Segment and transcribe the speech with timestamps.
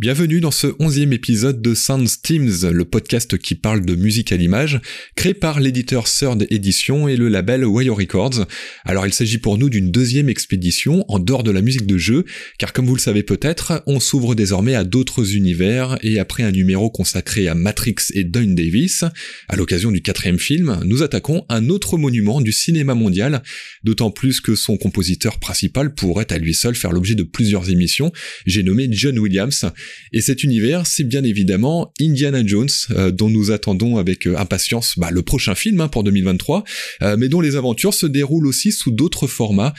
[0.00, 4.36] Bienvenue dans ce onzième épisode de Sound Steams, le podcast qui parle de musique à
[4.38, 4.80] l'image,
[5.14, 8.46] créé par l'éditeur Third Edition et le label Wire Records.
[8.86, 12.24] Alors il s'agit pour nous d'une deuxième expédition en dehors de la musique de jeu,
[12.58, 16.50] car comme vous le savez peut-être, on s'ouvre désormais à d'autres univers, et après un
[16.50, 19.04] numéro consacré à Matrix et Dune Davis,
[19.50, 23.42] à l'occasion du quatrième film, nous attaquons un autre monument du cinéma mondial,
[23.84, 28.10] d'autant plus que son compositeur principal pourrait à lui seul faire l'objet de plusieurs émissions,
[28.46, 29.66] j'ai nommé John Williams,
[30.12, 34.98] et cet univers, c'est bien évidemment Indiana Jones, euh, dont nous attendons avec euh, impatience
[34.98, 36.64] bah, le prochain film hein, pour 2023,
[37.02, 39.74] euh, mais dont les aventures se déroulent aussi sous d'autres formats,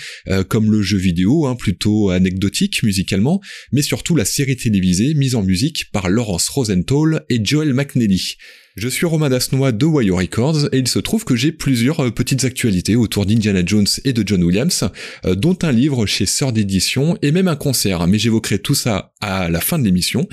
[0.50, 5.44] comme le jeu vidéo, hein, plutôt anecdotique musicalement, mais surtout la série télévisée mise en
[5.44, 8.36] musique par Laurence Rosenthal et Joel McNally.
[8.77, 12.09] Je suis Romain Dasnois de Wire Records et il se trouve que j'ai plusieurs euh,
[12.09, 14.89] petites actualités autour d'Indiana Jones et de John Williams,
[15.25, 19.14] euh, dont un livre chez Sœur d'édition et même un concert, mais j'évoquerai tout ça
[19.19, 20.25] à la fin de l'émission.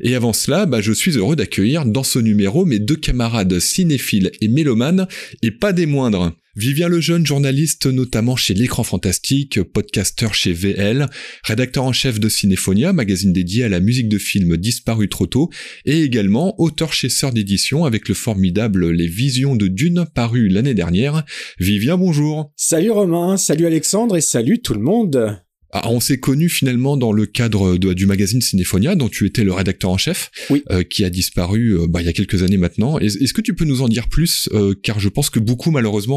[0.00, 4.30] Et avant cela, bah, je suis heureux d'accueillir dans ce numéro mes deux camarades cinéphiles
[4.42, 5.08] et mélomanes,
[5.40, 6.32] et pas des moindres.
[6.56, 11.06] Vivien Lejeune, journaliste notamment chez L'écran fantastique, podcasteur chez VL,
[11.44, 15.50] rédacteur en chef de Cinéphonia, magazine dédié à la musique de films disparus trop tôt,
[15.84, 20.72] et également auteur chez Sœur d'édition avec le formidable Les Visions de Dune paru l'année
[20.72, 21.26] dernière.
[21.60, 22.50] Vivien, bonjour.
[22.56, 25.38] Salut Romain, salut Alexandre et salut tout le monde.
[25.72, 29.52] Ah, on s'est connu finalement dans le cadre du magazine Cinéphonia, dont tu étais le
[29.52, 30.30] rédacteur en chef,
[30.70, 32.98] euh, qui a disparu euh, bah, il y a quelques années maintenant.
[32.98, 36.16] Est-ce que tu peux nous en dire plus euh, Car je pense que beaucoup, malheureusement,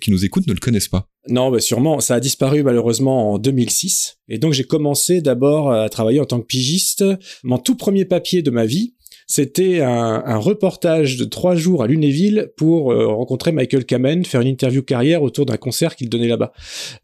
[0.00, 1.08] qui nous écoutent ne le connaissent pas.
[1.28, 2.00] Non, bah sûrement.
[2.00, 4.18] Ça a disparu malheureusement en 2006.
[4.28, 7.04] Et donc j'ai commencé d'abord à travailler en tant que pigiste.
[7.44, 8.94] Mon tout premier papier de ma vie,
[9.30, 14.48] c'était un, reportage de trois jours à Lunéville pour euh, rencontrer Michael Kamen, faire une
[14.48, 16.52] interview carrière autour d'un concert qu'il donnait là-bas.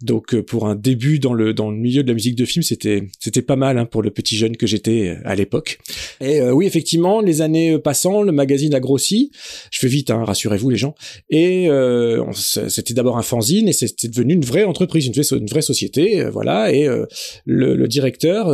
[0.03, 2.65] Donc euh, pour un début dans le dans le milieu de la musique de film,
[2.65, 5.79] c'était c'était pas mal hein, pour le petit jeune que j'étais euh, à l'époque.
[6.21, 9.31] Et oui, effectivement, les années passant, le magazine a grossi.
[9.71, 10.97] Je fais vite, hein, rassurez-vous les gens.
[11.31, 11.69] Et
[12.33, 16.25] c'était d'abord un fanzine et c'était devenu une vraie entreprise, une vraie, une vraie société,
[16.25, 16.73] voilà.
[16.73, 16.89] Et
[17.45, 18.49] le, le, directeur,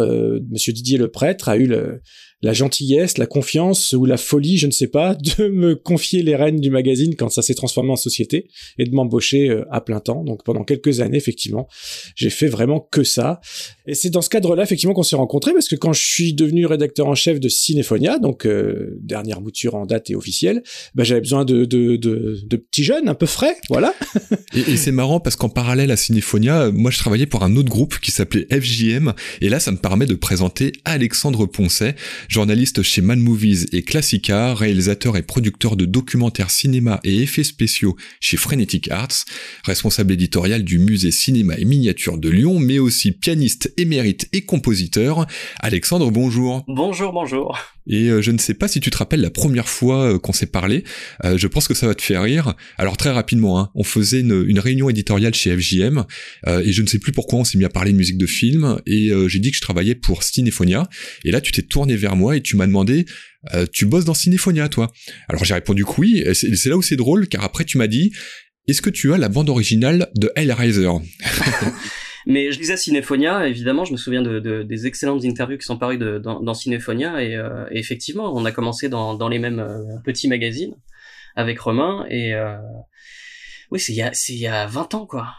[0.50, 2.00] Monsieur Didier le prêtre, a eu le
[2.42, 6.36] la gentillesse, la confiance ou la folie, je ne sais pas, de me confier les
[6.36, 8.48] rênes du magazine quand ça s'est transformé en société
[8.78, 10.25] et de m'embaucher euh, à plein temps.
[10.25, 11.69] Donc pendant quelques années, effectivement,
[12.16, 13.41] j'ai fait vraiment que ça.
[13.86, 16.66] Et c'est dans ce cadre-là, effectivement, qu'on s'est rencontrés parce que quand je suis devenu
[16.66, 20.62] rédacteur en chef de Cinéphonia, donc euh, dernière mouture en date et officielle,
[20.94, 23.94] bah, j'avais besoin de, de, de, de, petits jeunes un peu frais, voilà.
[24.54, 27.69] et, et c'est marrant parce qu'en parallèle à Cinéphonia, moi je travaillais pour un autre
[27.69, 31.94] groupe qui s'appelait FJM et là ça me permet de présenter Alexandre Poncet
[32.32, 37.94] journaliste chez Man Movies et Classica, réalisateur et producteur de documentaires cinéma et effets spéciaux
[38.20, 39.26] chez Frenetic Arts,
[39.65, 45.26] responsable éditorial du musée cinéma et miniature de Lyon, mais aussi pianiste émérite et compositeur.
[45.60, 46.65] Alexandre, bonjour.
[46.69, 47.59] Bonjour, bonjour.
[47.87, 50.32] Et euh, je ne sais pas si tu te rappelles la première fois euh, qu'on
[50.32, 50.84] s'est parlé.
[51.25, 52.54] Euh, je pense que ça va te faire rire.
[52.78, 56.04] Alors très rapidement, hein, on faisait une, une, réunion éditoriale chez FJM
[56.47, 58.81] et je ne sais plus pourquoi on s'est mis à parler de musique de film
[58.87, 60.88] et j'ai dit que je travaillais pour Cinéphonia.
[61.25, 63.04] Et là, tu t'es tourné vers moi et tu m'as demandé
[63.72, 64.92] tu bosses dans Cinéphonia, toi
[65.28, 66.22] Alors j'ai répondu que oui.
[66.32, 68.12] C'est là où c'est drôle car après tu m'as dit
[68.68, 70.88] est-ce que tu as la bande originale de Hellraiser?
[72.26, 75.98] Mais je lisais Cinéphonia, évidemment, je me souviens de, des excellentes interviews qui sont parues
[75.98, 79.98] de, dans, dans Cinéphonia, et, euh, effectivement, on a commencé dans, dans les mêmes euh,
[80.04, 80.76] petits magazines
[81.34, 82.56] avec Romain, et euh,
[83.72, 85.34] oui, c'est il y a, c'est il y a 20 ans, quoi.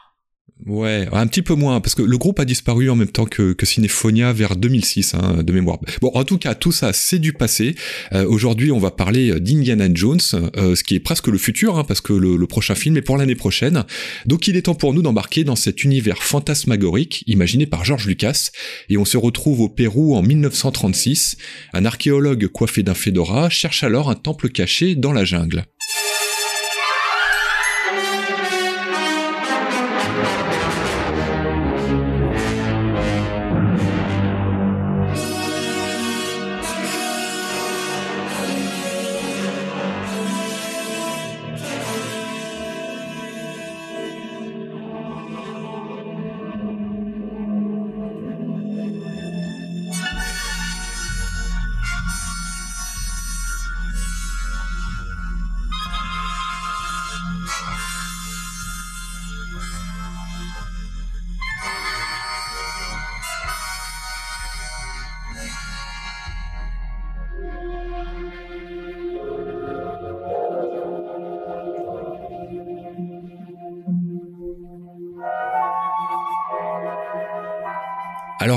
[0.65, 3.51] Ouais, un petit peu moins, parce que le groupe a disparu en même temps que,
[3.51, 5.79] que vers 2006, hein, de mémoire.
[6.01, 7.75] Bon, en tout cas, tout ça, c'est du passé.
[8.13, 10.19] Euh, aujourd'hui, on va parler d'Indiana Jones,
[10.55, 13.01] euh, ce qui est presque le futur, hein, parce que le, le, prochain film est
[13.01, 13.83] pour l'année prochaine.
[14.25, 18.51] Donc il est temps pour nous d'embarquer dans cet univers fantasmagorique imaginé par George Lucas,
[18.89, 21.37] et on se retrouve au Pérou en 1936.
[21.73, 25.65] Un archéologue coiffé d'un fedora cherche alors un temple caché dans la jungle.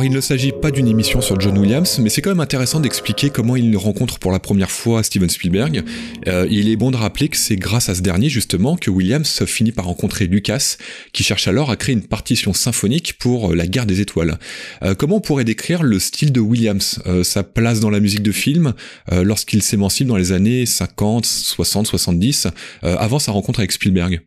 [0.07, 3.31] Il ne s'agit pas d'une émission sur John Williams, mais c'est quand même intéressant d'expliquer
[3.31, 5.83] comment il rencontre pour la première fois Steven Spielberg.
[6.29, 9.45] Euh, il est bon de rappeler que c'est grâce à ce dernier justement que Williams
[9.47, 10.77] finit par rencontrer Lucas,
[11.13, 14.39] qui cherche alors à créer une partition symphonique pour La Guerre des Étoiles.
[14.85, 18.23] Euh, comment on pourrait décrire le style de Williams, euh, sa place dans la musique
[18.23, 18.75] de film,
[19.11, 22.47] lorsqu'il s'émancipe dans les années 50, 60, 70,
[22.83, 24.21] avant sa rencontre avec Spielberg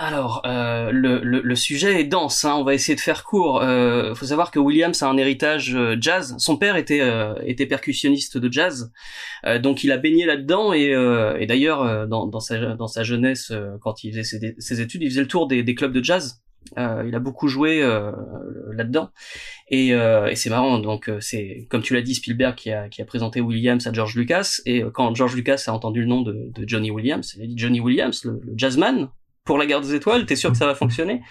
[0.00, 3.60] alors, euh, le, le, sujet est dense, hein, on va essayer de faire court.
[3.60, 6.36] Euh, faut savoir que Williams a un héritage euh, jazz.
[6.38, 8.92] Son père était, euh, était percussionniste de jazz,
[9.60, 10.72] donc il a baigné là-dedans.
[10.72, 10.92] Et,
[11.40, 15.22] et d'ailleurs, dans, dans, sa, dans sa jeunesse, quand il faisait ses, études, il faisait
[15.22, 16.42] le tour des, des clubs de jazz.
[16.76, 17.80] il a beaucoup joué
[18.72, 19.10] là-dedans.
[19.68, 23.04] Et, et c'est marrant, donc c'est comme tu l'as dit, Spielberg qui a, qui a
[23.04, 24.60] présenté Williams à George Lucas.
[24.64, 27.54] Et quand George Lucas a entendu le nom de, de Johnny Williams, il a dit
[27.56, 29.08] Johnny Williams, le, le jazzman,
[29.48, 31.22] pour la guerre des étoiles, t'es sûr que ça va fonctionner?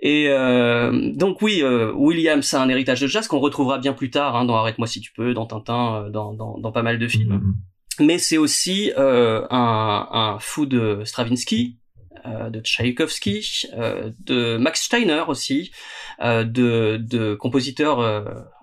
[0.00, 4.10] Et euh, donc oui, euh, Williams a un héritage de jazz qu'on retrouvera bien plus
[4.10, 6.98] tard hein, dans Arrête-moi si tu peux, dans Tintin, euh, dans, dans, dans pas mal
[6.98, 7.36] de films.
[7.38, 8.04] Mm-hmm.
[8.04, 11.78] Mais c'est aussi euh, un, un fou de Stravinsky,
[12.26, 15.72] euh, de Tchaïkovsky, euh, de Max Steiner aussi,
[16.20, 18.00] de, de compositeurs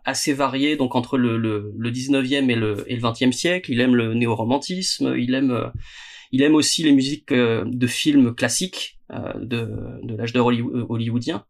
[0.06, 3.72] assez variés, donc entre le, le, le 19e et le, et le 20e siècle.
[3.72, 5.72] Il aime le néo-romantisme, il aime
[6.36, 9.70] il aime aussi les musiques euh, de films classiques euh, de,
[10.04, 11.46] de l'âge d'or euh, hollywoodien.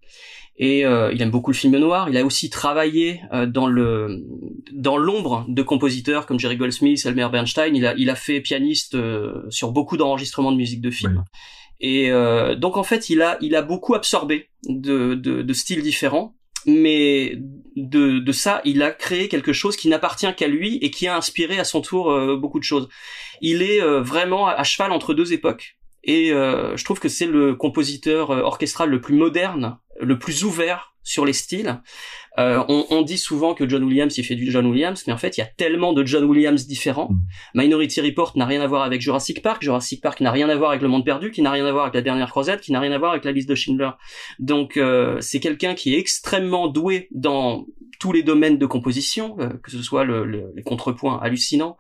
[0.57, 2.07] Et il aime beaucoup le film noir.
[2.07, 4.23] Il a aussi travaillé dans le
[4.71, 7.75] dans l'ombre de compositeurs comme Jerry Goldsmith, Elmer Bernstein.
[7.75, 8.95] Il a il a fait pianiste
[9.49, 11.25] sur beaucoup d'enregistrements de musique de film.
[11.81, 12.09] Et
[12.55, 17.37] donc en fait, il a il a beaucoup absorbé de de, de styles différents mais
[17.75, 21.59] de, ça, il a créé quelque chose qui n'appartient qu'à lui et qui a inspiré
[21.59, 22.89] à son tour euh, beaucoup de choses.
[23.41, 25.77] Il est euh, vraiment à, cheval entre deux époques.
[26.03, 30.93] Et euh, je trouve que c'est le compositeur orchestral le plus moderne, le plus ouvert
[31.03, 31.81] sur les styles.
[32.37, 35.17] Euh, on, on, dit souvent que John Williams il fait du John Williams, mais en
[35.17, 37.09] fait il y a tellement de John Williams différents.
[37.09, 37.61] Mm.
[37.61, 40.71] Minority Report n'a rien à voir avec Jurassic Park, Jurassic Park n'a rien à voir
[40.71, 42.79] avec Le Monde Perdu, qui n'a rien à voir avec La Dernière Croisade, qui n'a
[42.79, 43.91] rien à voir avec La Liste de Schindler.
[44.39, 47.65] Donc euh, c'est quelqu'un qui est extrêmement doué dans
[47.99, 51.77] tous les domaines de composition, euh, que ce soit le, les contrepoints hallucinants,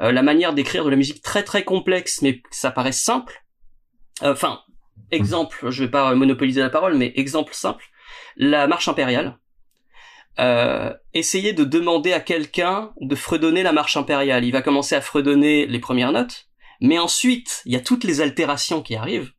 [0.00, 3.42] euh, la manière d'écrire de la musique très très complexe, mais ça paraît simple.
[4.22, 4.60] Enfin,
[5.10, 7.84] exemple, je vais pas monopoliser la parole, mais exemple simple
[8.36, 9.38] la marche impériale.
[10.38, 14.44] Euh, essayez de demander à quelqu'un de fredonner la marche impériale.
[14.44, 16.48] Il va commencer à fredonner les premières notes,
[16.80, 19.32] mais ensuite, il y a toutes les altérations qui arrivent.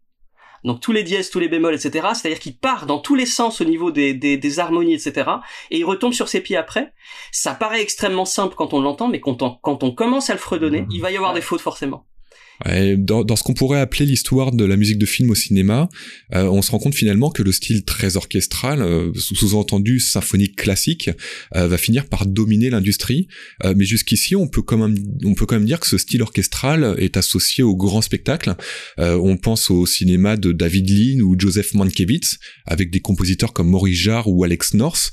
[0.64, 2.08] Donc tous les dièses, tous les bémols, etc.
[2.14, 5.30] C'est-à-dire qu'il part dans tous les sens au niveau des, des, harmonies, etc.
[5.70, 6.94] Et il retombe sur ses pieds après.
[7.32, 10.40] Ça paraît extrêmement simple quand on l'entend, mais quand on, quand on commence à le
[10.40, 12.08] fredonner, il va y avoir des fautes forcément
[12.66, 15.90] dans, dans, ce qu'on pourrait appeler l'histoire de la musique de film au cinéma,
[16.34, 21.10] euh, on se rend compte finalement que le style très orchestral, euh, sous-entendu symphonique classique,
[21.56, 23.28] euh, va finir par dominer l'industrie.
[23.76, 26.96] mais jusqu'ici, on peut quand même, on peut quand même dire que ce style orchestral
[26.98, 28.56] est associé au grand spectacle.
[28.98, 33.98] on pense au cinéma de David Lean ou Joseph Mankiewicz, avec des compositeurs comme Maurice
[33.98, 35.12] Jarre ou Alex North.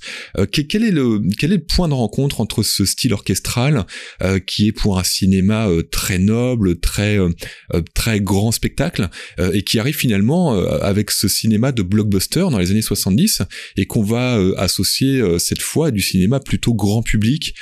[0.53, 3.87] quel est le quel est le point de rencontre entre ce style orchestral
[4.47, 7.31] qui est pour un cinéma très noble, très euh,
[7.95, 12.59] très grand spectacle euh, et qui arrive finalement euh, avec ce cinéma de blockbuster dans
[12.59, 13.43] les années 70
[13.77, 17.55] et qu'on va associer cette fois à du cinéma plutôt grand public,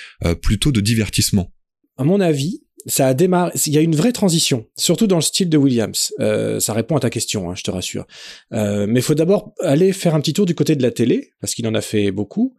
[0.43, 1.53] plutôt de divertissement.
[1.97, 3.53] À mon avis, ça a démarré.
[3.67, 6.13] Il y a une vraie transition, surtout dans le style de Williams.
[6.19, 8.07] ça répond à ta question, hein, je te rassure.
[8.51, 11.55] mais il faut d'abord aller faire un petit tour du côté de la télé, parce
[11.55, 12.57] qu'il en a fait beaucoup.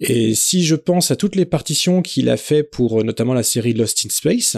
[0.00, 3.74] Et si je pense à toutes les partitions qu'il a fait pour notamment la série
[3.74, 4.56] Lost in Space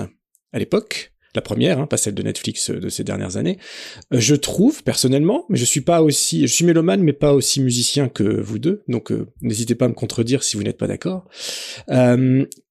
[0.52, 3.58] à l'époque, la première, hein, pas celle de Netflix euh, de ces dernières années.
[4.12, 7.60] Euh, je trouve personnellement, mais je suis pas aussi, je suis mélomane, mais pas aussi
[7.60, 10.86] musicien que vous deux, donc euh, n'hésitez pas à me contredire si vous n'êtes pas
[10.86, 11.28] d'accord,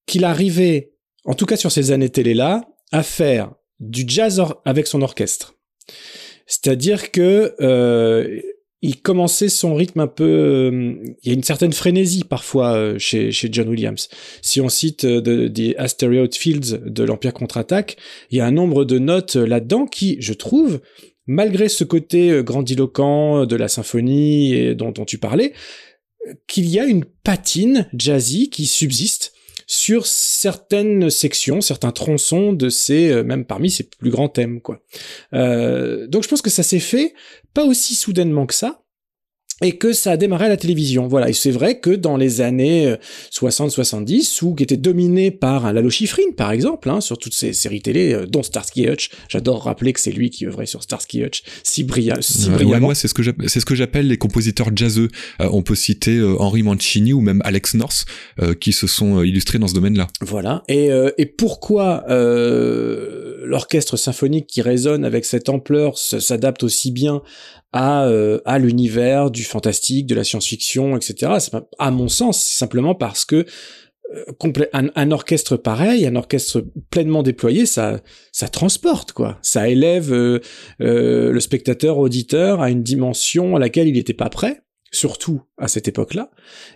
[0.05, 0.93] qu'il arrivait,
[1.25, 5.55] en tout cas sur ces années télé là, à faire du jazz avec son orchestre.
[6.45, 7.53] C'est-à-dire que
[8.81, 10.24] il commençait son rythme un peu.
[10.24, 14.07] Euh, il y a une certaine frénésie parfois euh, chez, John Williams.
[14.41, 17.98] Si on cite euh, des Asteroid Fields de l'Empire contre-attaque,
[18.29, 20.79] il y a un nombre de notes là-dedans qui, je trouve,
[21.25, 25.53] malgré ce côté grandiloquent de la symphonie dont, dont tu parlais,
[26.48, 29.34] qu'il y a une patine jazzy qui subsiste
[29.67, 34.81] sur certaines sections, certains tronçons de ces, même parmi ses plus grands thèmes, quoi.
[35.33, 37.13] Euh, donc je pense que ça s'est fait
[37.53, 38.81] pas aussi soudainement que ça,
[39.61, 41.07] et que ça a démarré à la télévision.
[41.07, 42.95] Voilà, et c'est vrai que dans les années
[43.33, 47.81] 60-70, où qui était dominé par Lalo Schifrin, par exemple, hein, sur toutes ces séries
[47.81, 49.09] télé, euh, dont Starsky Hutch.
[49.29, 52.87] J'adore rappeler que c'est lui qui œuvrait sur Starsky Hutch si, brillant, si brillamment.
[52.87, 55.09] moi, c'est ce que c'est ce que j'appelle les compositeurs jazzeux.
[55.41, 58.05] Euh, on peut citer euh, Henry Mancini ou même Alex North,
[58.59, 60.07] qui se sont illustrés dans ce domaine-là.
[60.21, 60.63] Voilà.
[60.67, 67.21] Et, et pourquoi l'orchestre symphonique qui résonne avec cette ampleur s'adapte aussi bien
[67.74, 71.33] à, euh, à l'univers du fantastique, de la science-fiction, etc.
[71.39, 73.45] C'est à mon sens, simplement parce que
[74.15, 74.24] euh,
[74.74, 78.00] un, un, orchestre pareil, un orchestre pleinement déployé, ça,
[78.31, 79.38] ça transporte quoi.
[79.41, 80.39] Ça élève euh,
[80.79, 85.88] le spectateur auditeur à une dimension à laquelle il n'était pas prêt surtout à cette
[85.88, 86.32] époque-là.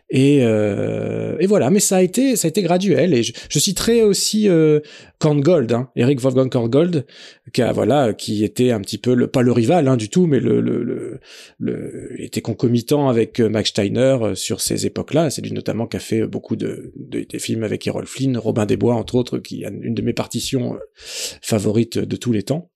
[0.09, 3.13] Et, euh, et, voilà, mais ça a été, ça a été graduel.
[3.13, 4.79] Et je, je citerai aussi euh,
[5.19, 7.05] Korngold, hein, Eric Wolfgang Korngold,
[7.53, 10.25] qui a, voilà, qui était un petit peu le, pas le rival hein, du tout,
[10.25, 11.19] mais le, le, le,
[11.59, 15.29] le était concomitant avec euh, Max Steiner euh, sur ces époques-là.
[15.29, 18.65] C'est lui notamment qui a fait beaucoup de, de, des films avec Errol Flynn, Robin
[18.65, 20.77] des Bois entre autres, qui a une de mes partitions euh,
[21.41, 22.71] favorites de tous les temps.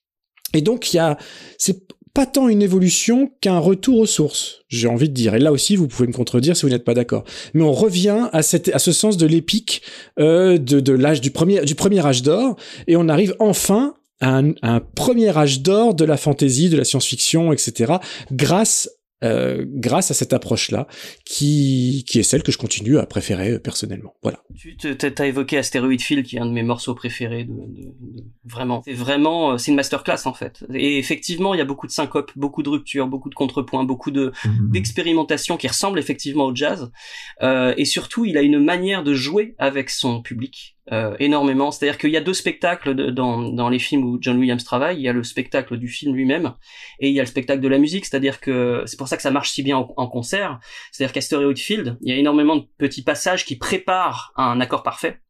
[0.54, 1.18] Et donc il y a,
[1.58, 5.36] c'est pas tant une évolution qu'un retour aux sources, j'ai envie de dire.
[5.36, 7.26] Et là aussi, vous pouvez me contredire si vous n'êtes pas d'accord.
[7.54, 9.82] Mais on revient à, ce sens de l'épique
[10.18, 11.60] euh, de, l'âge du premier,
[12.00, 12.56] âge d'or,
[12.88, 17.52] et on arrive enfin à un, premier âge d'or de la fantaisie, de la science-fiction,
[17.52, 17.96] etc.,
[18.32, 18.90] grâce
[19.24, 20.88] euh, grâce à cette approche-là,
[21.26, 24.16] qui, qui est celle que je continue à préférer euh, personnellement.
[24.22, 24.40] Voilà.
[24.80, 27.46] Tu as évoqué Asteroid Field, qui est un de mes morceaux préférés.
[27.46, 28.24] De, de, de...
[28.44, 30.66] vraiment, c'est vraiment, euh, c'est une masterclass en fait.
[30.74, 34.12] Et effectivement, il y a beaucoup de syncopes, beaucoup de ruptures, beaucoup de contrepoints, beaucoup
[34.12, 34.72] de mmh.
[34.72, 36.92] d'expérimentation qui ressemble effectivement au jazz.
[37.42, 41.72] Euh, et surtout, il a une manière de jouer avec son public euh, énormément.
[41.72, 44.98] C'est-à-dire qu'il y a deux spectacles dans, dans les films où John Williams travaille.
[44.98, 46.54] Il y a le spectacle du film lui-même
[47.00, 48.06] et il y a le spectacle de la musique.
[48.06, 50.60] C'est-à-dire que c'est pour ça que ça marche si bien en, concert.
[50.92, 54.84] C'est-à-dire qu'à Stereo Field, il y a énormément de petits passages qui préparent un accord
[54.84, 55.22] parfait.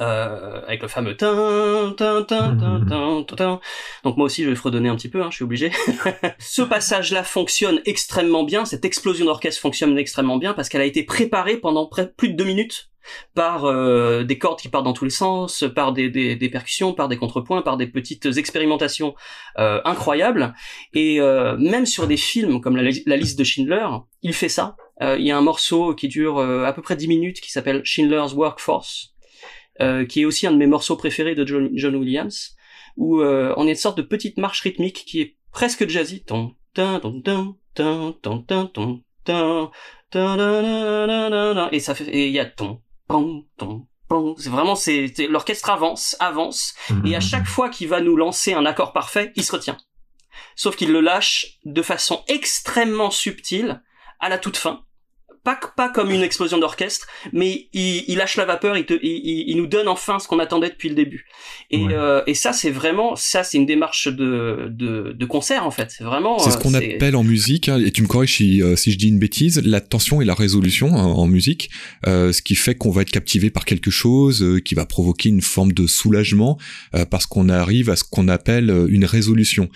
[0.00, 3.60] Euh, avec le fameux tin, tin, tin, tin,
[4.04, 5.72] Donc moi aussi je vais fredonner un petit peu, hein, je suis obligé.
[6.38, 11.02] Ce passage-là fonctionne extrêmement bien, cette explosion d'orchestre fonctionne extrêmement bien parce qu'elle a été
[11.02, 12.90] préparée pendant plus de deux minutes
[13.34, 16.92] par euh, des cordes qui partent dans tous les sens, par des, des, des, percussions,
[16.92, 19.14] par des contrepoints, par des petites expérimentations
[19.58, 20.54] euh, incroyables.
[20.94, 23.86] Et euh, même sur des films comme la, la liste de Schindler,
[24.22, 24.76] il fait ça.
[25.00, 27.52] Euh, il y a un morceau qui dure euh, à peu près 10 minutes qui
[27.52, 29.14] s'appelle Schindler's Workforce,
[29.80, 32.56] euh, qui est aussi un de mes morceaux préférés de John, John Williams,
[32.96, 36.24] où on est une sorte de petite marche rythmique qui est presque jazzy.
[36.24, 37.22] Ton, ton, ton,
[37.74, 39.70] ton, ton, ton, ton, ton,
[41.70, 42.80] et ça fait, et il y a ton,
[44.38, 46.74] c'est vraiment, c'est l'orchestre avance, avance,
[47.04, 49.76] et à chaque fois qu'il va nous lancer un accord parfait, il se retient.
[50.56, 53.82] Sauf qu'il le lâche de façon extrêmement subtile
[54.20, 54.84] à la toute fin
[55.48, 59.44] pas, pas comme une explosion d'orchestre, mais il, il, lâche la vapeur, il, te, il,
[59.48, 61.26] il, nous donne enfin ce qu'on attendait depuis le début.
[61.70, 65.70] Et, euh, et ça, c'est vraiment, ça, c'est une démarche de, de, de, concert en
[65.70, 65.90] fait.
[65.90, 66.38] C'est vraiment.
[66.38, 68.98] C'est ce qu'on appelle en musique, hein, et tu me corriges si, euh, si je
[68.98, 71.70] dis une bêtise, la tension et la résolution hein, en musique,
[72.06, 75.30] euh, ce qui fait qu'on va être captivé par quelque chose, euh, qui va provoquer
[75.30, 76.58] une forme de soulagement,
[76.94, 79.68] euh, parce qu'on arrive à ce qu'on appelle une résolution.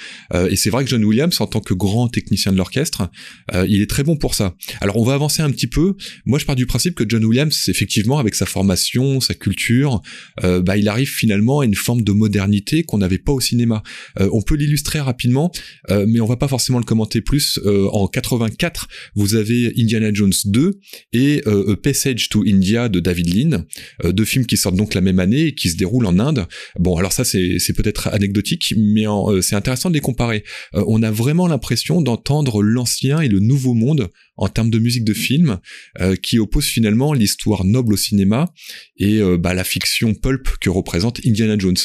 [0.50, 3.08] et c'est vrai que John Williams, en tant que grand technicien de l'orchestre,
[3.52, 4.54] il est très bon pour ça.
[4.80, 5.94] Alors on va avancer un petit peu.
[6.24, 10.02] Moi, je pars du principe que John Williams, effectivement, avec sa formation, sa culture,
[10.42, 13.82] euh, bah, il arrive finalement à une forme de modernité qu'on n'avait pas au cinéma.
[14.20, 15.52] Euh, on peut l'illustrer rapidement,
[15.90, 17.60] euh, mais on va pas forcément le commenter plus.
[17.64, 20.78] en 84, vous avez Indiana Jones 2
[21.12, 23.64] et A Passage to India de David Lean,
[24.04, 26.46] deux films qui sortent donc la même année et qui se déroulent en Inde.
[26.78, 29.04] Bon, alors ça, c'est peut-être anecdotique, mais
[29.40, 30.44] c'est intéressant de les comparer.
[30.72, 35.12] on a vraiment l'impression d'entendre l'ancien et le nouveau monde en termes de musique de
[35.12, 35.58] film,
[36.00, 38.52] euh, qui oppose finalement l'histoire noble au cinéma
[38.96, 41.76] et euh, bah, la fiction pulp que représente Indiana Jones.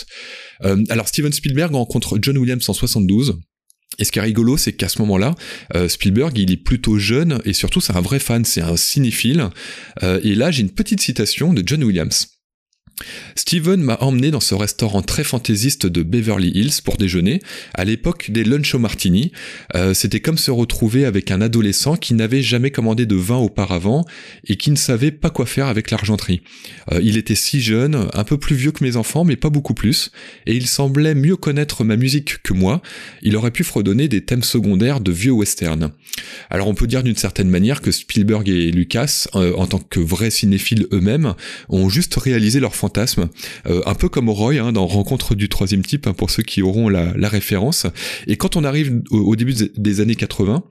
[0.63, 3.39] Euh, alors Steven Spielberg rencontre John Williams en 72.
[3.99, 5.33] Et ce qui est rigolo, c'est qu'à ce moment-là,
[5.87, 9.49] Spielberg, il est plutôt jeune et surtout c'est un vrai fan, c'est un cinéphile.
[10.03, 12.36] et là, j'ai une petite citation de John Williams.
[13.35, 17.41] Steven m'a emmené dans ce restaurant très fantaisiste de Beverly Hills pour déjeuner,
[17.73, 19.31] à l'époque des lunch au martini.
[19.75, 24.05] Euh, c'était comme se retrouver avec un adolescent qui n'avait jamais commandé de vin auparavant
[24.47, 26.41] et qui ne savait pas quoi faire avec l'argenterie.
[26.91, 29.73] Euh, il était si jeune, un peu plus vieux que mes enfants, mais pas beaucoup
[29.73, 30.11] plus,
[30.45, 32.81] et il semblait mieux connaître ma musique que moi.
[33.21, 35.91] Il aurait pu fredonner des thèmes secondaires de vieux westerns.
[36.49, 39.99] Alors on peut dire d'une certaine manière que Spielberg et Lucas, euh, en tant que
[39.99, 41.35] vrais cinéphiles eux-mêmes,
[41.69, 46.07] ont juste réalisé leur euh, un peu comme Roy hein, dans Rencontre du troisième type,
[46.07, 47.87] hein, pour ceux qui auront la, référence.
[48.25, 50.63] Et quand on arrive au, début des années 80,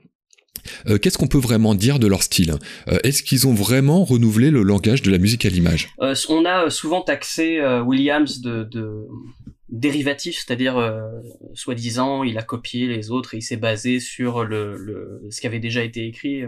[0.87, 2.55] Euh, qu'est-ce qu'on peut vraiment dire de leur style
[2.89, 5.93] euh, Est-ce qu'ils ont vraiment renouvelé le langage de la musique à l'image?
[6.27, 8.67] On a souvent taxé Williams de
[9.69, 11.01] dérivatif, c'est-à-dire
[11.53, 15.47] soi-disant il a copié les autres et il s'est basé sur le, le, ce qui
[15.47, 16.43] avait déjà été écrit.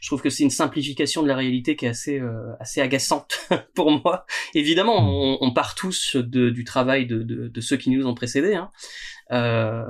[0.00, 2.20] Je trouve que c'est une simplification de la réalité qui est assez
[2.60, 4.24] assez agaçante pour moi.
[4.54, 8.14] Évidemment, on, on part tous de, du travail de, de, de, ceux qui nous ont
[8.14, 8.70] précédés, hein.
[9.32, 9.84] Euh,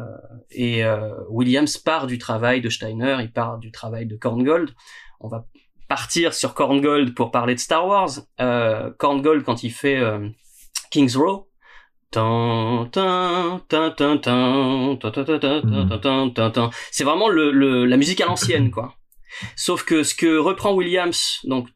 [0.51, 4.71] et euh, Williams part du travail de Steiner, il part du travail de Korngold.
[5.21, 5.47] On va
[5.89, 8.11] partir sur Korngold pour parler de Star Wars.
[8.41, 10.29] Euh, Korngold quand il fait euh,
[10.91, 11.49] King's Row,
[16.91, 18.95] c'est vraiment le, le, la musique à l'ancienne, quoi.
[19.57, 21.69] Sauf que ce que reprend Williams, donc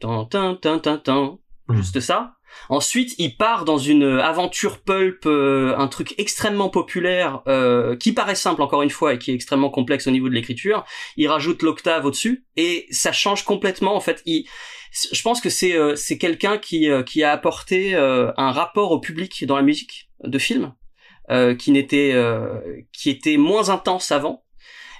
[1.70, 2.34] juste ça,
[2.68, 8.34] Ensuite, il part dans une aventure pulp, euh, un truc extrêmement populaire, euh, qui paraît
[8.34, 10.84] simple encore une fois et qui est extrêmement complexe au niveau de l'écriture.
[11.16, 13.94] Il rajoute l'octave au-dessus et ça change complètement.
[13.94, 14.46] En fait, il,
[15.12, 19.44] je pense que c'est euh, c'est quelqu'un qui qui a apporté un rapport au public
[19.46, 20.74] dans la musique de film
[21.58, 22.14] qui n'était
[22.92, 24.44] qui était moins intense avant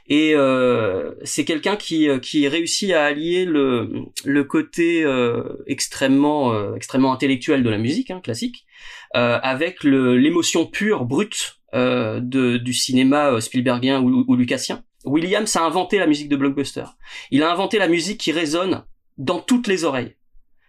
[0.07, 6.53] et euh, c'est quelqu'un qui euh, qui réussit à allier le le côté euh, extrêmement
[6.53, 8.67] euh, extrêmement intellectuel de la musique hein, classique
[9.15, 14.83] avec le l'émotion pure brute de du cinéma Spielbergien ou, ou Lucasien.
[15.05, 16.85] Williams a inventé la musique de blockbuster.
[17.31, 18.85] Il a inventé la musique qui résonne
[19.17, 20.17] dans toutes les oreilles.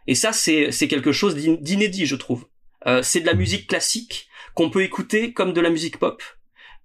[0.05, 2.45] Et ça, c'est quelque chose d'inédit, je trouve.
[3.01, 6.21] c'est de la musique classique qu'on peut écouter comme de la musique pop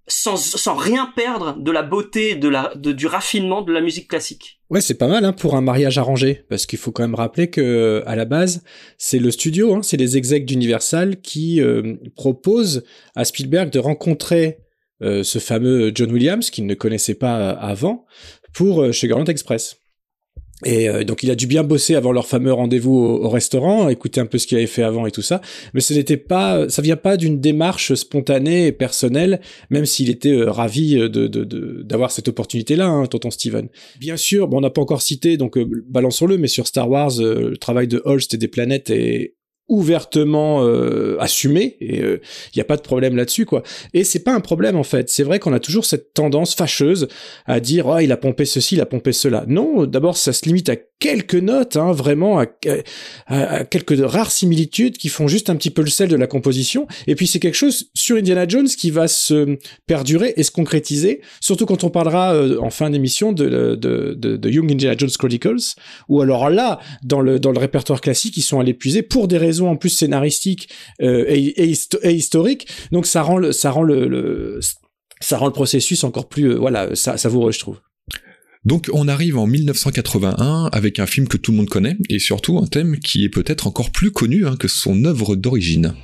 [0.07, 4.07] sans, sans rien perdre de la beauté, de la, de, du raffinement de la musique
[4.07, 4.59] classique.
[4.69, 7.49] Ouais, c'est pas mal hein, pour un mariage arrangé, parce qu'il faut quand même rappeler
[7.49, 8.63] que à la base,
[8.97, 12.83] c'est le studio, hein, c'est les execs d'Universal qui euh, proposent
[13.15, 14.59] à Spielberg de rencontrer
[15.01, 18.05] euh, ce fameux John Williams qu'il ne connaissait pas avant
[18.53, 19.80] pour euh, chez Express.
[20.65, 24.21] Et euh, donc il a dû bien bosser avant leur fameux rendez-vous au, restaurant, écouter
[24.21, 25.41] un peu ce qu'il avait fait avant et tout ça.
[25.73, 30.29] Mais ce n'était pas, ça vient pas d'une démarche spontanée et personnelle, même s'il était
[30.29, 33.69] euh, ravi de, de, d'avoir cette opportunité-là, hein, tonton Steven.
[33.99, 37.11] Bien sûr, bon, on n'a pas encore cité, donc euh, balançons-le, mais sur Star Wars,
[37.19, 39.35] le travail de Holst et des planètes est
[39.67, 42.21] ouvertement euh, assumé et il euh,
[42.55, 43.63] n'y a pas de problème là-dessus quoi.
[43.93, 45.09] Et c'est pas un problème en fait.
[45.09, 47.07] C'est vrai qu'on a toujours cette tendance fâcheuse
[47.45, 49.45] à dire oh il a pompé ceci il a pompé cela.
[49.47, 52.45] Non d'abord ça se limite à quelques notes hein, vraiment à,
[53.27, 56.87] à, quelques rares similitudes qui font juste un petit peu le sel de la composition
[57.07, 61.21] et puis c'est quelque chose sur Indiana Jones qui va se perdurer et se concrétiser
[61.41, 65.09] surtout quand on parlera euh, en fin d'émission de, de, de, de Young Indiana Jones
[65.09, 65.75] Chronicles
[66.07, 69.37] ou alors là dans le dans le répertoire classique ils sont à l'épuiser pour des
[69.37, 70.69] raisons en plus scénaristique
[71.01, 72.67] euh, et, et, historique.
[72.91, 74.59] Donc ça rend le, ça rend le,
[75.19, 77.79] ça rend le processus encore plus euh, voilà savoureux, je trouve.
[78.63, 82.59] Donc on arrive en 1981 avec un film que tout le monde connaît et surtout
[82.59, 85.95] un thème qui est peut-être encore plus connu hein, que son œuvre d'origine.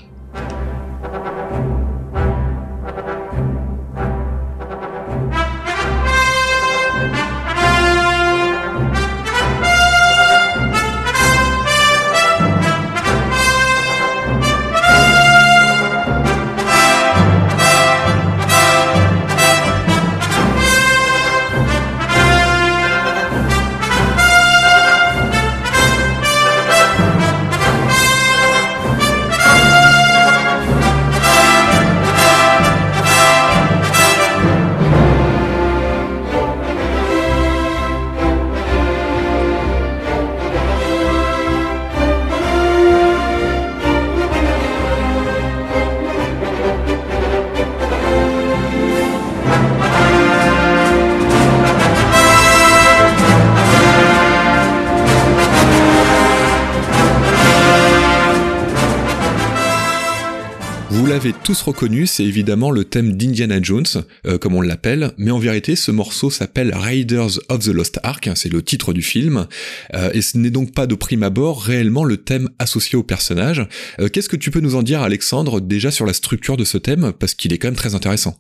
[61.44, 63.86] Tous reconnu, c'est évidemment le thème d'Indiana Jones,
[64.26, 68.28] euh, comme on l'appelle, mais en vérité, ce morceau s'appelle Raiders of the Lost Ark,
[68.28, 69.48] hein, c'est le titre du film,
[69.96, 73.68] euh, et ce n'est donc pas de prime abord réellement le thème associé au personnage.
[74.00, 76.78] Euh, qu'est-ce que tu peux nous en dire, Alexandre, déjà sur la structure de ce
[76.78, 78.36] thème, parce qu'il est quand même très intéressant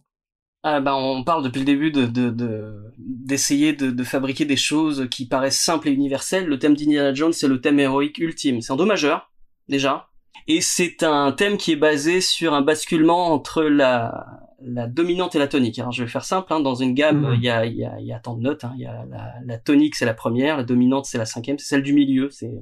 [0.63, 2.09] ah bah on parle depuis le début de,
[2.97, 6.45] d'essayer de, de, fabriquer des choses qui paraissent simples et universelles.
[6.45, 8.59] Le thème d'Indiana Jones, c'est le thème héroïque ultime.
[8.59, 9.31] C'est un do majeur,
[9.69, 10.09] déjà,
[10.47, 14.25] et c'est un thème qui est basé sur un basculement entre la,
[14.61, 15.79] la dominante et la tonique.
[15.79, 17.33] Alors je vais faire simple, hein, dans une gamme, mhm.
[17.35, 18.63] il y, a, y, a, y a tant de notes.
[18.63, 18.73] Hein.
[18.75, 21.67] Il y a la, la tonique, c'est la première, la dominante, c'est la cinquième, c'est
[21.67, 22.29] celle du milieu.
[22.29, 22.53] C'est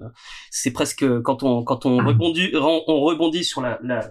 [0.49, 4.09] c'est presque quand on quand on rebondit on rebondit sur la, la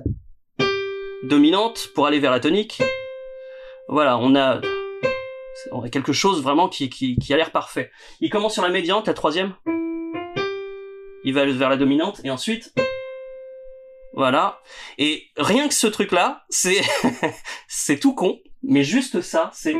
[1.24, 2.82] dominante pour aller vers la tonique.
[3.88, 4.60] Voilà, on a
[5.90, 7.90] quelque chose vraiment qui, qui, qui a l'air parfait.
[8.20, 9.54] Il commence sur la médiante, la troisième.
[11.24, 12.74] Il va vers la dominante et ensuite
[14.14, 14.60] voilà.
[14.98, 16.80] Et rien que ce truc-là, c'est
[17.68, 19.76] c'est tout con, mais juste ça, c'est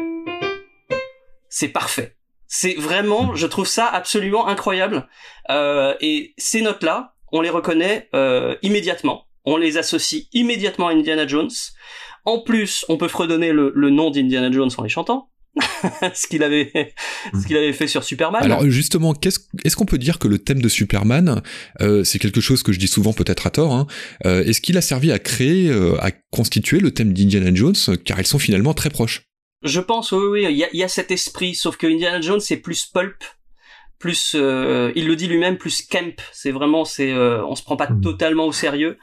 [1.49, 2.17] c'est parfait.
[2.47, 5.09] C'est vraiment, je trouve ça absolument incroyable.
[5.51, 9.27] Euh, et ces notes-là, on les reconnaît euh, immédiatement.
[9.45, 11.51] On les associe immédiatement à Indiana Jones.
[12.25, 15.31] En plus, on peut fredonner le, le nom d'Indiana Jones en les chantant.
[16.15, 16.95] ce qu'il avait
[17.33, 18.43] ce qu'il avait fait sur Superman.
[18.43, 21.43] Alors justement, qu'est-ce est-ce qu'on peut dire que le thème de Superman,
[21.81, 23.87] euh, c'est quelque chose que je dis souvent peut-être à tort, hein,
[24.27, 28.21] euh, est-ce qu'il a servi à créer, euh, à constituer le thème d'Indiana Jones, car
[28.21, 29.23] ils sont finalement très proches?
[29.63, 32.41] Je pense, oui, oui, il y a, y a, cet esprit, sauf que Indiana Jones
[32.41, 33.25] c'est plus pulp,
[34.05, 36.15] plus, euh, il le dit lui-même, plus camp.
[36.31, 38.03] C'est vraiment, c'est, euh, on se prend pas mmh.
[38.03, 38.99] totalement au sérieux.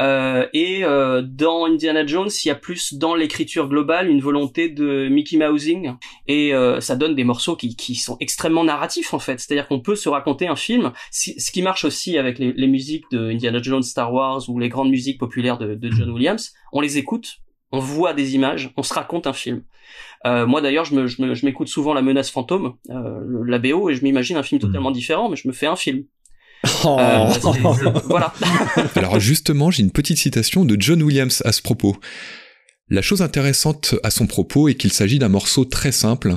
[0.00, 4.68] Euh, et euh, dans Indiana Jones, il y a plus dans l'écriture globale une volonté
[4.68, 5.94] de Mickey Mousing
[6.26, 9.38] et euh, ça donne des morceaux qui, qui sont extrêmement narratifs en fait.
[9.38, 10.92] C'est-à-dire qu'on peut se raconter un film.
[11.10, 14.68] ce qui marche aussi avec les, les, musiques de Indiana Jones, Star Wars ou les
[14.68, 17.38] grandes musiques populaires de, de John Williams, on les écoute,
[17.74, 19.62] on voit des images, on se raconte un film.
[20.26, 23.94] Euh, moi d'ailleurs, je, me, je, m'écoute souvent La Menace Fantôme, euh, la BO, et
[23.94, 24.66] je m'imagine un film hmm.
[24.66, 26.04] totalement différent, mais je me fais un film.
[26.84, 26.98] Oh.
[28.04, 28.32] voilà.
[28.96, 31.96] Alors justement, j'ai une petite citation de John Williams à ce propos.
[32.90, 36.34] La chose intéressante à son propos est qu'il s'agit d'un morceau très simple,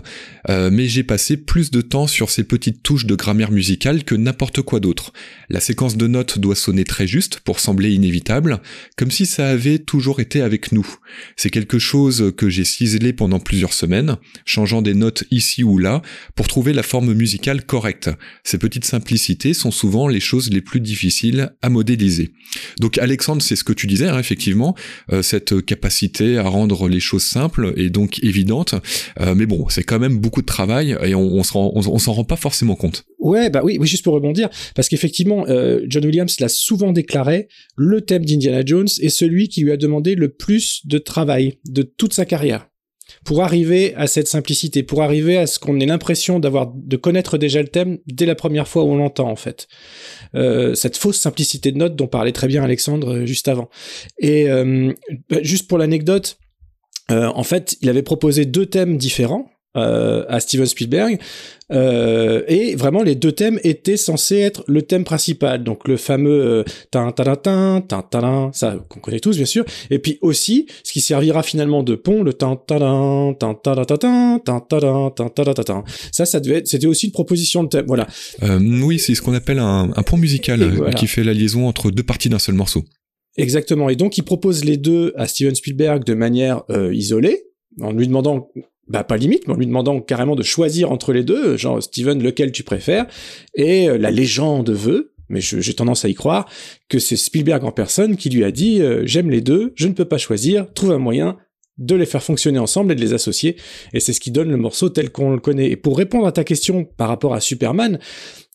[0.47, 4.15] euh, mais j'ai passé plus de temps sur ces petites touches de grammaire musicale que
[4.15, 5.11] n'importe quoi d'autre.
[5.49, 8.61] La séquence de notes doit sonner très juste pour sembler inévitable,
[8.95, 10.87] comme si ça avait toujours été avec nous.
[11.35, 16.01] C'est quelque chose que j'ai ciselé pendant plusieurs semaines, changeant des notes ici ou là,
[16.33, 18.09] pour trouver la forme musicale correcte.
[18.45, 22.31] Ces petites simplicités sont souvent les choses les plus difficiles à modéliser.
[22.79, 24.75] Donc Alexandre, c'est ce que tu disais, hein, effectivement,
[25.11, 28.75] euh, cette capacité à rendre les choses simples et donc évidentes.
[29.19, 32.75] Euh, mais bon, c'est quand même beaucoup de travail et on, s'en rend pas forcément
[32.75, 33.05] compte.
[33.19, 37.47] Ouais, bah oui, oui juste pour rebondir, parce qu'effectivement, euh, John Williams l'a souvent déclaré,
[37.75, 41.81] le thème d'Indiana Jones est celui qui lui a demandé le plus de travail de
[41.81, 42.67] toute sa carrière
[43.27, 47.37] pour arriver à cette simplicité, pour arriver à ce qu'on ait l'impression d'avoir de connaître
[47.37, 49.67] déjà le thème dès la première fois où on l'entend en fait.
[50.33, 53.67] Euh, cette fausse simplicité de notes dont parlait très bien Alexandre euh, juste avant.
[54.17, 54.93] Et euh,
[55.29, 56.37] bah, juste pour l'anecdote,
[57.09, 61.19] en fait, il avait proposé deux thèmes différents euh, à Steven Spielberg.
[61.71, 65.63] Euh, et vraiment, les deux thèmes étaient censés être le thème principal.
[65.63, 69.65] Donc le fameux tin tin tin tin ça qu'on connaît tous bien sûr.
[69.89, 73.85] Et puis aussi, ce qui servira finalement de pont, le tin tin tin tin tin
[73.85, 77.85] tin tin tin tin Ça, ça devait être, c'était aussi une proposition de thème.
[77.87, 78.07] Voilà.
[78.43, 80.93] Euh, oui, c'est ce qu'on appelle un, un pont musical voilà.
[80.93, 82.83] qui fait la liaison entre deux parties d'un seul morceau.
[83.37, 83.89] Exactement.
[83.89, 87.43] Et donc, il propose les deux à Steven Spielberg de manière euh, isolée,
[87.81, 88.49] en lui demandant
[88.87, 92.21] bah pas limite, mais en lui demandant carrément de choisir entre les deux, genre Steven,
[92.21, 93.05] lequel tu préfères?
[93.55, 96.49] Et euh, la légende veut, mais j'ai tendance à y croire,
[96.89, 99.93] que c'est Spielberg en personne qui lui a dit euh, j'aime les deux, je ne
[99.93, 101.37] peux pas choisir, trouve un moyen
[101.77, 103.55] de les faire fonctionner ensemble et de les associer.
[103.93, 105.69] Et c'est ce qui donne le morceau tel qu'on le connaît.
[105.69, 107.99] Et pour répondre à ta question par rapport à Superman,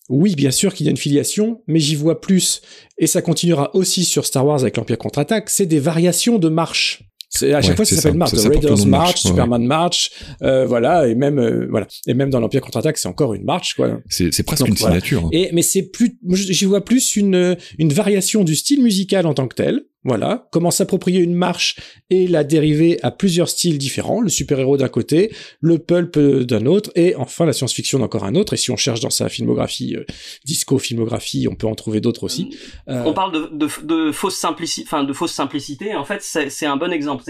[0.08, 2.60] oui, bien sûr qu'il y a une filiation, mais j'y vois plus,
[2.98, 7.04] et ça continuera aussi sur Star Wars avec l'Empire contre-attaque, c'est des variations de marche.
[7.34, 9.66] C'est à chaque ouais, fois ça s'appelle marche, The Raiders March, Superman ouais.
[9.66, 10.10] March,
[10.42, 13.74] euh, voilà, et même euh, voilà, et même dans l'Empire contre-attaque, c'est encore une marche
[13.74, 14.00] quoi.
[14.10, 14.96] C'est presque Donc, une voilà.
[14.96, 15.24] signature.
[15.24, 15.30] Hein.
[15.32, 19.48] Et mais c'est plus, j'y vois plus une une variation du style musical en tant
[19.48, 19.82] que tel.
[20.04, 21.76] Voilà, comment s'approprier une marche
[22.10, 26.90] et la dériver à plusieurs styles différents, le super-héros d'un côté, le pulp d'un autre,
[26.96, 28.52] et enfin la science-fiction d'encore un autre.
[28.52, 30.04] Et si on cherche dans sa filmographie, euh,
[30.44, 32.56] disco filmographie, on peut en trouver d'autres aussi.
[32.88, 33.04] Euh...
[33.06, 35.94] On parle de, de, de fausse simplicité, enfin de fausse simplicité.
[35.94, 37.22] En fait, c'est un bon exemple.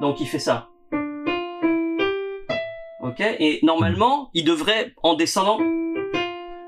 [0.00, 0.68] Donc il fait ça.
[3.02, 3.20] Ok?
[3.20, 5.58] Et normalement, il devrait, en descendant,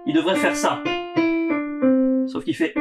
[0.06, 0.82] il devrait faire ça.
[2.26, 2.74] Sauf qu'il fait.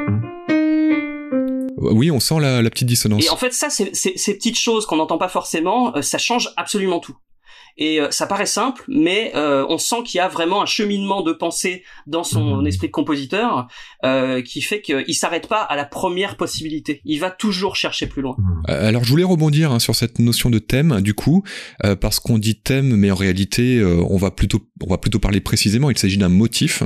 [1.81, 3.25] Oui, on sent la, petite dissonance.
[3.25, 6.51] Et en fait, ça, c'est ces petites choses qu'on n'entend pas forcément, euh, ça change
[6.57, 7.15] absolument tout.
[7.77, 11.21] Et euh, ça paraît simple, mais euh, on sent qu'il y a vraiment un cheminement
[11.21, 12.67] de pensée dans son mmh.
[12.67, 13.67] esprit de compositeur
[14.03, 17.01] euh, qui fait qu'il s'arrête pas à la première possibilité.
[17.05, 18.35] Il va toujours chercher plus loin.
[18.69, 21.43] Euh, alors je voulais rebondir hein, sur cette notion de thème, du coup,
[21.85, 25.19] euh, parce qu'on dit thème, mais en réalité, euh, on va plutôt, on va plutôt
[25.19, 25.89] parler précisément.
[25.89, 26.83] Il s'agit d'un motif,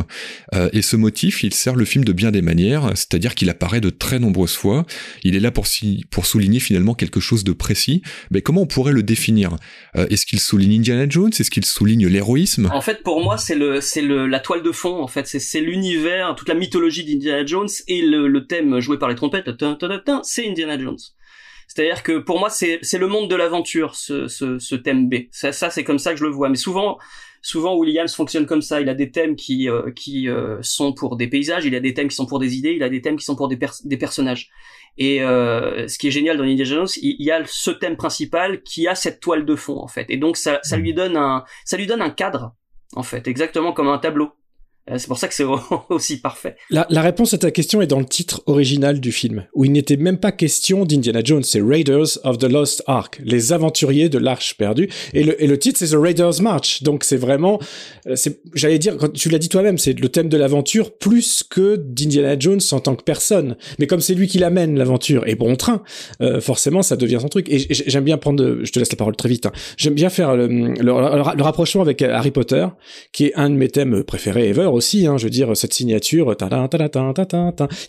[0.74, 3.90] et ce motif, il sert le film de bien des manières, c'est-à-dire qu'il apparaît de
[3.90, 4.86] très nombreuses fois.
[5.24, 8.02] Il est là pour si, pour souligner finalement quelque chose de précis.
[8.32, 9.56] Mais comment on pourrait le définir?
[9.96, 13.82] Est-ce qu'il souligne Indiana Jones Est-ce qu'il souligne l'héroïsme En fait, pour moi, c'est le,
[13.82, 15.02] c'est le, la toile de fond.
[15.02, 18.98] En fait, c'est, c'est l'univers, toute la mythologie d'Indiana Jones et le, le thème joué
[18.98, 19.50] par les trompettes.
[20.24, 20.98] C'est Indiana Jones.
[21.68, 25.16] C'est-à-dire que pour moi, c'est c'est le monde de l'aventure, ce, ce, ce thème B.
[25.32, 26.50] Ça, ça c'est comme ça que je le vois.
[26.50, 27.00] Mais souvent,
[27.44, 28.82] souvent Williams fonctionne comme ça.
[28.82, 31.94] Il a des thèmes qui euh, qui euh, sont pour des paysages, il a des
[31.94, 33.98] thèmes qui sont pour des idées, il a des thèmes qui sont pour des des
[33.98, 34.50] personnages.
[34.98, 37.98] Et euh, ce qui est génial dans Indiana Jones, il, il, y a ce thème
[37.98, 40.06] principal qui a cette toile de fond en fait.
[40.10, 42.56] Et donc ça ça lui donne un ça lui donne un cadre
[42.96, 44.32] en fait, exactement comme un tableau.
[44.90, 45.46] Euh, c'est pour ça que c'est
[45.90, 46.56] aussi parfait.
[46.70, 49.96] La, réponse à ta question est dans le titre original du film, où il n'était
[49.96, 54.58] même pas question d'Indiana Jones, c'est Raiders of the Lost Ark, les aventuriers de l'Arche
[54.58, 54.90] perdue.
[55.14, 56.84] Et le, et le titre, c'est The Raiders March.
[56.84, 57.60] Donc c'est vraiment,
[58.08, 58.16] euh,
[58.54, 62.38] j'allais dire, quand tu l'as dit toi-même, c'est le thème de l'aventure plus que d'Indiana
[62.38, 63.56] Jones en tant que personne.
[63.80, 65.84] Mais comme c'est lui qui l'amène, l'aventure, et bon train,
[66.22, 67.48] euh, forcément, ça devient son truc.
[67.50, 69.52] Et j'aime bien prendre, je te laisse la parole très vite, hein.
[69.78, 70.92] j'aime bien faire le, le,
[71.42, 72.68] rapprochement avec Harry Potter,
[73.14, 76.36] qui est un de mes thèmes préférés ever aussi, hein, je veux dire, cette signature,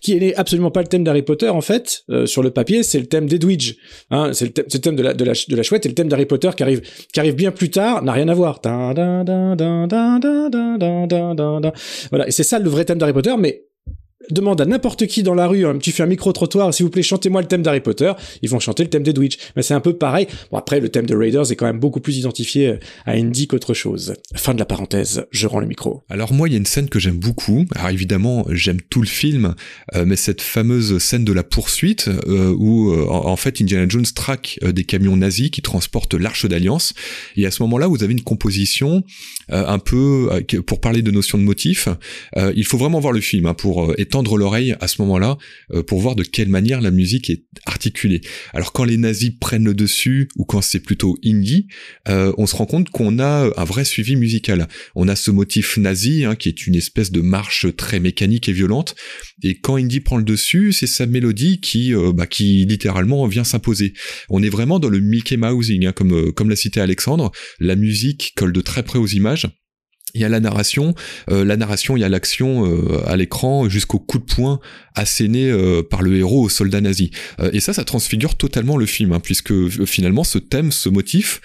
[0.01, 2.99] qui n'est absolument pas le thème d'Harry Potter, en fait, euh, sur le papier, c'est
[2.99, 3.75] le thème d'Edwidge.
[4.11, 7.21] Hein, c'est le, thème, de la chouette, et le thème d'Harry Potter qui arrive, qui
[7.21, 8.61] arrive bien plus tard, n'a rien à voir.
[12.11, 13.65] Voilà, et c'est ça le vrai thème d'Harry Potter, mais
[14.31, 17.03] demande à n'importe qui dans la rue, hein, tu fais un micro-trottoir, s'il vous plaît,
[17.03, 19.37] chantez-moi le thème d'Harry Potter, ils vont chanter le thème d'Edwidge.
[19.57, 20.27] Mais c'est un peu pareil.
[20.51, 23.47] Bon, après, le thème de Raiders est quand même beaucoup plus identifié euh, à Indy
[23.47, 24.15] qu'autre chose.
[24.35, 26.03] Fin de la parenthèse, je rends le micro.
[26.09, 27.67] Alors moi, il y a une scène que j'aime beaucoup.
[27.75, 29.55] Alors évidemment, j'aime tout le film,
[29.95, 34.59] euh, mais cette fameuse scène de la poursuite, euh, où en, fait Indiana Jones traque
[34.63, 36.95] des camions nazis qui transportent l'Arche d'Alliance.
[37.37, 39.03] Et à ce moment-là, vous avez une composition
[39.49, 40.31] un peu,
[40.67, 41.89] pour parler de notion de motif,
[42.37, 45.39] il faut vraiment voir le film hein, pour tendre l'oreille à ce moment-là
[45.73, 48.21] euh, pour voir de quelle manière la musique est articulée.
[48.53, 51.67] Alors quand les nazis prennent le dessus ou quand c'est plutôt indie,
[52.09, 54.69] euh, on se rend compte qu'on a un vrai suivi musical.
[54.95, 58.53] On a ce motif nazi hein, qui est une espèce de marche très mécanique et
[58.53, 58.95] violente.
[59.43, 63.43] Et quand indie prend le dessus, c'est sa mélodie qui, euh, bah, qui littéralement vient
[63.43, 63.95] s'imposer.
[64.29, 67.33] On est vraiment dans le Mickey Mousing, hein, comme comme l'a cité Alexandre.
[67.59, 69.49] La musique colle de très près aux images
[70.15, 70.95] il y a la narration,
[71.31, 74.61] euh, la narration, il y a l'action euh, à l'écran jusqu'au coup de poing
[74.95, 77.11] asséné euh, par le héros au soldat nazi.
[77.53, 79.53] et ça, ça transfigure totalement le film, hein, puisque
[79.87, 81.41] finalement ce thème, ce motif,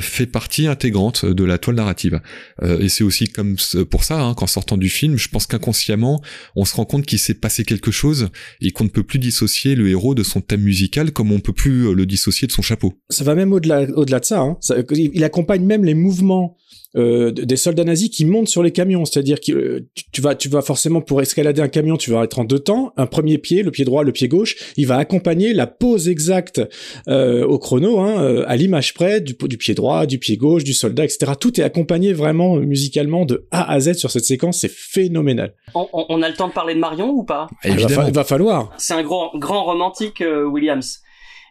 [0.00, 2.20] fait partie intégrante de la toile narrative.
[2.62, 3.56] et c'est aussi comme
[3.90, 6.22] pour ça hein, qu'en sortant du film, je pense qu'inconsciemment,
[6.56, 8.28] on se rend compte qu'il s'est passé quelque chose
[8.60, 11.52] et qu'on ne peut plus dissocier le héros de son thème musical comme on peut
[11.52, 12.94] plus le dissocier de son chapeau.
[13.08, 14.56] Ça va même au-delà au-delà de ça, hein.
[14.60, 14.76] ça.
[14.90, 16.56] Il accompagne même les mouvements
[16.96, 20.48] euh, des soldats nazis qui montent sur les camions, c'est-à-dire que euh, tu, vas tu
[20.48, 23.62] vas forcément pour escalader un camion, tu vas être en deux temps, un premier pied,
[23.62, 26.60] le pied droit, le pied gauche, il va accompagner la pose exacte
[27.08, 30.64] euh, au chrono, hein, euh, à l'image près du, du pied droit, du pied gauche,
[30.64, 31.32] du soldat, etc.
[31.38, 35.54] Tout est accompagné vraiment musicalement de A à Z sur cette séquence, c'est phénoménal.
[35.74, 37.46] On, on, a le temps de parler de Marion ou pas?
[37.64, 38.06] Évidemment.
[38.06, 38.72] Il va, falloir.
[38.78, 41.00] C'est un grand grand romantique Williams.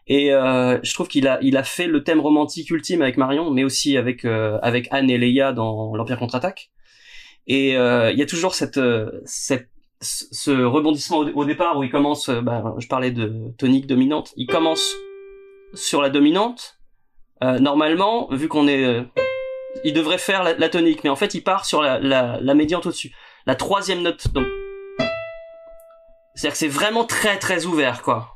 [0.08, 3.52] Et euh, je trouve qu'il a, il a fait le thème romantique ultime avec Marion,
[3.52, 6.72] mais aussi avec euh, avec Anne et Leia dans l'Empire contre-attaque.
[7.48, 9.70] Et euh, il y a toujours cette, euh, cette
[10.04, 12.30] ce rebondissement au, départ où il commence.
[12.30, 14.34] Euh, bah, je parlais de tonique dominante.
[14.36, 14.96] Il commence
[15.74, 16.80] sur la dominante.
[17.42, 19.06] normalement, vu qu'on est,
[19.84, 22.86] il devrait faire la, tonique, mais en fait, il part sur la, la, la médiante
[22.88, 23.14] au-dessus.
[23.46, 24.48] La troisième note, donc.
[26.36, 28.36] C'est-à-dire que c'est vraiment très très ouvert, quoi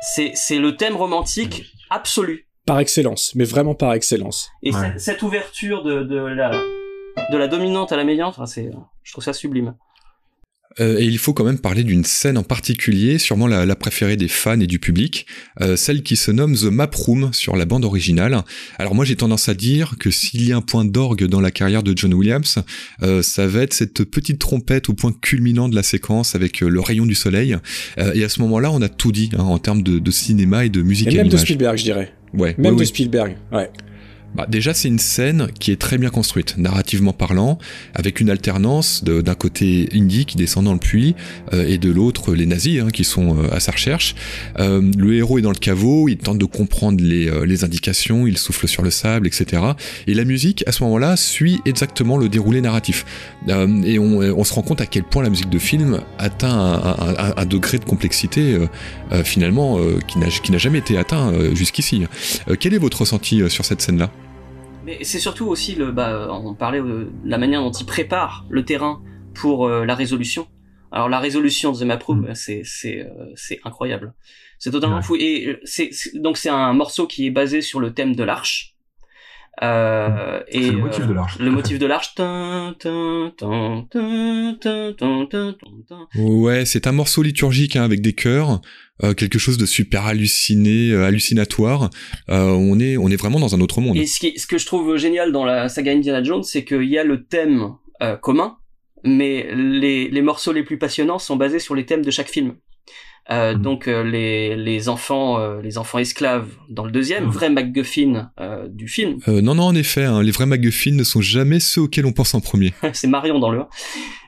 [0.00, 2.46] c'est c'est le thème romantique absolu.
[2.66, 4.50] Par excellence, mais vraiment par excellence.
[4.62, 8.70] Et cette, cette, ouverture de, de la de la dominante à la médiante, enfin, c'est
[9.02, 9.74] je trouve ça sublime.
[10.78, 14.16] Euh, et il faut quand même parler d'une scène en particulier, sûrement la, la, préférée
[14.16, 15.26] des fans et du public,
[15.60, 18.42] euh, celle qui se nomme The Map Room sur la bande originale.
[18.78, 21.50] Alors moi j'ai tendance à dire que s'il y a un point d'orgue dans la
[21.50, 22.58] carrière de John Williams,
[23.02, 26.80] euh, ça va être cette petite trompette au point culminant de la séquence avec le
[26.80, 27.56] rayon du soleil.
[28.14, 30.68] Et à ce moment-là on a tout dit hein, en termes de, de, cinéma et
[30.68, 31.08] de musique.
[31.08, 32.12] Et même de Spielberg je dirais.
[32.32, 32.54] Ouais.
[32.58, 33.36] Même ouais, de Spielberg.
[33.52, 33.70] Ouais.
[34.34, 37.58] Bah déjà c'est une scène qui est très bien construite, narrativement parlant,
[37.94, 41.16] avec une alternance d'un côté Indy qui descend dans le puits
[41.52, 44.14] euh, et de l'autre les nazis hein, qui sont euh, à sa recherche.
[44.60, 48.68] Euh, le héros est dans le caveau, il tente de comprendre les, indications, il souffle
[48.68, 49.62] sur le sable, etc.
[50.06, 53.04] Et la musique à ce moment-là suit exactement le déroulé narratif.
[53.48, 57.46] Et on, se rend compte à quel point la musique de film atteint un, un
[57.46, 58.56] degré de complexité
[59.24, 62.04] finalement qui n'a jamais été atteint jusqu'ici.
[62.58, 64.10] quel est votre ressenti sur cette scène-là?
[64.84, 68.64] Mais c'est surtout aussi le, bah, on parlait de la manière dont il prépare le
[68.64, 69.02] terrain
[69.34, 70.48] pour euh, la résolution.
[70.92, 72.34] Alors la résolution de The Map Room, mm.
[72.34, 74.14] c'est c'est euh, c'est incroyable.
[74.58, 75.02] C'est totalement ouais.
[75.02, 75.16] fou.
[75.16, 78.74] Et c'est donc c'est un morceau qui est basé sur le thème de l'arche.
[79.62, 81.38] Euh, et le motif de l'arche.
[81.38, 82.14] Le motif de l'arche.
[86.16, 88.60] Ouais, c'est un morceau liturgique hein, avec des chœurs,
[89.02, 91.90] euh, quelque chose de super halluciné, euh, hallucinatoire.
[92.28, 93.96] Euh, on est, on est vraiment dans un autre monde.
[93.96, 96.84] Et ce, qui, ce que je trouve génial dans la saga Indiana Jones, c'est qu'il
[96.84, 97.74] y a le thème
[98.22, 98.56] commun,
[99.04, 102.54] mais les, les morceaux les plus passionnants sont basés sur les thèmes de chaque film.
[103.30, 103.62] Euh, mhm.
[103.62, 107.30] donc euh, les, les enfants euh, les enfants esclaves dans le deuxième mhm.
[107.30, 108.30] vrai MacGuffin
[108.68, 112.06] du film non non en effet hein, les vrais MacGuffin ne sont jamais ceux auxquels
[112.06, 113.68] on pense en premier c'est Marion dans le 1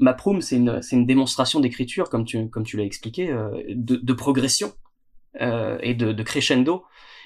[0.01, 3.35] Maproum c'est une c'est une démonstration d'écriture comme tu comme tu l'as expliqué
[3.69, 4.73] de, de progression
[5.41, 6.85] et de, de crescendo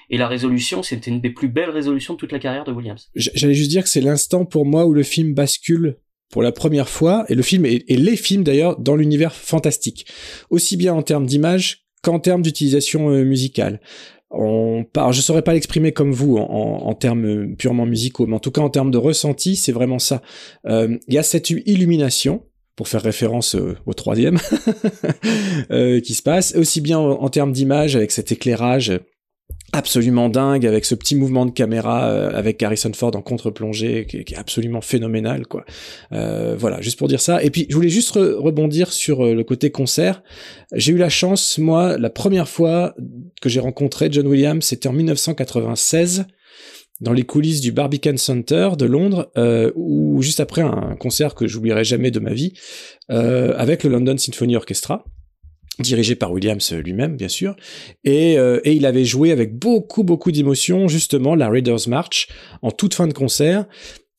[0.09, 3.09] et la résolution, c'était une des plus belles résolutions de toute la carrière de Williams.
[3.15, 5.97] J'allais juste dire que c'est l'instant pour moi où le film bascule
[6.29, 10.05] pour la première fois, et le film, et, les films d'ailleurs, dans l'univers fantastique,
[10.49, 13.81] aussi bien en termes d'image qu'en termes d'utilisation euh, musicale.
[14.29, 18.35] On part, je saurais pas l'exprimer comme vous en, en, termes euh, purement musicaux, mais
[18.35, 20.21] en tout cas en termes de ressenti, c'est vraiment ça.
[20.67, 22.43] Euh, il y a cette illumination,
[22.75, 24.37] pour faire référence au troisième,
[25.69, 28.99] qui se passe, aussi bien en, en termes d'image avec cet éclairage
[29.73, 34.17] absolument dingue avec ce petit mouvement de caméra euh, avec Harrison Ford en contre-plongée qui,
[34.17, 35.65] est absolument phénoménal quoi.
[36.13, 37.43] Euh, voilà, juste pour dire ça.
[37.43, 40.23] Et puis je voulais juste rebondir sur euh, le côté concert.
[40.73, 42.95] J'ai eu la chance moi la première fois
[43.41, 46.25] que j'ai rencontré John Williams, c'était en 1996
[47.01, 51.47] dans les coulisses du Barbican Center de Londres, euh, ou juste après un concert que
[51.47, 52.53] j'oublierai jamais de ma vie,
[53.11, 55.05] euh, avec le London Symphony Orchestra
[55.79, 57.55] dirigé par Williams lui-même, bien sûr,
[58.03, 62.27] et, euh, et, il avait joué avec beaucoup, beaucoup d'émotion, justement, la Raiders March,
[62.61, 63.65] en toute fin de concert,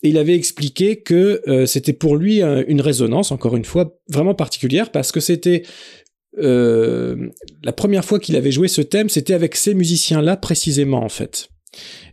[0.02, 4.34] et il avait expliqué que euh, c'était pour lui une résonance, encore une fois, vraiment
[4.34, 5.62] particulière, parce que c'était
[6.38, 7.30] euh,
[7.64, 11.48] la première fois qu'il avait joué ce thème, c'était avec ces musiciens-là précisément, en fait.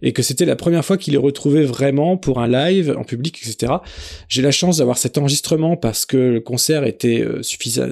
[0.01, 3.39] Et que c'était la première fois qu'il les retrouvait vraiment pour un live en public,
[3.45, 3.73] etc.
[4.27, 7.87] J'ai la chance d'avoir cet enregistrement parce que le concert était suffisant,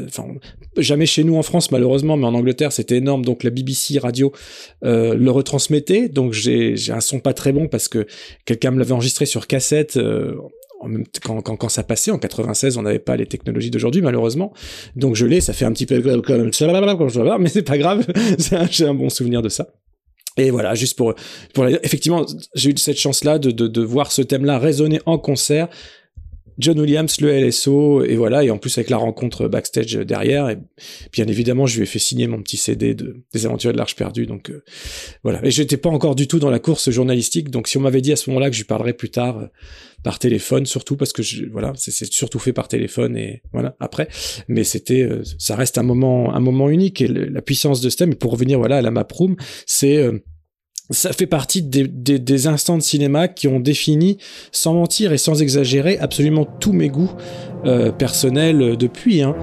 [0.77, 4.31] jamais chez nous en France malheureusement, mais en Angleterre c'était énorme, donc la BBC radio
[4.83, 8.05] euh, le retransmettait, donc j'ai un son pas très bon parce que
[8.45, 9.97] quelqu'un me l'avait enregistré sur cassette.
[9.97, 10.35] Euh,
[11.23, 14.51] quand, quand, quand, ça passait en 96, on n'avait pas les technologies d'aujourd'hui malheureusement.
[14.97, 15.95] Donc je l'ai, ça fait un petit peu
[17.39, 18.05] mais c'est pas grave,
[18.69, 19.69] j'ai un bon souvenir de ça.
[20.35, 21.13] Et voilà, juste pour,
[21.53, 25.69] pour effectivement, j'ai eu cette chance-là de, de, de voir ce thème-là résonner en concert.
[26.57, 30.57] John Williams, le LSO, et voilà, et en plus avec la rencontre backstage derrière, et
[31.11, 33.95] bien évidemment, je lui ai fait signer mon petit CD de, des aventures de l'Arche
[33.95, 34.63] perdue, donc euh,
[35.23, 35.43] voilà.
[35.45, 38.11] Et j'étais pas encore du tout dans la course journalistique, donc si on m'avait dit
[38.11, 39.47] à ce moment-là que je lui parlerais plus tard euh,
[40.03, 44.07] par téléphone, surtout parce que je, voilà, c'est surtout fait par téléphone et voilà après,
[44.47, 48.11] mais c'était, euh, ça reste un moment, un moment unique et la puissance de thème.
[48.11, 49.35] Et pour revenir voilà à la map room,
[49.65, 50.09] c'est
[50.93, 54.17] ça fait partie des, instants de cinéma qui ont défini,
[54.51, 57.11] sans mentir et sans exagérer, absolument tous mes goûts
[57.65, 59.21] euh, personnels depuis.
[59.21, 59.35] Hein.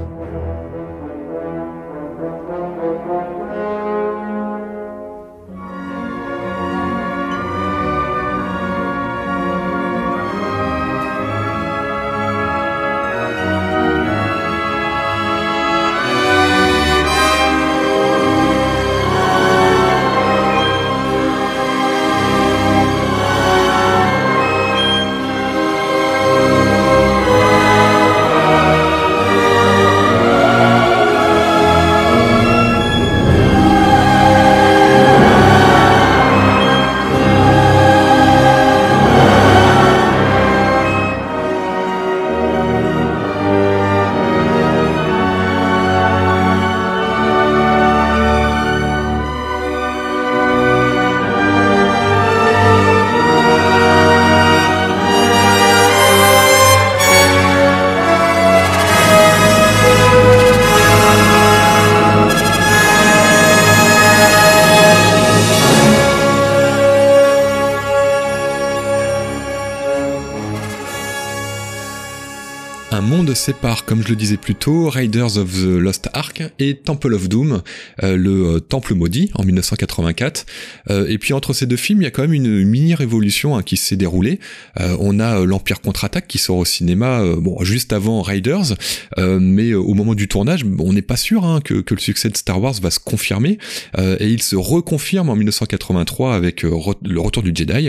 [73.41, 77.29] Sépare, comme je le disais plus tôt, Raiders of the Lost Ark et Temple of
[77.29, 77.61] Doom,
[78.05, 80.47] euh, le euh, Temple maudit en 1984.
[80.91, 83.57] Euh, et puis entre ces deux films, il y a quand même une mini révolution
[83.57, 84.39] hein, qui s'est déroulée.
[84.79, 88.77] on a l'Empire contre-attaque qui sort au cinéma, bon juste avant Raiders,
[89.19, 92.63] mais au moment du tournage, on n'est pas sûr hein, que, le succès de Star
[92.63, 93.59] Wars va se confirmer,
[93.99, 96.71] et il se reconfirme en 1983 avec le
[97.19, 97.89] Retour du Jedi.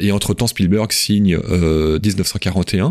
[0.00, 2.90] et entre temps, Spielberg signe 1941,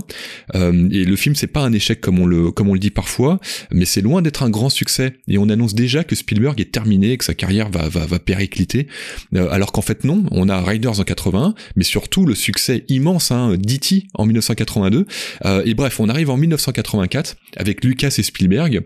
[0.53, 2.89] et le film film c'est pas un échec comme on le comme on le dit
[2.91, 3.39] parfois,
[3.71, 5.13] mais c'est loin d'être un grand succès.
[5.27, 8.87] Et on annonce déjà que Spielberg est terminé, que sa carrière va va, va péricliter,
[9.35, 10.25] euh, alors qu'en fait non.
[10.31, 14.07] On a Riders en 81, mais surtout le succès immense hein, d'E.T.
[14.13, 15.05] en 1982.
[15.45, 18.83] Euh, et bref, on arrive en 1984 avec Lucas et Spielberg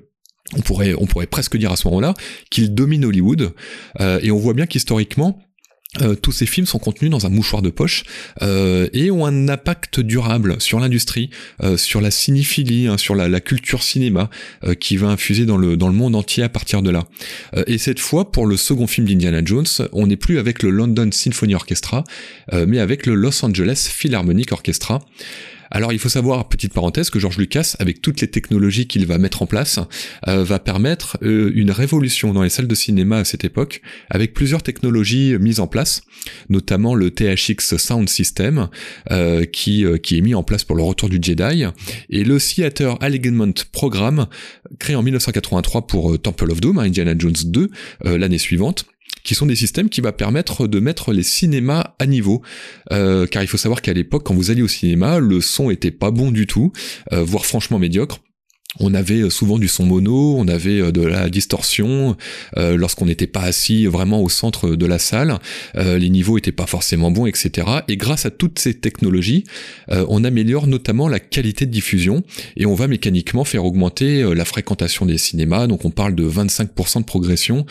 [0.54, 2.14] on pourrait, on pourrait presque dire à ce moment-là
[2.50, 3.54] qu'il domine Hollywood,
[4.00, 5.40] euh, et on voit bien qu'historiquement,
[6.02, 8.04] euh, tous ces films sont contenus dans un mouchoir de poche
[8.42, 11.30] euh, et ont un impact durable sur l'industrie,
[11.64, 14.30] euh, sur la cinéphilie, hein, sur la, la, culture cinéma
[14.80, 17.04] qui va infuser dans le, dans le monde entier à partir de là.
[17.68, 21.10] et cette fois, pour le second film d'Indiana Jones, on n'est plus avec le London
[21.12, 22.04] Symphony Orchestra,
[22.52, 25.02] mais avec le Los Angeles Philharmonic Orchestra.
[25.72, 29.18] Alors il faut savoir, petite parenthèse, que George Lucas, avec toutes les technologies qu'il va
[29.18, 29.80] mettre en place,
[30.28, 34.34] euh, va permettre euh, une révolution dans les salles de cinéma à cette époque, avec
[34.34, 36.04] plusieurs technologies mises en place,
[36.50, 38.70] notamment le THX Sound System,
[39.12, 41.66] euh, qui, est mis en place pour le retour du Jedi,
[42.10, 44.28] et le Theater Alignment Program,
[44.80, 47.70] créé en 1983 pour Temple of Doom, Indiana Jones 2,
[48.04, 48.86] l'année suivante,
[49.26, 52.42] qui sont des systèmes qui va permettre de mettre les cinémas à niveau.
[52.94, 55.92] Euh, car il faut savoir qu'à l'époque, quand vous alliez au cinéma, le son était
[55.92, 56.72] pas bon du tout,
[57.12, 58.20] euh, voire franchement médiocre
[58.80, 62.16] on avait euh, souvent du son mono, on avait euh, de la distorsion
[62.58, 65.40] euh, lorsqu'on n'était pas assis vraiment au centre de la salle,
[65.76, 67.68] les niveaux étaient pas forcément bons, etc.
[67.88, 69.44] Et grâce à toutes ces technologies,
[69.90, 72.24] on améliore notamment la qualité de diffusion
[72.56, 75.68] et on va mécaniquement faire augmenter la fréquentation des cinémas.
[75.68, 77.66] Donc on parle de 25% de progression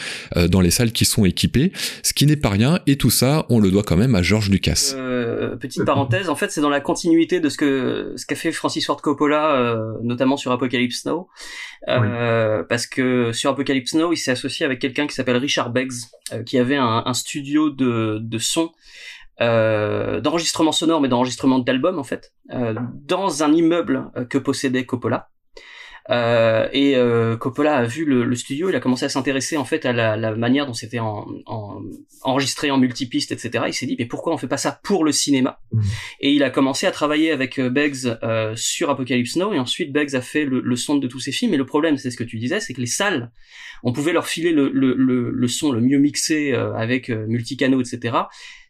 [0.49, 2.81] dans les salles qui sont équipées, ce qui n'est pas rien.
[2.87, 4.95] Et tout ça, on le doit quand même à George Lucas.
[5.61, 8.87] petite parenthèse, en fait, c'est dans la continuité de ce que ce qu'a fait Francis
[8.87, 11.29] Ford Coppola, notamment sur Apocalypse Snow,
[11.89, 15.93] euh, parce que sur Apocalypse Now, il s'est associé avec quelqu'un qui s'appelle Richard Beggs,
[16.33, 18.73] euh, qui avait un, studio de, de son,
[19.41, 25.31] euh, d'enregistrement sonore, mais d'enregistrement d'albums en fait, dans un immeuble que possédait Coppola.
[26.11, 29.65] Euh, et euh, Coppola a vu le, le, studio, il a commencé à s'intéresser en
[29.65, 31.81] fait à la, la manière dont c'était en, en,
[32.23, 33.65] enregistré en multipiste, etc.
[33.69, 35.81] Il s'est dit mais pourquoi on fait pas ça pour le cinéma mmh.
[36.21, 39.93] Et il a commencé à travailler avec euh, Beggs euh, sur Apocalypse Now et ensuite
[39.93, 41.55] Beggs a fait le, le, son de tous ses films.
[41.55, 43.31] Et le problème, c'est ce que tu disais, c'est que les salles,
[43.83, 48.17] on pouvait leur filer le, le son le mieux mixé euh, avec multicanaux, etc.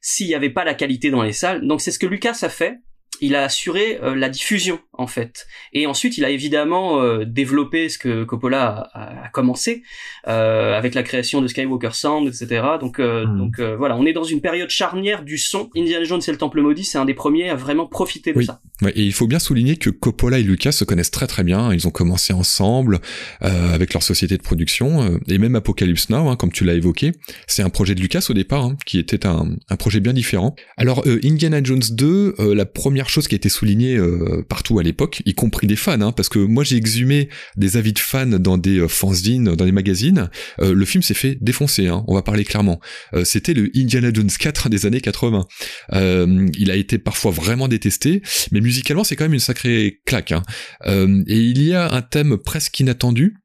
[0.01, 1.67] S'il n'y avait pas la qualité dans les salles.
[1.67, 2.79] Donc c'est ce que Lucas a fait
[3.21, 5.47] il a assuré euh, la diffusion en fait.
[5.73, 9.83] Et ensuite, il a évidemment euh, développé ce que Coppola a, commencé
[10.29, 12.63] euh, avec la création de Skywalker Sound, etc.
[12.81, 13.39] Donc, hmm.
[13.39, 15.71] donc voilà, on est dans une période charnière du son.
[15.77, 18.61] Indiana Jones et le Temple maudit, c'est un des premiers à vraiment profiter de ça.
[18.87, 21.73] et il faut bien souligner que Coppola et Lucas se connaissent très très bien.
[21.73, 23.01] Ils ont commencé ensemble
[23.41, 27.13] avec leur société de production et même Apocalypse Now, hein, comme tu l'as évoqué,
[27.47, 30.55] c'est un projet de Lucas au départ, hein, qui était un, un, projet bien différent.
[30.77, 35.23] Alors Indiana Jones 2, la première chose qui a été soulignée euh, partout à l'époque,
[35.27, 38.59] y compris des fans, hein, parce que moi j'ai exhumé des avis de fans dans
[38.59, 40.31] des euh, fanzines, dans des magazines.
[40.61, 42.81] Euh, le film s'est fait défoncer, hein, on va parler clairement.
[43.25, 45.47] C'était le Indiana Jones 4 des années 80.
[45.93, 50.33] il a été parfois vraiment détesté, mais musicalement c'est quand même une sacrée claque.
[50.33, 50.43] Hein.
[50.87, 53.37] et il y a un thème presque inattendu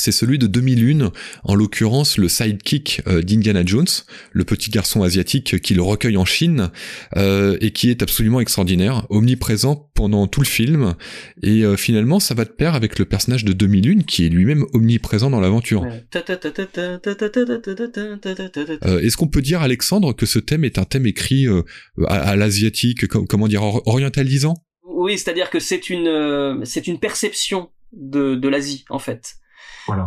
[0.00, 1.12] c'est celui de 2001,
[1.44, 3.86] en l'occurrence le sidekick euh, d'Indiana Jones,
[4.32, 6.70] le petit garçon asiatique qui le recueille en Chine,
[7.16, 10.94] euh, et qui est absolument extraordinaire, omniprésent pendant tout le film,
[11.42, 14.64] et euh, finalement ça va de pair avec le personnage de 2001 qui est lui-même
[14.72, 15.86] omniprésent dans l'aventure.
[18.84, 21.46] Est-ce qu'on peut dire, Alexandre, que ce thème est un thème écrit
[22.06, 28.48] à, l'asiatique, comment dire, orientalisant Oui, c'est-à-dire que c'est une, c'est une perception de, de
[28.48, 29.36] l'Asie, en fait.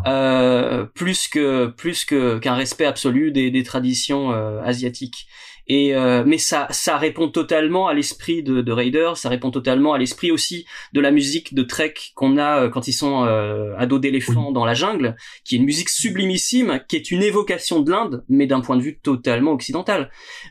[0.08, 5.28] Euh, plus que plus que qu'un respect absolu des, des traditions euh, asiatiques.
[5.68, 9.94] Et euh, mais ça ça répond totalement à l'esprit de, de Raider, ça répond totalement
[9.94, 13.74] à l'esprit aussi de la musique de Trek qu'on a euh, quand ils sont euh,
[13.78, 17.82] à dos d'éléphant dans la jungle, qui est une musique sublimissime, qui est une évocation
[17.82, 20.10] de l'Inde, mais d'un point de vue totalement occidental.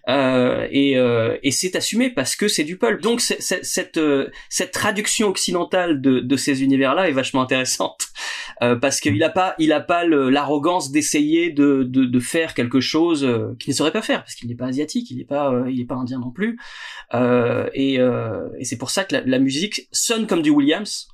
[0.08, 3.02] Euh, et, euh, et c'est assumé parce que c'est du pulp.
[3.02, 4.00] Donc cette
[4.48, 8.08] cette traduction occidentale de, de ces univers-là est vachement intéressante
[8.80, 13.20] parce qu'il a pas il a pas l'arrogance d'essayer de, de, de faire quelque chose
[13.58, 15.80] qu'il ne saurait pas faire parce qu'il n'est pas asiatique il est pas, euh, il
[15.80, 16.59] est pas indien non plus.
[17.14, 21.09] Euh, et, euh, et c'est pour ça que la, musique sonne comme du Williams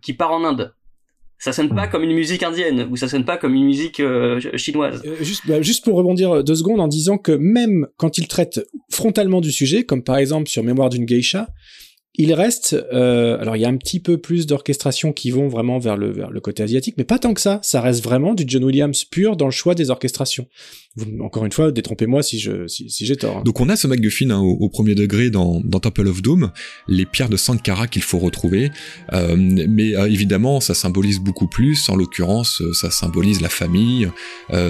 [0.00, 0.72] qui part en Inde.
[1.38, 1.90] Ça sonne pas hmm.
[1.90, 4.02] comme une musique indienne ou ça sonne pas comme une musique
[4.56, 5.02] chinoise.
[5.20, 8.60] juste, bah, juste pour rebondir deux secondes en disant que même quand il traite
[8.90, 11.48] frontalement du sujet, comme par exemple sur Mémoire d'une geisha,
[12.20, 15.78] il reste, euh, alors il y a un petit peu plus d'orchestration qui vont vraiment
[15.78, 17.60] vers le, vers le côté asiatique, mais pas tant que ça.
[17.62, 20.46] Ça reste vraiment du John Williams pur dans le choix des orchestrations.
[21.20, 23.38] Encore une fois, détrompez-moi si si, j'ai tort.
[23.38, 23.42] hein.
[23.44, 26.50] Donc on a ce MacGuffin hein, au, au premier degré dans, dans Temple of Doom,
[26.88, 28.72] les pierres de Sankara qu'il faut retrouver,
[29.12, 34.08] euh, mais euh, évidemment ça symbolise beaucoup plus, en l'occurrence ça symbolise la famille,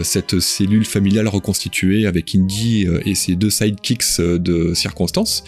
[0.03, 5.45] cette cellule familiale reconstituée avec Indy et ses deux sidekicks de circonstances.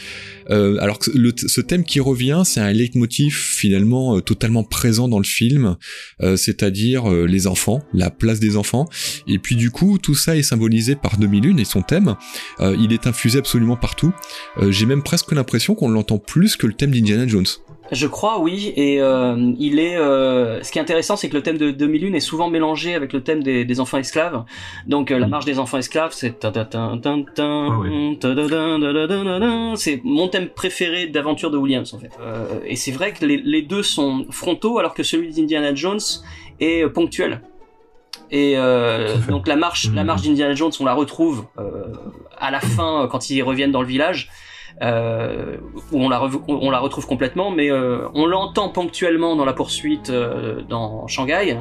[0.51, 5.19] Euh, alors que ce thème qui revient, c'est un leitmotiv finalement euh, totalement présent dans
[5.19, 5.77] le film,
[6.23, 8.89] euh, c'est-à-dire les enfants, la place des enfants,
[9.27, 12.17] et puis du coup tout ça est symbolisé par 2001 et son thème,
[12.61, 14.13] il est infusé absolument partout.
[14.69, 17.47] J'ai même presque l'impression qu'on l'entend plus que le thème d'Indiana Jones.
[17.93, 18.73] Je crois, oui.
[18.77, 19.97] Et euh, il est.
[19.97, 23.13] euh, ce qui est intéressant, c'est que le thème de 2001 est souvent mélangé avec
[23.13, 24.45] le thème des, des enfants esclaves.
[24.87, 26.45] Donc, euh, la marche des enfants esclaves, c'est.
[26.45, 26.53] Ah.
[29.77, 32.11] C'est mon thème préféré d'aventure de Williams, en fait.
[32.21, 36.01] Euh, et c'est vrai que les, les deux sont frontaux, alors que celui d'Indiana Jones
[36.61, 37.41] est euh, ponctuel.
[38.33, 40.07] Et euh, donc la marche, la Mhm.
[40.07, 41.87] marche d'Indiana Jones, on la retrouve euh,
[42.39, 44.31] à la fin euh, quand ils reviennent dans le village
[44.83, 45.57] euh,
[45.93, 49.53] où on la, rev- on la retrouve complètement, mais euh, on l'entend ponctuellement dans la
[49.53, 51.59] poursuite euh, dans Shanghai.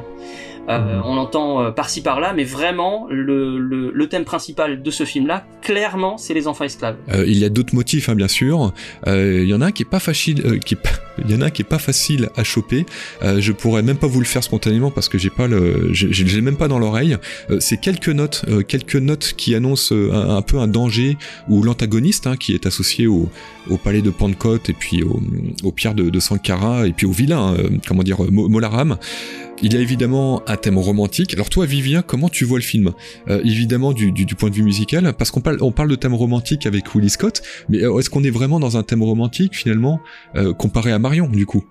[0.68, 1.02] Mhm.
[1.04, 6.16] On l'entend par-ci par-là, mais vraiment le, le, le thème principal de ce film-là, clairement,
[6.16, 6.94] c'est les enfants esclaves.
[7.26, 8.72] Il y a d'autres motifs, hein, bien sûr.
[9.08, 10.90] Il y en a un qui est pas facile, qui est pas-
[11.24, 12.86] il y en a un qui est pas facile à choper.
[13.22, 16.40] Euh, je pourrais même pas vous le faire spontanément parce que j'ai pas le, j'ai
[16.40, 17.16] même pas dans l'oreille.
[17.50, 21.16] Euh, c'est quelques notes, euh, quelques notes qui annoncent euh, un, peu un danger
[21.48, 23.28] ou l'antagoniste hein, qui est associé au,
[23.68, 25.20] au palais de Pentecôte et puis au,
[25.62, 27.56] aux pierres de, Sankara et puis au vilain,
[27.86, 28.96] comment dire, Mo- Molaram.
[29.62, 31.34] Il y a évidemment un thème romantique.
[31.34, 32.92] Alors toi, Vivien, comment tu vois le film?
[33.28, 36.94] Évidemment du, point de vue musical, parce qu'on parle, on parle de thème romantique avec
[36.94, 40.00] Willie Scott, mais est-ce qu'on est vraiment dans un thème romantique finalement
[40.56, 41.64] comparé à Du coup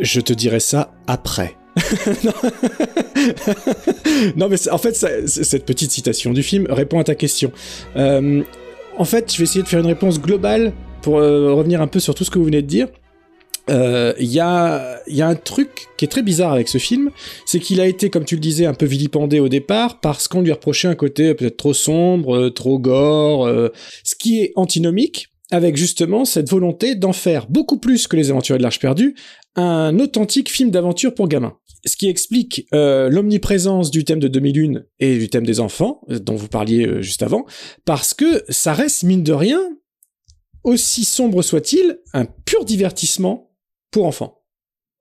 [0.00, 1.56] Je te dirai ça après.
[4.36, 4.48] non.
[4.48, 7.52] mais en fait, cette petite citation du film répond à ta question.
[7.96, 8.42] Euh,
[8.98, 12.00] en fait, je vais essayer de faire une réponse globale pour euh, revenir un peu
[12.00, 12.88] sur tout ce que vous venez de dire.
[13.68, 17.10] Euh, Il y, a, y a un truc qui est très bizarre avec ce film,
[17.46, 20.42] c'est qu'il a été, comme tu le disais, un peu vilipendé au départ parce qu'on
[20.42, 23.68] lui reprochait un côté peut-être trop sombre, euh, trop gore, euh,
[24.04, 28.58] ce qui est antinomique avec justement cette volonté d'en faire beaucoup plus que les aventures
[28.58, 29.14] de l'Arche perdue,
[29.54, 31.56] un authentique film d'aventure pour gamins.
[31.84, 36.18] Ce qui explique euh, l'omniprésence du thème de 2001 et du thème des enfants, euh,
[36.18, 37.46] dont vous parliez euh, juste avant,
[37.84, 39.62] parce que ça reste, mine de rien,
[40.64, 43.52] aussi sombre soit-il, un pur divertissement
[43.92, 44.35] pour enfants.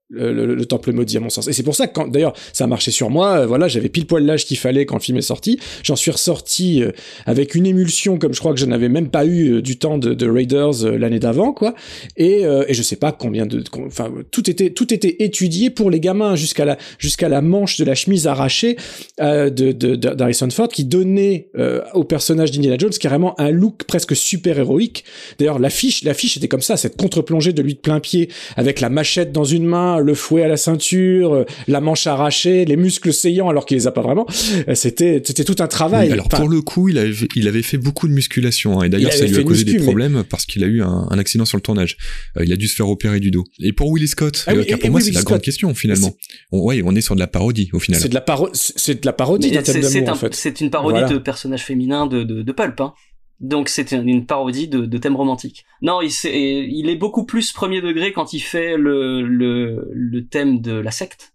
[0.09, 1.47] Le, le- le temple maudit à mon sens.
[1.47, 4.05] Et c'est pour ça que d'ailleurs ça a marché sur moi euh, voilà j'avais pile
[4.05, 5.59] poil l'âge qu'il fallait quand le film est sorti.
[5.81, 6.91] J'en suis ressorti euh,
[7.25, 9.97] avec une émulsion comme je crois que je n'avais même pas eu euh, du temps
[9.97, 11.73] de, de Raiders l'année d'avant quoi.
[12.17, 15.99] Et, et je sais pas combien de enfin tout était tout était étudié pour les
[15.99, 18.75] gamins jusqu'à la jusqu'à la manche de la chemise arrachée
[19.19, 21.49] de de- de- Ford qui donnait
[21.95, 25.03] au personnage d'Indiana Jones carrément un look presque super héroïque
[25.39, 28.89] d'ailleurs l'affiche l'affiche était comme ça cette contre-plongée de lui de plein pied avec la
[28.89, 33.13] machette dans une main le fouet à la ceinture euh, la manche arrachée les muscles
[33.13, 34.25] saillants alors qu'il les a pas vraiment
[34.67, 37.47] Euh, c'était c'était tout un travail Oui, Alors Enfin, pour le coup, il avait, il
[37.47, 39.79] avait fait beaucoup de musculation hein, et d'ailleurs Il ça lui a causé muscu, des
[39.79, 41.97] mais- problèmes parce qu'il a eu un, un accident sur le tournage.
[42.37, 43.43] Euh, il a dû se faire opérer du dos.
[43.61, 45.27] Et pour Willie Scott, Ah oui, euh, et- car et pour moi c'est la Scott.
[45.33, 46.13] grande question finalement.
[46.51, 48.01] On, ouais, on est sur de la parodie au final.
[48.01, 50.13] c'est de la paro- c'est c'est de la parodie d'un thème C'est c'est d'amour en
[50.13, 51.09] un- fait c'est une parodie Voilà.
[51.13, 52.79] de personnages féminins de, de, de pulp.
[52.81, 52.93] Hein.
[53.39, 55.65] Donc c'est une, parodie de, thème romantique.
[55.81, 61.34] Non, il, est beaucoup plus premier degré quand il fait le thème de la secte.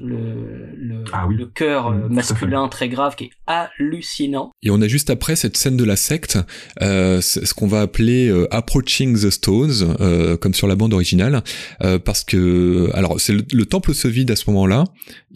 [0.00, 1.36] Le, le, Ah oui.
[1.36, 2.14] le cœur Mm, euh, fait.
[2.14, 4.52] masculin très grave qui est hallucinant.
[4.62, 6.38] Et on a juste après cette scène de la secte,
[6.80, 11.42] euh, ce qu'on va appeler euh, Approaching the Stones, euh, comme sur la bande originale,
[11.82, 14.84] euh, parce que alors c'est le, le temple se vide à ce moment-là.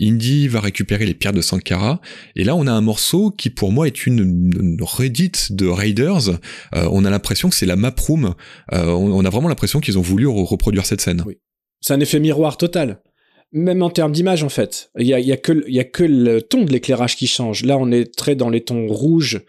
[0.00, 2.00] Indy va récupérer les pierres de Sankara,
[2.36, 6.28] et là on a un morceau qui pour moi est une, une redite de Raiders.
[6.74, 8.34] Euh, on a l'impression que c'est la map room.
[8.72, 11.22] Euh, on, on a vraiment l'impression qu'ils ont voulu re- reproduire cette scène.
[11.26, 11.38] Oui.
[11.80, 13.00] c'est un effet miroir total.
[13.56, 14.90] Même en termes d'image, en fait.
[14.98, 17.16] Il y a, y a que, le- il y a que le ton de l'éclairage
[17.16, 17.64] qui change.
[17.64, 19.42] Là, on est très dans les tons rouges,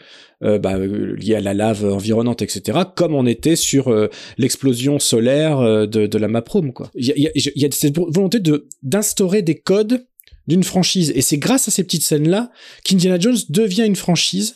[0.43, 4.99] euh, bah, euh, liés à la lave environnante, etc., comme on était sur euh, l'explosion
[4.99, 6.91] solaire euh, de, la Maprome, quoi.
[6.93, 8.39] Il y a, y cette volonté
[8.83, 10.05] d'instaurer des codes
[10.47, 11.11] d'une franchise.
[11.15, 12.51] Et c'est grâce à ces petites scènes-là
[12.83, 14.55] qu'Indiana Jones devient une franchise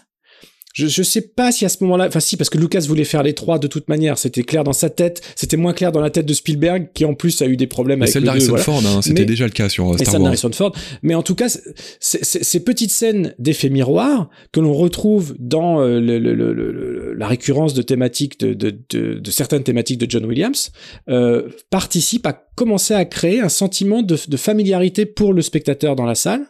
[0.75, 3.23] Je, je sais pas si à ce moment-là, enfin si, parce que Lucas voulait faire
[3.23, 6.11] les trois de toute manière, c'était clair dans sa tête, c'était moins clair dans la
[6.11, 8.81] tête de Spielberg, qui en plus a eu des problèmes avec celle le d'Harrison Ford,
[8.85, 10.23] hein, c'était déjà le cas sur euh, Star celle Wars.
[10.25, 10.75] d'Harrison Ford.
[11.01, 11.63] Mais en tout cas, c'est-
[11.99, 16.71] c'est- ces petites scènes d'effets miroirs que l'on retrouve dans euh, le- le- le- le-
[16.71, 20.71] le- la récurrence de thématiques de, de, de, de certaines thématiques de John Williams
[21.09, 26.05] euh, participent à commencer à créer un sentiment de, de familiarité pour le spectateur dans
[26.05, 26.45] la salle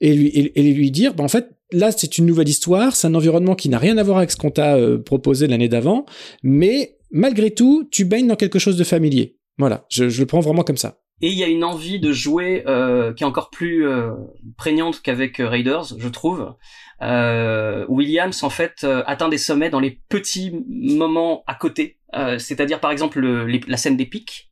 [0.00, 3.06] et lui, et, et lui dire, bah, en fait, là, c'est une nouvelle histoire, c'est
[3.06, 6.06] un environnement qui n'a rien à voir avec ce qu'on t'a euh, proposé l'année d'avant,
[6.42, 9.36] mais malgré tout, tu baignes dans quelque chose de familier.
[9.58, 10.98] Voilà, je, je le prends vraiment comme ça.
[11.22, 14.10] Et il y a une envie de jouer euh, qui est encore plus euh,
[14.56, 16.54] prégnante qu'avec euh, Raiders, je trouve.
[17.02, 22.38] Euh, Williams en fait euh, atteint des sommets dans les petits moments à côté, Euh,
[22.38, 24.50] c'est-à-dire par exemple le- les- la scène des pics.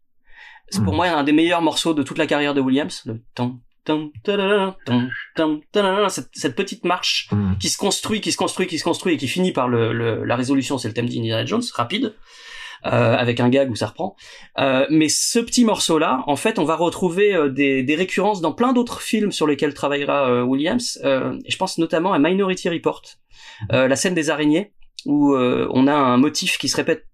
[0.71, 0.97] C'est pour Mm.
[0.97, 3.03] moi un des meilleurs morceaux de toute la carrière de Williams.
[3.07, 3.59] Le tam
[6.09, 7.59] cette, cette petite marche Mm.
[7.59, 10.25] qui se construit, qui se construit, qui se construit et qui finit par le, le-
[10.25, 12.15] la résolution, c'est le thème d'Indiana Jones, rapide,
[12.87, 14.15] euh, avec un gag où ça reprend.
[14.59, 18.53] Euh, mais ce petit morceau-là, en fait, on va retrouver euh, des, des récurrences dans
[18.53, 20.99] plein d'autres films sur lesquels travaillera euh, Williams.
[21.05, 23.03] Je pense notamment à Minority Report,
[23.71, 24.73] la scène des araignées,
[25.07, 27.07] où on a un motif qui se répète.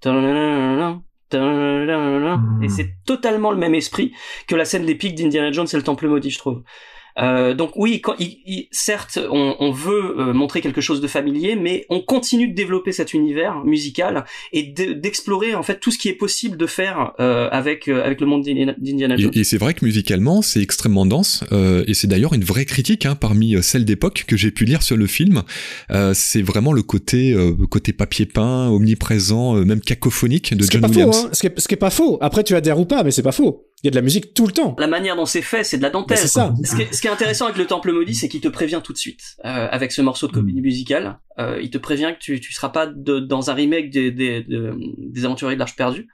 [1.34, 4.12] Et c'est totalement le même esprit
[4.46, 6.62] que la scène des pics d'Indiana Jones et le Temple maudit, je trouve.
[7.20, 11.06] Euh, donc oui, quand, il, il- certes, on, on veut euh, montrer quelque chose de
[11.06, 15.90] familier, mais on continue de développer cet univers musical et de- d'explorer en fait tout
[15.92, 19.30] ce qui est possible de faire euh, avec euh, avec le monde d'Indiana Jones.
[19.34, 22.64] Et, et c'est vrai que musicalement, c'est extrêmement dense, euh, et c'est d'ailleurs une vraie
[22.64, 25.42] critique hein, parmi euh, celles d'époque que j'ai pu lire sur le film.
[25.90, 30.70] Euh, c'est vraiment le côté euh, côté papier peint, omniprésent, euh, même cacophonique de Ce
[30.70, 31.16] John Williams.
[31.16, 31.30] faux, hein.
[31.32, 32.18] ce, qui est, ce qui est pas faux.
[32.20, 33.66] Après, tu adhères ou pas, mais c'est pas faux.
[33.84, 34.74] Il y a de la musique tout le temps.
[34.78, 36.16] La manière dont c'est fait, c'est de la dentelle.
[36.16, 36.54] Mais c'est ça.
[36.64, 38.80] Ce qui, est, ce qui est intéressant avec le Temple maudit, c'est qu'il te prévient
[38.82, 41.18] tout de suite euh, avec ce morceau de comédie musicale.
[41.38, 44.42] Euh, il te prévient que tu tu seras pas de- dans un remake des des,
[44.42, 46.08] de- des aventuriers de l'Arche perdue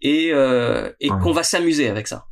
[0.00, 1.16] et euh, et Ouais.
[1.22, 2.24] qu'on va s'amuser avec ça.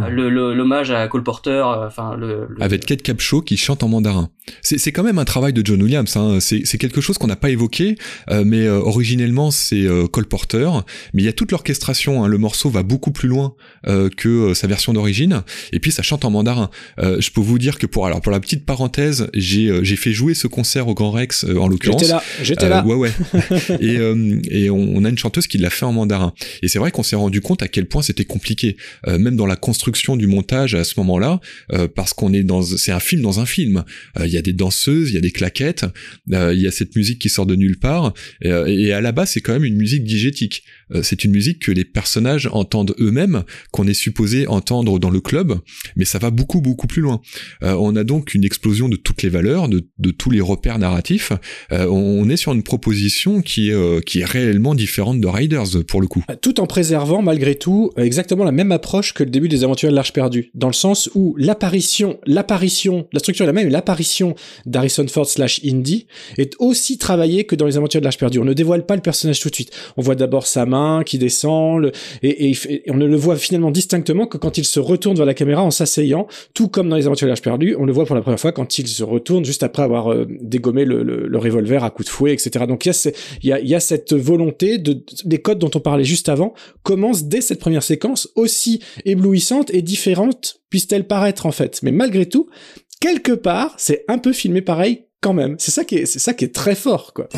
[0.00, 3.56] Euh, Le le- l'hommage à Cole Porter, euh, enfin le, le- avec Kate Capshaw qui
[3.56, 4.30] chante en mandarin.
[4.62, 6.16] C'est c'est quand même un travail de John Williams.
[6.16, 6.38] Hein.
[6.40, 7.96] C'est c'est quelque chose qu'on n'a pas évoqué,
[8.30, 10.68] euh, mais euh, originellement c'est euh, Cole Porter.
[11.14, 12.24] Mais il y a toute l'orchestration.
[12.24, 12.28] Hein.
[12.28, 13.54] Le morceau va beaucoup plus loin
[13.86, 15.42] euh, que euh, sa version d'origine.
[15.72, 16.70] Et puis ça chante en mandarin.
[17.00, 19.96] Euh, je peux vous dire que pour alors pour la petite parenthèse, j'ai euh, j'ai
[19.96, 22.00] fait jouer ce concert au Grand Rex euh, en l'occurrence.
[22.02, 22.84] J'étais là, j'étais Euh, là.
[22.86, 23.10] Ouais, ouais.
[23.80, 26.32] et euh, et on, on a une chanteuse qui l'a fait en mandarin.
[26.62, 28.76] Et c'est vrai qu'on s'est rendu compte à quel point c'était compliqué,
[29.06, 31.40] euh, même dans la construction du montage à ce moment-là,
[31.72, 33.84] euh, parce qu'on est dans, c'est un film dans un film.
[34.18, 35.84] Euh, Il y a des danseuses, il y a des claquettes,
[36.32, 38.14] euh, il y a cette musique qui sort de nulle part.
[38.42, 40.64] Et, à la base, c'est quand même une musique digétique.
[41.02, 45.58] C'est une musique que les personnages entendent eux-mêmes, qu'on est supposé entendre dans le club,
[45.96, 47.20] mais ça va beaucoup beaucoup plus loin.
[47.60, 51.32] On a donc une explosion de toutes les valeurs, de, tous les repères narratifs.
[51.70, 56.06] On, est sur une proposition qui est qui est réellement différente de Riders pour le
[56.06, 56.24] coup.
[56.40, 59.94] tout en préservant malgré tout exactement la même approche que le début des aventures de
[59.94, 64.34] l'Arche perdue, dans le sens où l'apparition, l'apparition, la structure est la même, l'apparition
[64.66, 66.06] d'Harrison Ford slash Indy
[66.36, 68.38] est aussi travaillée que dans les aventures de l'Arche perdue.
[68.38, 69.70] On ne dévoile pas le personnage tout de suite.
[69.96, 72.52] On voit d'abord sa main qui descend, et,
[72.88, 75.70] on ne le voit finalement distinctement que quand il se retourne vers la caméra en
[75.70, 78.40] s'asseyant, tout comme dans les aventures de l'Arche perdue, on le voit pour la première
[78.40, 82.10] fois quand il se retourne juste après avoir euh, dégommé le, revolver à coups de
[82.10, 82.64] fouet, etc.
[82.66, 82.92] Donc il
[83.42, 86.52] y y a, cette volonté de, des codes dont on parlait juste avant
[86.82, 91.80] commencent dès cette première séquence aussi éblouissante et différente puisse-t-elle paraître en fait.
[91.82, 92.48] Mais malgré tout,
[93.00, 95.56] quelque part, c'est un peu filmé pareil quand même.
[95.58, 97.28] C'est ça qui est, c'est ça qui est très fort, quoi.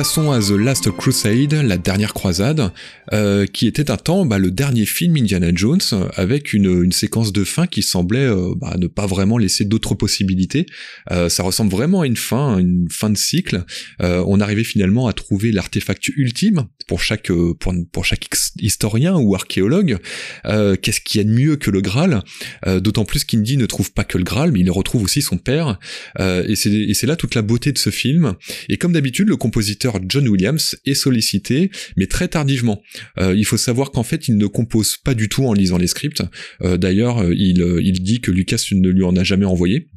[0.00, 2.72] Passons à The Last Crusade, la dernière croisade,
[3.12, 5.82] euh, qui était un temps bah, le dernier film Indiana Jones,
[6.14, 10.64] avec une, séquence de fin qui semblait euh, bah, ne pas vraiment laisser d'autres possibilités.
[11.10, 13.66] Euh, ça ressemble vraiment à une fin, une fin de cycle.
[13.98, 17.30] On arrivait finalement à trouver l'artefact ultime pour chaque
[17.60, 18.26] pour, pour chaque
[18.58, 19.98] historien ou archéologue.
[20.44, 22.22] Qu'est-ce qu'il y a de mieux que le Graal?
[22.66, 25.78] D'autant plus qu'Indy ne trouve pas que le Graal, mais il retrouve aussi son père.
[26.18, 28.34] et c'est là toute la beauté de ce film.
[28.68, 32.82] Et comme d'habitude, le compositeur John Williams est sollicité, mais très tardivement.
[33.18, 35.86] Euh, il faut savoir qu'en fait, il ne compose pas du tout en lisant les
[35.86, 36.22] scripts.
[36.62, 39.88] Euh, d'ailleurs, euh, il, dit que Lucas ne lui en a jamais envoyé.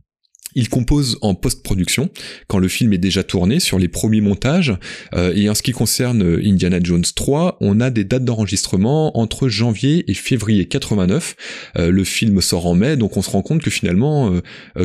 [0.56, 2.12] Il compose en post-production
[2.48, 4.74] quand le film est déjà tourné sur les premiers montages.
[5.16, 10.04] et en ce qui concerne Indiana Jones 3, on a des dates d'enregistrement entre janvier
[10.12, 11.36] et février 89.
[11.78, 13.72] le film sort en mai, donc on se rend compte que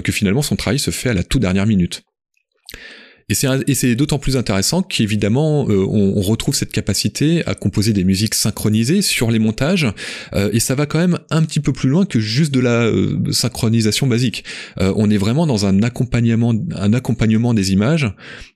[0.00, 2.02] que finalement son travail se fait à la toute dernière minute.
[3.31, 8.03] Et c'est d'autant plus intéressant qu'évidemment euh, on, on, retrouve cette capacité à composer des
[8.03, 9.87] musiques synchronisées sur les montages
[10.33, 12.85] euh, et ça va quand même un petit peu plus loin que juste de la
[12.85, 14.45] euh, synchronisation basique.
[14.79, 18.11] on est vraiment dans un accompagnement un accompagnement des images,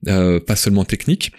[0.05, 1.33] pas seulement technique.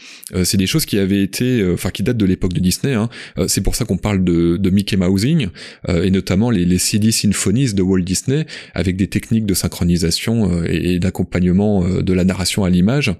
[0.43, 2.93] c'est des choses qui avaient été enfin qui datent de l'époque de Disney.
[2.93, 3.09] Hein.
[3.47, 5.47] c'est pour ça qu'on parle de, de Mickey Mousing
[5.87, 10.93] et notamment les, les CD Symphonies de Walt Disney avec des techniques de synchronisation et,
[10.93, 13.13] et d'accompagnement de la narration à l'image euh,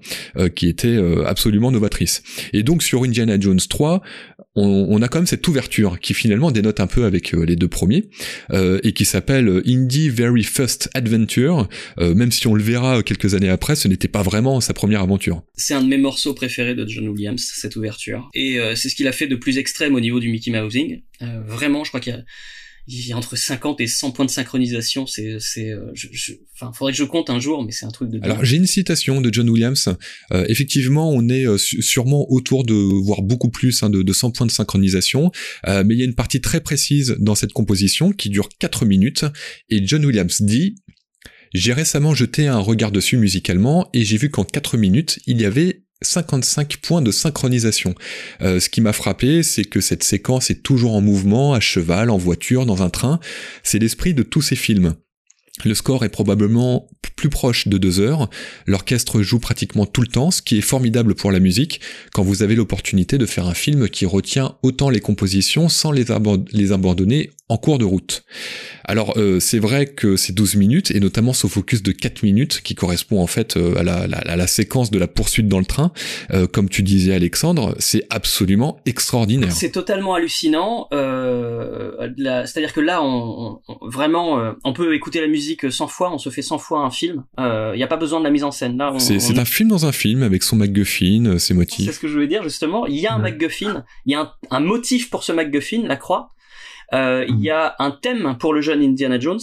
[0.56, 2.24] qui était euh, absolument novatrice.
[2.54, 4.02] Et donc sur Indiana Jones 3,
[4.56, 7.68] on, a quand même cette ouverture qui finalement dénote un peu avec euh, les deux
[7.68, 8.10] premiers
[8.84, 11.68] et qui s'appelle Indie Very First Adventure.
[12.00, 15.42] même si on le verra quelques années après, ce n'était pas vraiment sa première aventure.
[15.56, 18.30] C'est un de mes morceaux préférés de John Williams, cette ouverture.
[18.34, 21.02] Et c'est ce qu'il a fait de plus extrême au niveau du Mickey Mousing.
[21.48, 22.24] vraiment, je crois qu'il y a
[22.88, 25.06] il y a entre 50 et 100 points de synchronisation.
[25.08, 27.92] C'est, c'est, euh, je, je, enfin, faudrait que je compte un jour, mais c'est un
[27.92, 28.20] truc de.
[28.22, 29.96] Alors j'ai une citation de John Williams.
[30.32, 34.32] Euh, effectivement, on est euh, sûrement autour de, voire beaucoup plus, hein, de, de 100
[34.32, 35.32] points de synchronisation,
[35.68, 38.86] euh, mais il y a une partie très précise dans cette composition qui dure 4
[38.86, 39.26] minutes,
[39.70, 40.76] et John Williams dit
[41.54, 45.46] j'ai récemment jeté un regard dessus musicalement et j'ai vu qu'en 4 minutes, il y
[45.46, 47.96] avait 55 points de synchronisation.
[48.42, 52.10] Euh, ce qui m'a frappé, c'est que cette séquence est toujours en mouvement, à cheval,
[52.10, 53.20] en voiture, dans un train.
[53.64, 54.96] C'est l'esprit de tous ces films.
[55.64, 58.30] Le score est probablement plus proche de deux heures.
[58.66, 61.80] L'orchestre joue pratiquement tout le temps, ce qui est formidable pour la musique
[62.12, 66.12] quand vous avez l'opportunité de faire un film qui retient autant les compositions sans les,
[66.12, 68.26] abandonner en cours de route.
[68.84, 72.62] Alors euh, c'est vrai que c'est 12 minutes et notamment ce focus de 4 minutes
[72.64, 75.92] qui correspond en fait euh, à, la, séquence de la poursuite dans le train,
[76.32, 79.52] euh, comme tu disais Alexandre, c'est absolument extraordinaire.
[79.52, 80.88] C'est totalement hallucinant.
[80.92, 86.42] C'est-à-dire que là, on, vraiment, on peut écouter la musique 100 fois, on se fait
[86.42, 87.24] 100 fois un film.
[87.38, 88.78] Il n'y a pas besoin de la mise en scène.
[88.78, 91.86] Là, c'est un film dans un film avec son MacGuffin, ses motifs.
[91.86, 92.88] C'est ce que je voulais dire justement.
[92.88, 95.96] Il y a un MacGuffin, il y a un, un motif pour ce MacGuffin, la
[95.98, 96.34] croix.
[96.94, 99.40] Euh, il y a un thème pour le jeune Indiana Jones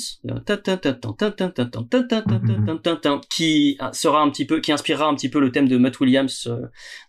[3.29, 6.49] qui sera un petit peu, qui inspirera un petit peu le thème de Matt Williams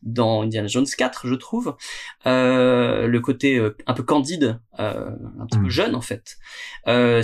[0.02, 1.76] dans Indiana Jones 4, je trouve.
[2.26, 6.38] Euh, le côté un peu candide, un petit peu jeune en fait.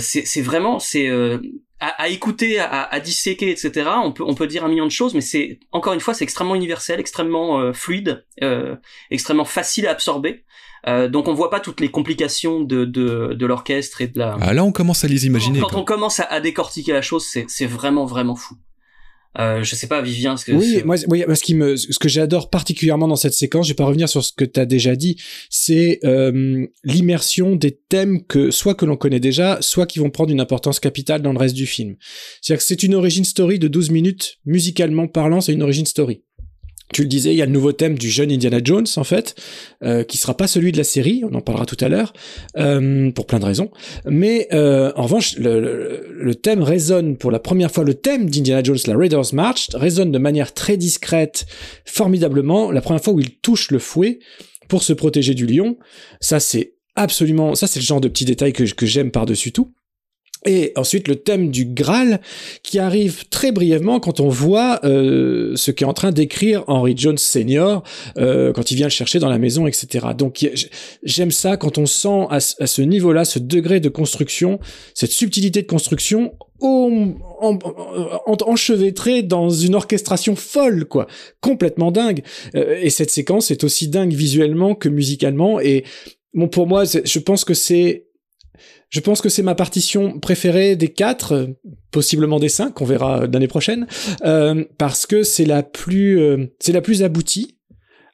[0.00, 1.10] c'est vraiment, c'est
[1.80, 3.90] à, à, écouter, à, à, disséquer, etc.
[4.02, 6.24] On peut on peut dire un million de choses, mais c'est encore une fois c'est
[6.24, 8.76] extrêmement universel, extrêmement fluide, euh,
[9.10, 10.44] extrêmement facile à absorber.
[10.86, 14.36] Euh, donc on voit pas toutes les complications de, de, de l'orchestre et de la.
[14.40, 15.60] Ah là on commence à les imaginer.
[15.60, 18.56] Quand, on commence à, à, décortiquer la chose, c'est vraiment vraiment fou.
[19.38, 22.08] Euh, je sais pas, Vivien, ce que oui, moi, oui, ce qui me, ce que
[22.08, 24.96] j'adore particulièrement dans cette séquence, je vais pas revenir sur ce que tu as déjà
[24.96, 25.16] dit,
[25.48, 30.32] c'est euh, l'immersion des thèmes que soit que l'on connaît déjà, soit qui vont prendre
[30.32, 31.96] une importance capitale dans le reste du film.
[32.40, 36.22] C'est-à-dire que c'est une origin story de 12 minutes, musicalement parlant, c'est une origin story.
[36.92, 39.34] Tu le disais, il y a le nouveau thème du jeune Indiana Jones, en fait,
[39.84, 42.12] euh, qui sera pas celui de la série, on en parlera tout à l'heure,
[42.56, 43.70] euh, pour plein de raisons.
[44.06, 48.78] Mais euh, en revanche, le, thème résonne pour la première fois, le thème d'Indiana Jones,
[48.86, 51.46] la Raiders March, résonne de manière très discrète,
[51.84, 54.20] formidablement, la première fois où il touche le fouet
[54.68, 55.76] pour se protéger du lion.
[56.20, 59.72] Ça, c'est absolument, ça c'est le genre de petit détail que j'aime par-dessus tout.
[60.46, 62.20] Et ensuite le thème du Graal
[62.62, 67.18] qui arrive très brièvement quand on voit euh, ce qu'est en train d'écrire Henry Jones
[67.18, 67.82] Senior
[68.18, 70.06] euh, quand il vient le chercher dans la maison, etc.
[70.16, 70.48] Donc
[71.02, 74.60] j'aime ça quand on sent à, ce niveau-là ce degré de construction,
[74.94, 77.14] cette subtilité de construction en,
[78.46, 81.06] enchevêtrée dans une orchestration folle, quoi,
[81.40, 82.22] complètement dingue.
[82.54, 85.60] Euh, et cette séquence est aussi dingue visuellement que musicalement.
[85.60, 85.84] Et
[86.34, 88.07] bon, pour moi, je pense que c'est
[88.90, 91.48] je pense que c'est ma partition préférée des quatre,
[91.90, 93.86] possiblement des cinq, on verra l'année prochaine,
[94.24, 97.54] euh, parce que c'est la plus, euh, c'est la plus aboutie.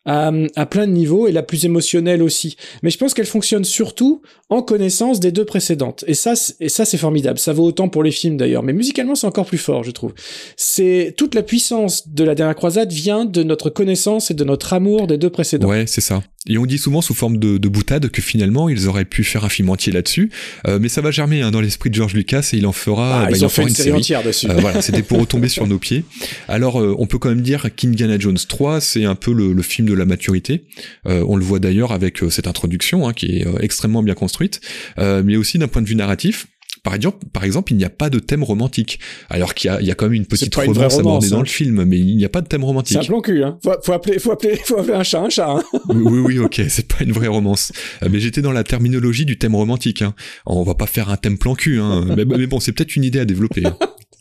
[0.06, 2.56] à, à plein de niveaux et la plus émotionnelle aussi.
[2.82, 4.20] Mais je pense qu'elle fonctionne surtout
[4.50, 6.04] en connaissance des deux précédentes.
[6.06, 7.38] Et ça, et ça c'est formidable.
[7.38, 10.12] Ça vaut autant pour les films d'ailleurs, mais musicalement c'est encore plus fort, je trouve.
[10.56, 14.74] C'est toute la puissance de la dernière croisade vient de notre connaissance et de notre
[14.74, 15.68] amour des deux précédents.
[15.70, 16.22] Ouais, c'est ça.
[16.46, 19.46] Et on dit souvent sous forme de, de boutade que finalement ils auraient pu faire
[19.46, 20.30] un film entier là-dessus,
[20.66, 23.22] euh, mais ça va germer hein, dans l'esprit de George Lucas et il en fera.
[23.22, 24.50] Ah, bah, ils il en fait une série entière dessus.
[24.50, 26.04] Euh, voilà, c'était pour retomber sur nos pieds.
[26.46, 29.62] Alors, euh, on peut quand même dire qu'Indiana Jones 3, c'est un peu le, le,
[29.62, 30.64] film de la maturité.
[31.06, 34.60] Euh, on le voit d'ailleurs avec cette introduction hein, qui est extrêmement bien construite,
[34.98, 36.46] mais aussi d'un point de vue narratif.
[36.84, 39.80] Par exemple, par exemple, il n'y a pas de thème romantique, alors qu'il y a,
[39.80, 41.40] il y a quand même une petite pas une romance abordée romance, dans hein.
[41.40, 42.98] le film, mais il n'y a pas de thème romantique.
[43.00, 43.58] C'est un plan cul, hein.
[43.64, 45.50] Faut, faut appeler, faut appeler, faut appeler un chat un chat.
[45.50, 45.62] Hein.
[45.88, 47.72] oui, oui, ok, c'est pas une vraie romance.
[48.02, 50.02] Euh, mais j'étais dans la terminologie du thème romantique.
[50.02, 50.14] Hein.
[50.46, 52.04] On va pas faire un thème plan cul, hein.
[52.16, 53.66] mais, mais bon, c'est peut-être une idée à développer.
[53.66, 53.76] hein.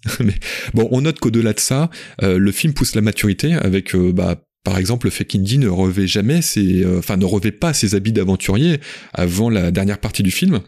[0.19, 0.35] mais
[0.73, 1.89] bon, on note qu'au-delà de ça,
[2.21, 5.67] euh, le film pousse la maturité avec, euh, bah, par exemple, le fait qu'Indy ne
[5.67, 8.79] revêt jamais ses, euh, enfin, ne revêt pas ses habits d'aventurier
[9.13, 10.61] avant la dernière partie du film.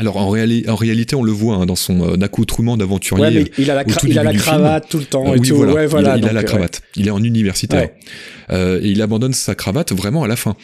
[0.00, 3.22] Alors en, réali- en réalité, on le voit hein, dans son euh, accoutrement d'aventurier.
[3.22, 4.42] Ouais, mais il a la, cra- tout il a la film.
[4.42, 5.56] cravate tout le temps Euh, et oui, tout.
[5.56, 5.74] voilà.
[5.74, 6.08] Ouais, voilà.
[6.08, 6.82] il, a- il a donc, la euh, cravate.
[6.96, 7.82] Il est en universitaire.
[7.82, 7.94] Ouais.
[8.50, 10.56] Euh, et il abandonne sa cravate vraiment à la fin.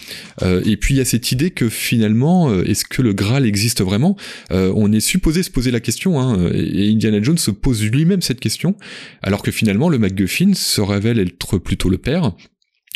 [0.42, 3.44] Euh, et puis il y a cette idée que finalement, euh, est-ce que le Graal
[3.46, 4.16] existe vraiment?
[4.52, 8.22] Euh, On est supposé se poser la question, hein, et Indiana Jones se pose lui-même
[8.22, 8.74] cette question,
[9.22, 12.32] alors que finalement le MacGuffin se révèle être plutôt le père.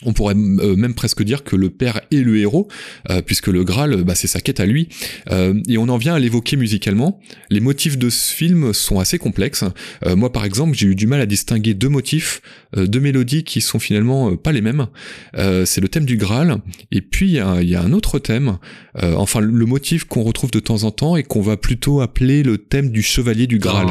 [0.04, 2.68] On pourrait euh, même presque dire que le père est le héros,
[3.10, 4.88] euh, puisque le Graal, bah, c'est sa quête à lui.
[5.30, 7.20] Euh, et on en vient à l'évoquer musicalement.
[7.50, 9.64] Les motifs de ce film sont assez complexes.
[10.06, 12.40] Moi, par exemple, j'ai eu du mal à distinguer deux motifs,
[12.76, 14.86] deux mélodies qui sont finalement pas les mêmes.
[15.34, 16.58] C'est le thème du Graal,
[16.90, 18.58] et puis il y y a un autre thème,
[19.02, 22.58] enfin le motif qu'on retrouve de temps en temps et qu'on va plutôt appeler le
[22.58, 23.88] thème du chevalier du Graal.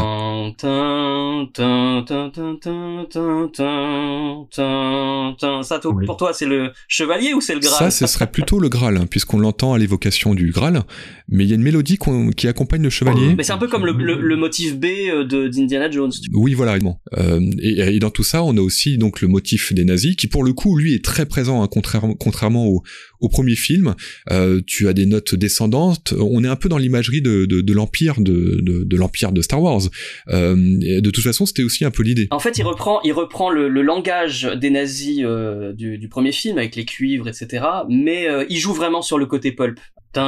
[5.63, 8.69] Ça, pour toi, c'est le chevalier ou c'est le Graal Ça, ce serait plutôt le
[8.69, 10.83] Graal, puisqu'on l'entend à l'évocation du Graal,
[11.27, 11.97] mais il y a une mélodie
[12.35, 13.35] qui accompagne le chevalier.
[13.35, 14.85] Mais c'est un peu comme le, motif B
[15.27, 16.11] d'Indiana Jones.
[16.33, 16.77] Oui, voilà.
[17.17, 20.43] Euh, et, dans tout ça, on a aussi donc le motif des nazis, qui pour
[20.43, 22.83] le coup, lui, est très présent, contrairement au,
[23.19, 23.95] au premier film.
[24.31, 26.13] Euh, tu as des notes descendantes.
[26.17, 29.61] On est un peu dans l'imagerie de, de, de l'empire de, de l'empire de Star
[29.61, 29.81] Wars.
[30.29, 32.27] Euh, de toute façon, c'était aussi un peu l'idée.
[32.31, 36.31] En fait, il reprend il reprend le, le langage des nazis euh, du, du, premier
[36.31, 37.65] film avec les cuivres, etc.
[37.89, 39.79] Mais euh, il joue vraiment sur le côté pulp.
[40.15, 40.21] C'est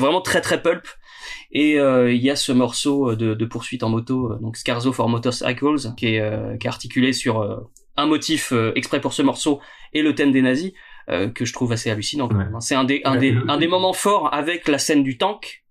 [0.00, 0.86] vraiment très très pulp.
[1.52, 4.92] Et euh, il y a ce morceau de, de poursuite en moto, euh, donc Scarzo
[4.92, 7.56] for Motorcycles, qui est, euh, qui est articulé sur euh,
[7.96, 9.60] un motif euh, exprès pour ce morceau
[9.92, 10.72] et le thème des nazis,
[11.08, 12.28] euh, que je trouve assez hallucinant.
[12.28, 12.44] Ouais.
[12.44, 12.60] hein.
[12.60, 15.64] C'est un des, un, des, un des moments forts avec la scène du tank.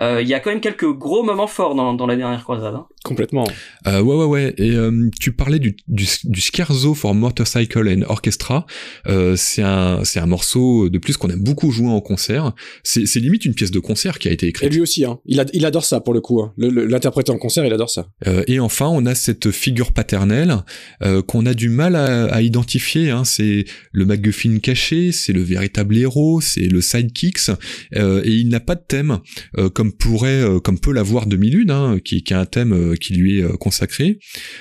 [0.00, 2.74] Euh, Il y a quand même quelques gros moments forts dans, dans la dernière croisade.
[2.74, 2.86] Hein.
[3.04, 3.44] Complètement.
[3.86, 4.54] Euh, ouais, ouais, ouais.
[4.58, 8.66] Et euh, tu parlais du, du, du Scherzo for Motorcycle and Orchestra.
[9.06, 12.52] Euh, c'est un, c'est un morceau de plus qu'on aime beaucoup jouer en concert.
[12.82, 14.72] C'est, c'est limite une pièce de concert qui a été Et écrite.
[14.72, 15.18] lui aussi, hein.
[15.26, 16.42] Il, a- il adore ça pour le coup.
[16.42, 16.52] Hein.
[16.58, 18.08] L'interpréter en concert, il adore ça.
[18.26, 20.56] Euh, et enfin, on a cette figure paternelle
[21.02, 23.10] euh, qu'on a du mal à, à identifier.
[23.10, 23.24] Hein.
[23.24, 27.50] C'est le MacGuffin caché, c'est le véritable héros, c'est le sidekicks,
[27.96, 29.18] euh, et il n'a pas de thème
[29.56, 32.94] euh, comme pourrait, euh, comme peut l'avoir 2001, hein, qui, qui a un thème euh,
[32.94, 34.18] qui lui est euh, consacré.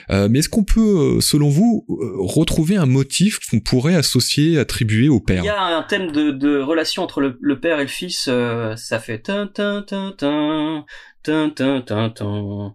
[0.09, 5.43] Mais est-ce qu'on peut, selon vous, retrouver un motif qu'on pourrait associer, attribuer au père?
[5.43, 8.30] Il y a un thème de, relation entre le, père et le fils.
[8.75, 9.30] ça fait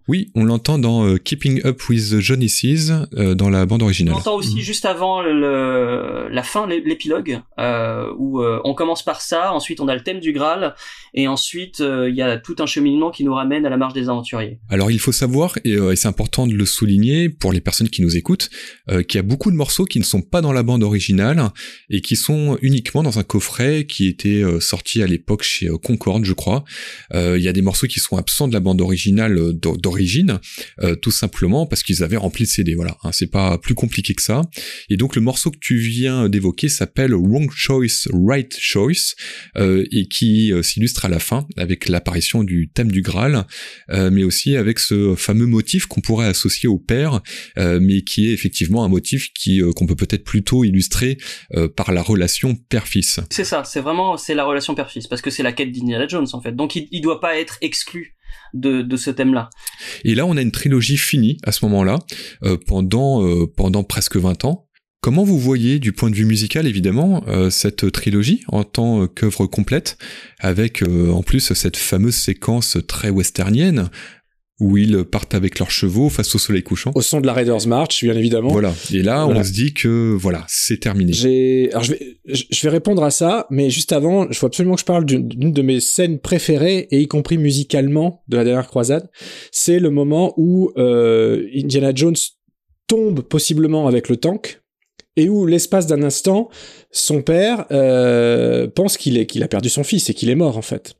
[0.07, 3.85] Oui, on l'entend dans euh, Keeping Up with the Joneses euh, dans la bande On
[3.85, 4.15] originale.
[4.15, 9.21] entend aussi juste avant le, la fin, l'é- l'épilogue, euh, où euh, on commence par
[9.21, 10.75] ça, ensuite on a le thème du Graal,
[11.13, 13.93] et ensuite euh, il y a tout un cheminement qui nous ramène à la marche
[13.93, 14.59] des aventuriers.
[14.69, 17.89] Alors il faut savoir, et, euh, et c'est important de le souligner pour les personnes
[17.89, 18.49] qui nous écoutent,
[18.89, 21.49] euh, qu'il y a beaucoup de morceaux qui ne sont pas dans la bande originale
[21.89, 25.77] et qui sont uniquement dans un coffret qui était euh, sorti à l'époque chez euh,
[25.77, 26.63] Concorde, je crois.
[27.13, 29.77] Euh, il y a des morceaux qui sont absents de la bande originale euh, d'o-
[29.77, 30.39] d'origine,
[30.81, 32.75] euh, tout simplement parce qu'ils avaient rempli le CD.
[32.75, 34.41] Voilà, hein, c'est pas plus compliqué que ça.
[34.89, 39.15] Et donc le morceau que tu viens d'évoquer s'appelle Wrong Choice, Right Choice,
[39.57, 43.45] euh, et qui s'illustre à la fin avec l'apparition du thème du Graal
[43.89, 47.21] mais aussi avec ce fameux motif qu'on pourrait associer au père,
[47.57, 51.17] mais qui est effectivement un motif qui qu'on peut peut-être plutôt illustrer
[51.75, 53.19] par la relation père-fils.
[53.31, 56.27] C'est ça, c'est vraiment c'est la relation père-fils, parce que c'est la quête d'Indiana Jones
[56.33, 56.55] en fait.
[56.55, 58.15] Donc il, il doit pas être exclu
[58.53, 59.49] de, ce thème-là.
[60.03, 61.99] Et là, on a une trilogie finie à ce moment-là,
[62.43, 64.67] euh, pendant euh, pendant presque 20 ans.
[65.01, 69.47] Comment vous voyez, du point de vue musical évidemment, euh, cette trilogie en tant qu'œuvre
[69.47, 69.97] complète,
[70.39, 73.89] avec en plus cette fameuse séquence très westernienne
[74.59, 76.91] où ils partent avec leurs chevaux face au soleil couchant.
[76.95, 78.49] Au son de la Raiders March, bien évidemment.
[78.49, 78.73] Voilà.
[78.93, 81.11] Et là, on se dit que voilà, c'est terminé.
[81.11, 84.75] J'ai, alors je vais, je vais répondre à ça, mais juste avant, il faut absolument
[84.75, 88.67] que je parle d'une de mes scènes préférées, et y compris musicalement, de la dernière
[88.67, 89.09] croisade.
[89.51, 92.15] C'est le moment où euh, Indiana Jones
[92.87, 94.62] tombe possiblement avec le tank
[95.15, 96.49] et où l'espace d'un instant,
[96.91, 100.95] son père euh, pense qu'il a perdu son fils et qu'il est mort en fait.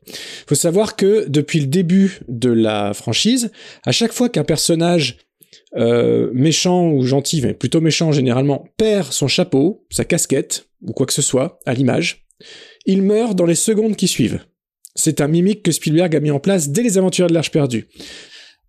[0.46, 3.50] Faut savoir que depuis le début de la franchise,
[3.84, 5.18] à chaque fois qu'un personnage
[5.76, 11.06] euh, méchant ou gentil, mais plutôt méchant généralement, perd son chapeau, sa casquette ou quoi
[11.06, 12.26] que ce soit à l'image,
[12.86, 14.40] il meurt dans les secondes qui suivent.
[14.94, 17.88] C'est un mimique que Spielberg a mis en place dès les aventures de l'Arche perdue.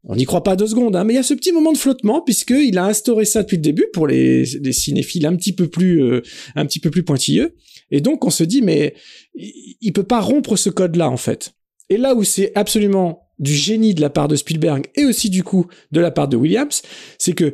[0.08, 1.78] On n'y croit pas deux secondes, hein, mais il y a ce petit moment de
[1.78, 6.04] flottement puisqu'il a instauré ça depuis le début pour les, cinéphiles un petit peu plus,
[6.04, 6.22] euh,
[6.56, 7.56] un petit peu plus pointilleux.
[7.90, 8.94] Et donc on se dit mais
[9.34, 11.54] il, peut pas rompre ce code-là en fait.
[11.90, 15.44] Et là où c'est absolument du génie de la part de Spielberg et aussi du
[15.44, 16.84] coup de la part de Williams,
[17.18, 17.54] c'est que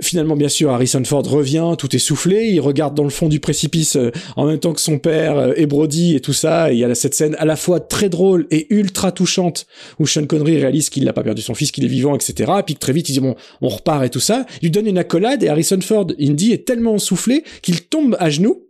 [0.00, 3.40] Finalement, bien sûr, Harrison Ford revient, tout est soufflé, il regarde dans le fond du
[3.40, 6.72] précipice euh, en même temps que son père euh, et Brody et tout ça.
[6.72, 9.66] Et il y a cette scène à la fois très drôle et ultra touchante
[10.00, 12.52] où Sean Connery réalise qu'il n'a pas perdu son fils, qu'il est vivant, etc.
[12.58, 14.46] Et puis très vite, il dit bon, on repart et tout ça.
[14.60, 18.30] Il lui donne une accolade et Harrison Ford, Indy, est tellement soufflé qu'il tombe à
[18.30, 18.64] genoux.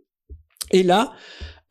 [0.71, 1.13] Et là,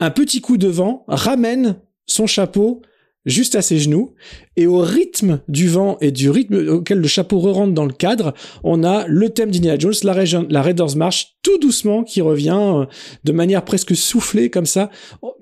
[0.01, 1.77] un petit coup de vent ramène
[2.07, 2.83] son chapeau
[3.25, 4.15] juste à ses genoux,
[4.57, 8.35] et au rythme du vent et du rythme auquel le chapeau re-rentre dans le cadre,
[8.65, 12.87] on a le thème d'Indiana Jones, la, la Raiders March, tout doucement, qui revient euh,
[13.25, 14.91] de manière presque soufflée comme ça,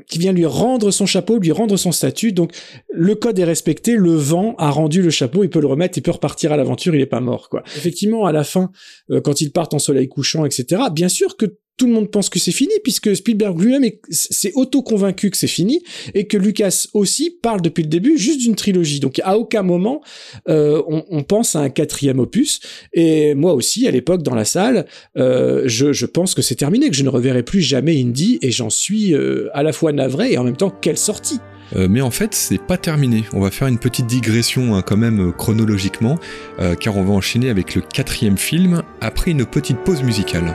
[0.07, 2.33] qui vient lui rendre son chapeau, lui rendre son statut.
[2.33, 2.53] Donc
[2.93, 6.03] le code est respecté, le vent a rendu le chapeau, il peut le remettre, il
[6.03, 7.49] peut repartir à l'aventure, il est pas mort.
[7.49, 7.63] quoi.
[7.77, 8.71] Effectivement, à la fin,
[9.11, 11.47] euh, quand ils partent en soleil couchant, etc., bien sûr que
[11.81, 15.83] tout le monde pense que c'est fini puisque Spielberg lui-même s'est auto-convaincu que c'est fini
[16.13, 19.01] et que Lucas aussi parle depuis le début juste d'une trilogie.
[19.01, 20.03] Donc à aucun moment
[20.51, 22.61] euh, on, pense à un quatrième opus.
[22.93, 24.85] Et moi aussi à l'époque dans la salle,
[25.17, 28.69] euh, je, pense que c'est terminé, que je ne reverrai plus jamais Indy et j'en
[28.69, 31.39] suis euh, à la fois navré et en même temps quelle sortie.
[31.75, 33.25] mais en fait, c'est pas terminé.
[33.33, 36.19] On va faire une petite digression hein, quand même chronologiquement,
[36.79, 40.55] car on va enchaîner avec le quatrième film après une petite pause musicale.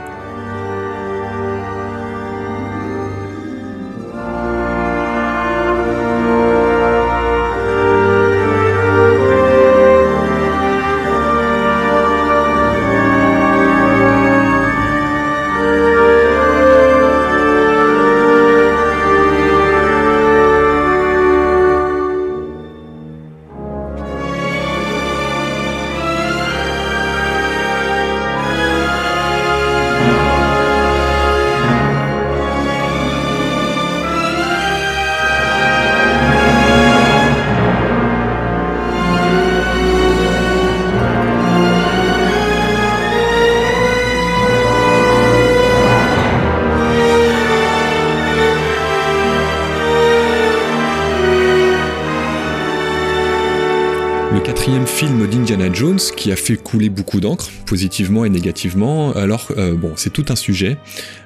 [56.26, 56.56] Qui a fait
[56.88, 59.12] beaucoup d'encre, positivement et négativement.
[59.12, 60.76] Alors euh, bon, c'est tout un sujet.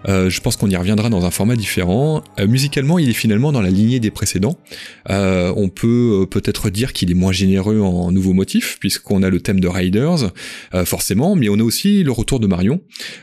[0.08, 2.22] Euh, je pense qu'on y reviendra dans un format différent.
[2.38, 4.58] Euh, musicalement, il est finalement dans la lignée des précédents.
[5.08, 9.60] on peut peut-être dire qu'il est moins généreux en nouveaux motifs puisqu'on a le thème
[9.60, 10.32] de Riders,
[10.84, 12.80] forcément, mais on a aussi le retour de Marion.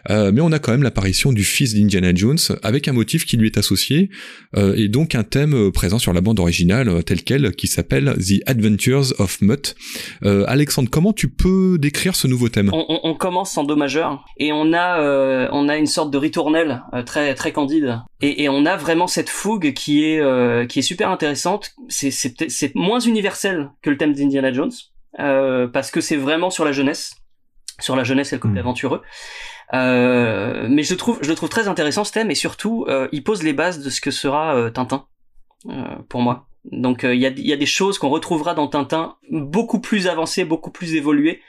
[0.09, 3.47] mais on a quand même l'apparition du fils d'Indiana Jones avec un motif qui lui
[3.47, 4.09] est associé
[4.55, 9.13] et donc un thème présent sur la bande originale telle quelle qui s'appelle The Adventures
[9.19, 9.75] of Mutt.
[10.23, 14.73] Alexandre, comment tu peux décrire ce nouveau thème on, commence en do majeur et on
[14.73, 18.75] a euh, on a une sorte de ritournelle euh, très très candide et, on a
[18.75, 21.73] vraiment cette fougue qui est euh, qui est super intéressante.
[21.89, 24.71] C'est c'est moins universel que le thème d'Indiana Jones
[25.71, 27.15] parce que c'est vraiment sur la jeunesse,
[27.79, 28.65] sur la jeunesse et le couple hmm.
[28.65, 29.01] aventureux.
[29.73, 33.53] mais je trouve je le trouve très intéressant ce thème et surtout il pose les
[33.53, 35.05] bases de ce que sera Tintin
[36.09, 36.47] pour moi.
[36.71, 40.07] Donc euh, il y, a, y, a, des choses qu'on retrouvera dans Tintin beaucoup plus
[40.07, 41.41] avancées, beaucoup plus évoluées.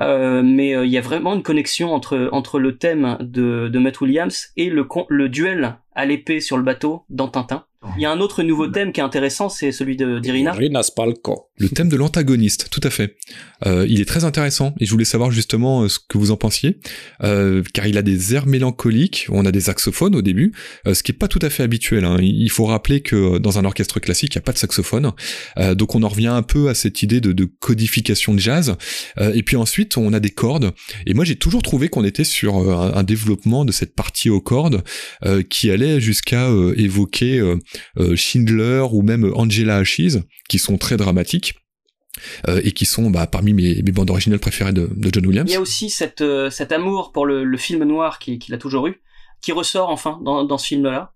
[0.00, 3.78] Euh, mais euh, il y a vraiment une connexion entre entre le thème de, de
[3.78, 7.64] Matt Williams et le, le duel à l'épée sur le bateau dans Tintin.
[7.96, 10.54] Il y a un autre nouveau thème qui est intéressant, c'est celui de d'Irina.
[10.54, 11.48] Irina Spalko.
[11.58, 13.16] Le thème de l'antagoniste, tout à fait.
[13.64, 16.36] Euh, il est très intéressant et je voulais savoir justement euh, ce que vous en
[16.36, 16.78] pensiez,
[17.22, 19.26] euh, car il a des airs mélancoliques.
[19.30, 20.52] On a des saxophones au début,
[20.86, 22.04] euh, ce qui est pas tout à fait habituel.
[22.04, 22.18] Hein.
[22.20, 25.12] Il faut rappeler que dans un orchestre classique, il n'y a pas de saxophone,
[25.58, 28.76] euh, donc on en revient un peu à cette idée de, de codification de jazz.
[29.18, 30.72] et puis ensuite, on a des cordes.
[31.06, 34.40] Et moi, j'ai toujours trouvé qu'on était sur un, un, développement de cette partie aux
[34.40, 34.82] cordes
[35.48, 40.18] qui allait jusqu'à évoquer euh, Schindler ou même Angela Ashes,
[40.48, 41.54] qui sont très dramatiques.
[42.62, 45.50] et qui sont bah, parmi mes, bandes originales préférées de, John Williams.
[45.50, 46.22] Il y a aussi cet
[46.72, 49.02] amour pour le, film noir qu'il a toujours eu,
[49.42, 51.12] qui ressort enfin dans, dans ce film-là.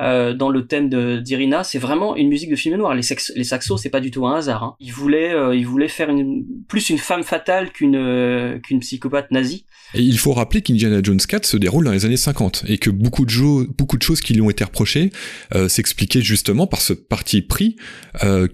[0.00, 2.94] Euh, dans le thème de d'Irina, c'est vraiment une musique de film noir.
[2.94, 3.02] Les,
[3.34, 4.62] les saxos, c'est pas du tout un hasard.
[4.62, 4.76] Hein.
[4.80, 9.30] Il voulait, euh, il voulait faire une, plus une femme fatale qu'une euh, qu'une psychopathe
[9.30, 9.64] nazie.
[9.94, 13.24] Il faut rappeler qu'Indiana Jones 4 se déroule dans les années 50 et que beaucoup
[13.24, 15.10] de, beaucoup de choses qui lui ont été reprochées
[15.54, 17.76] euh, s'expliquaient justement par ce parti pris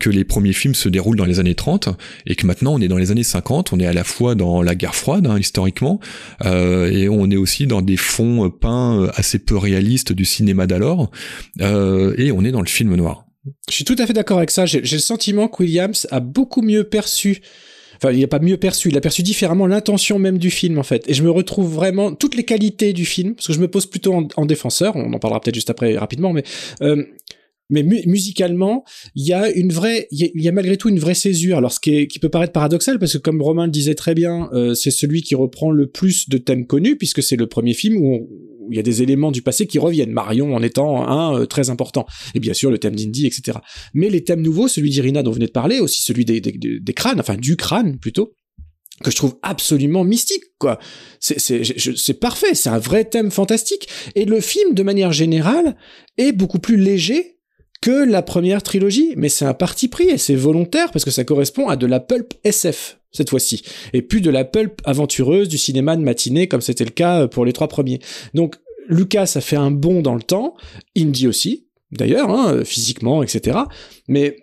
[0.00, 1.88] que les premiers films se déroulent dans les années 30
[2.26, 3.72] et que maintenant on est dans les années 50.
[3.72, 6.00] On est à la fois dans la guerre froide hein, historiquement
[6.44, 11.10] et on est aussi dans des fonds peints assez peu réalistes du cinéma d'alors.
[11.60, 13.26] Euh, et on est dans le film noir.
[13.68, 14.66] Je suis tout à fait d'accord avec ça.
[14.66, 17.40] J'ai le sentiment que Williams a beaucoup mieux perçu
[18.02, 20.82] enfin il n'a pas mieux perçu, il a perçu différemment l'intention même du film en
[20.82, 21.08] fait.
[21.08, 23.86] Et je me retrouve vraiment toutes les qualités du film, parce que je me pose
[23.86, 26.42] plutôt en, défenseur, on en parlera peut-être juste après rapidement, mais
[26.82, 27.04] euh,
[27.70, 31.56] mais musicalement, il y a une vraie, il y, a malgré tout une vraie césure.
[31.56, 34.74] Alors ce qui, peut paraître paradoxal, parce que comme Romain le disait très bien, euh,
[34.74, 38.28] c'est celui qui reprend le plus de thèmes connus, puisque c'est le premier film où,
[38.70, 40.12] il y a des éléments du passé qui reviennent.
[40.12, 43.58] Marion en étant un euh, très important, et bien sûr le thème d'Indy, etc.
[43.94, 46.52] Mais les thèmes nouveaux, celui d'Irina dont vous venez de parler, aussi celui des, des,
[46.52, 48.34] des crânes, enfin du crâne plutôt,
[49.02, 50.78] que je trouve absolument mystique, quoi.
[51.20, 53.88] C'est parfait, c'est un vrai thème fantastique.
[54.14, 55.76] Et le film, de manière générale,
[56.18, 57.38] est beaucoup plus léger
[57.82, 61.24] que la première trilogie, mais c'est un parti pris et c'est volontaire parce que ça
[61.24, 63.62] correspond à de la pulp SF cette fois-ci,
[63.92, 67.44] et plus de la pulp aventureuse du cinéma de matinée comme c'était le cas pour
[67.44, 68.00] les trois premiers.
[68.32, 68.56] Donc
[68.88, 70.54] Lucas a fait un bond dans le temps,
[70.96, 73.58] Indy aussi, d'ailleurs, hein, physiquement, etc.
[74.08, 74.36] Mais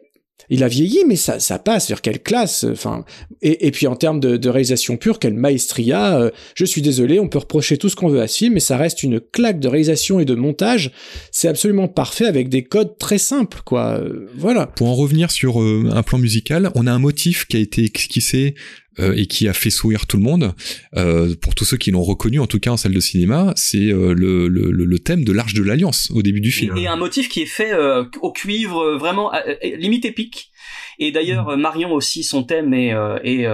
[0.49, 1.89] il a vieilli, mais ça, ça passe.
[1.89, 3.05] Vers quelle classe Enfin,
[3.41, 7.39] et, puis en termes de, réalisation pure, quelle maestria euh, Je suis désolé, on peut
[7.39, 10.19] reprocher tout ce qu'on veut à ce film, mais ça reste une claque de réalisation
[10.19, 10.91] et de montage.
[11.31, 13.99] C'est absolument parfait avec des codes très simples, quoi.
[13.99, 14.67] Euh, voilà.
[14.67, 17.83] Pour en revenir sur euh, un plan musical, on a un motif qui a été
[17.83, 18.55] esquissé
[18.99, 20.53] euh, et qui a fait sourire tout le monde.
[20.95, 23.77] Euh, pour tous ceux qui l'ont reconnu, en tout cas en salle de cinéma, c'est
[23.77, 26.77] euh, le, le, le, thème de l'Arche de l'Alliance au début du film.
[26.77, 27.73] Et, un motif qui est fait
[28.21, 29.31] au cuivre, vraiment
[29.63, 30.51] limite épique.
[30.97, 31.61] Et d'ailleurs, mm.
[31.61, 32.93] Marion aussi, son thème est,
[33.23, 33.47] est,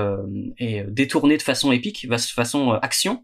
[0.58, 3.24] est détourné de façon épique, de façon action.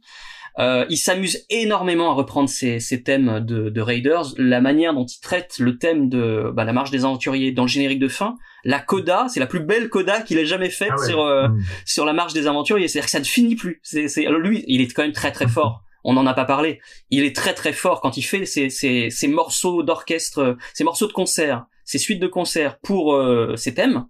[0.59, 5.05] Euh, il s'amuse énormément à reprendre ces, ces thèmes de, de, Raiders, la manière dont
[5.05, 8.35] il traite le thème de bah, la marche des aventuriers dans le générique de fin.
[8.63, 11.63] La coda, c'est la plus belle coda qu'il ait jamais faite ah sur euh, mmh.
[11.85, 12.87] sur la marche des aventuriers.
[12.87, 13.79] C'est-à-dire que ça ne finit plus.
[13.83, 15.83] C'est, c'est lui, il est quand même très très fort.
[16.03, 16.81] On n'en a pas parlé.
[17.09, 21.07] Il est très très fort quand il fait ces, ces, ces morceaux d'orchestre, ces morceaux
[21.07, 24.05] de concert, ces suites de concert pour euh, ces thèmes.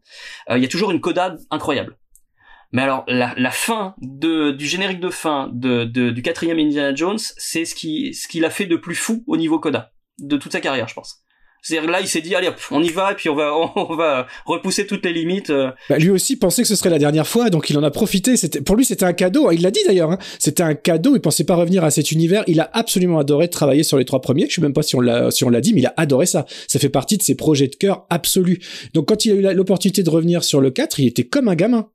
[0.49, 1.97] Euh, il y a toujours une coda incroyable.
[2.71, 6.95] Mais alors la, la fin de, du générique de fin de, de du quatrième Indiana
[6.95, 10.37] Jones, c'est ce qui ce qu'il a fait de plus fou au niveau coda de
[10.37, 11.23] toute sa carrière, je pense.
[11.63, 13.95] C'est-à-dire là, il s'est dit allez hop, on y va et puis on va on
[13.95, 15.51] va repousser toutes les limites.
[15.51, 15.71] Euh.
[15.89, 18.35] Bah, lui aussi pensait que ce serait la dernière fois, donc il en a profité.
[18.35, 19.51] C'était pour lui c'était un cadeau.
[19.51, 20.11] Il l'a dit d'ailleurs.
[20.11, 20.17] Hein.
[20.39, 21.15] C'était un cadeau.
[21.15, 22.43] Il pensait pas revenir à cet univers.
[22.47, 24.47] Il a absolument adoré travailler sur les trois premiers.
[24.49, 26.25] Je sais même pas si on l'a si on l'a dit, mais il a adoré
[26.25, 26.45] ça.
[26.67, 28.59] Ça fait partie de ses projets de cœur absolus.
[28.93, 31.55] Donc quand il a eu l'opportunité de revenir sur le 4, il était comme un
[31.55, 31.89] gamin.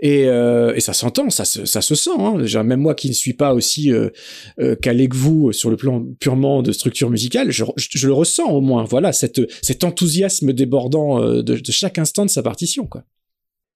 [0.00, 2.10] Et, euh, et ça s'entend, ça se, ça se sent.
[2.18, 2.38] Hein.
[2.38, 4.08] Déjà, même moi qui ne suis pas aussi euh,
[4.60, 8.60] euh, calé que vous sur le plan purement de structure musicale, je, le ressens au
[8.60, 8.84] moins.
[8.84, 12.86] Voilà, cet enthousiasme débordant de, de chaque instant de sa partition.
[12.86, 13.04] Quoi.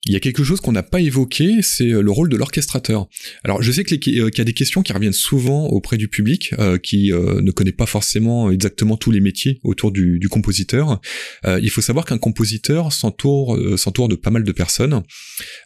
[0.07, 3.09] Il y a quelque chose qu'on n'a pas évoqué, c'est euh, le rôle de l'orchestrateur.
[3.43, 6.55] Alors je sais euh, qu'il y a des questions qui reviennent souvent auprès du public,
[6.59, 11.01] euh, qui ne connaît pas forcément exactement tous les métiers autour du, compositeur.
[11.47, 15.03] il faut savoir qu'un compositeur s'entoure s'entoure de pas mal de personnes.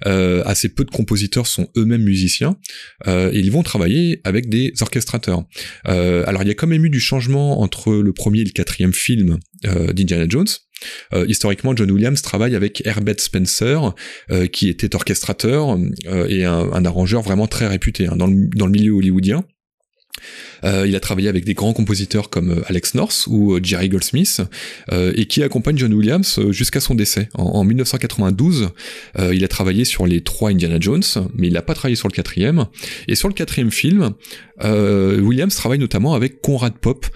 [0.04, 2.56] assez peu de compositeurs sont eux-mêmes musiciens,
[3.06, 5.44] et ils vont travailler avec des orchestrateurs.
[5.84, 8.92] alors il y a quand même eu du changement entre le premier et le quatrième
[8.92, 10.48] film d'Indiana Jones.
[11.14, 13.94] Euh, historiquement, John Williams travaille avec Herbert Spencer,
[14.30, 15.76] euh, qui était orchestrateur
[16.06, 19.44] euh, et un, arrangeur vraiment très réputé hein, dans, le, dans le milieu hollywoodien.
[20.64, 23.88] Euh, il a travaillé avec des grands compositeurs comme euh, Alex North ou euh, Jerry
[23.88, 24.42] Goldsmith,
[24.92, 27.28] et qui accompagne John Williams jusqu'à son décès.
[27.34, 28.70] En, 1992,
[29.32, 31.02] il a travaillé sur les trois Indiana Jones,
[31.34, 32.66] mais il n'a pas travaillé sur le quatrième.
[33.06, 34.12] Et sur le quatrième film,
[34.62, 37.06] Williams travaille notamment avec Conrad Pop,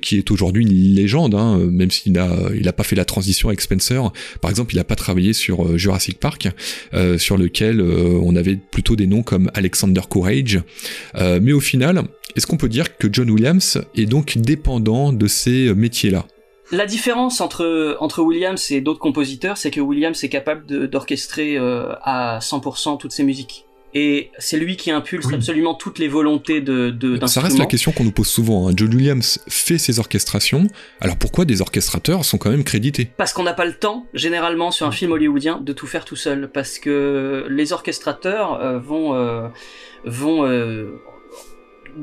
[0.00, 3.48] qui est aujourd'hui une légende, hein, même s'il a, il a pas fait la transition
[3.48, 4.12] avec Spencer.
[4.40, 6.48] Par exemple, il n'a pas travaillé sur Jurassic Park,
[7.18, 10.60] sur lequel on avait plutôt des noms comme Alexander Courage.
[11.14, 12.04] mais au final,
[12.36, 16.26] est-ce qu'on peut dire que John Williams est donc dépendant de ces métiers-là?
[16.72, 21.92] La différence entre entre Williams et d'autres compositeurs, c'est que Williams est capable d'orchestrer euh,
[22.02, 23.66] à 100% toutes ses musiques.
[23.92, 27.92] et c'est lui qui impulse absolument toutes les volontés de, de Ça reste la question
[27.92, 28.66] qu'on nous pose souvent.
[28.66, 28.72] Hein.
[28.74, 30.66] John Williams fait ses orchestrations,
[31.00, 33.10] alors pourquoi des orchestrateurs sont quand même crédités?
[33.16, 36.16] Parce qu'on n'a pas le temps, généralement sur un film hollywoodien, de tout faire tout
[36.16, 39.48] seul, parce que les orchestrateurs euh, vont euh,
[40.04, 40.44] vont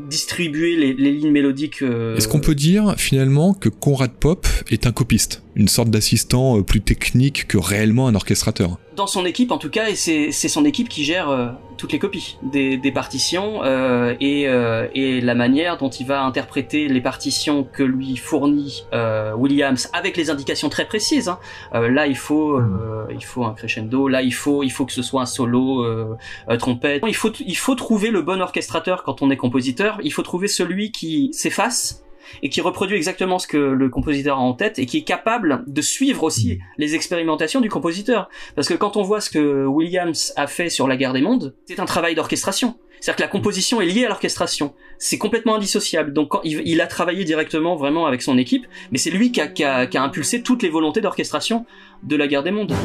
[0.09, 1.81] distribuer les, lignes mélodiques.
[1.81, 6.81] Est-ce qu'on peut dire finalement que Conrad Pop est un copiste, une sorte d'assistant plus
[6.81, 10.89] technique que réellement un orchestrateur dans son équipe en tout cas, et c'est son équipe
[10.89, 11.47] qui gère euh,
[11.77, 16.23] toutes les copies des, des partitions euh, et, euh, et, la manière dont il va
[16.23, 21.29] interpréter les partitions que lui fournit euh, Williams avec les indications très précises.
[21.29, 21.39] Hein.
[21.73, 23.07] Euh, là, il faut, hmm.
[23.11, 24.07] il faut un crescendo.
[24.07, 25.85] Là, il faut, il faut que ce soit un solo
[26.59, 27.03] trompette.
[27.07, 29.99] Il faut, il faut trouver le bon orchestrateur quand on est compositeur.
[30.03, 32.03] Il faut trouver celui qui s'efface
[32.43, 35.63] et qui reproduit exactement ce que le compositeur a en tête et qui est capable
[35.67, 38.29] de suivre aussi les expérimentations du compositeur.
[38.55, 41.55] Parce que quand on voit ce que Williams a fait sur La guerre des mondes,
[41.65, 42.75] c'est un travail d'orchestration.
[42.99, 44.75] C'est-à-dire que la composition est liée à l'orchestration.
[44.99, 46.13] C'est complètement indissociable.
[46.13, 49.47] Donc quand il, a travaillé directement vraiment avec son équipe, mais c'est lui qui a,
[49.47, 51.65] qui a impulsé toutes les volontés d'orchestration
[52.03, 52.75] de La guerre des mondes.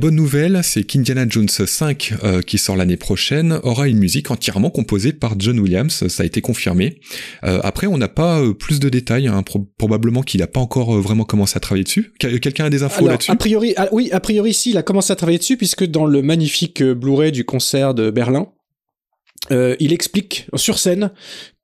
[0.00, 4.70] Bonne nouvelle, c'est qu'Indiana Jones 5, euh, qui sort l'année prochaine, aura une musique entièrement
[4.70, 7.00] composée par John Williams, ça a été confirmé.
[7.44, 9.44] Euh, après, on n'a pas euh, plus de détails, hein,
[9.76, 12.14] probablement qu'il n'a pas encore vraiment commencé à travailler dessus.
[12.18, 13.30] Quelqu'un a des infos là-dessus?
[13.30, 16.06] A priori, ah, oui, a priori, si, il a commencé à travailler dessus, puisque dans
[16.06, 18.48] le magnifique Blu-ray du concert de Berlin,
[19.50, 21.10] il explique sur scène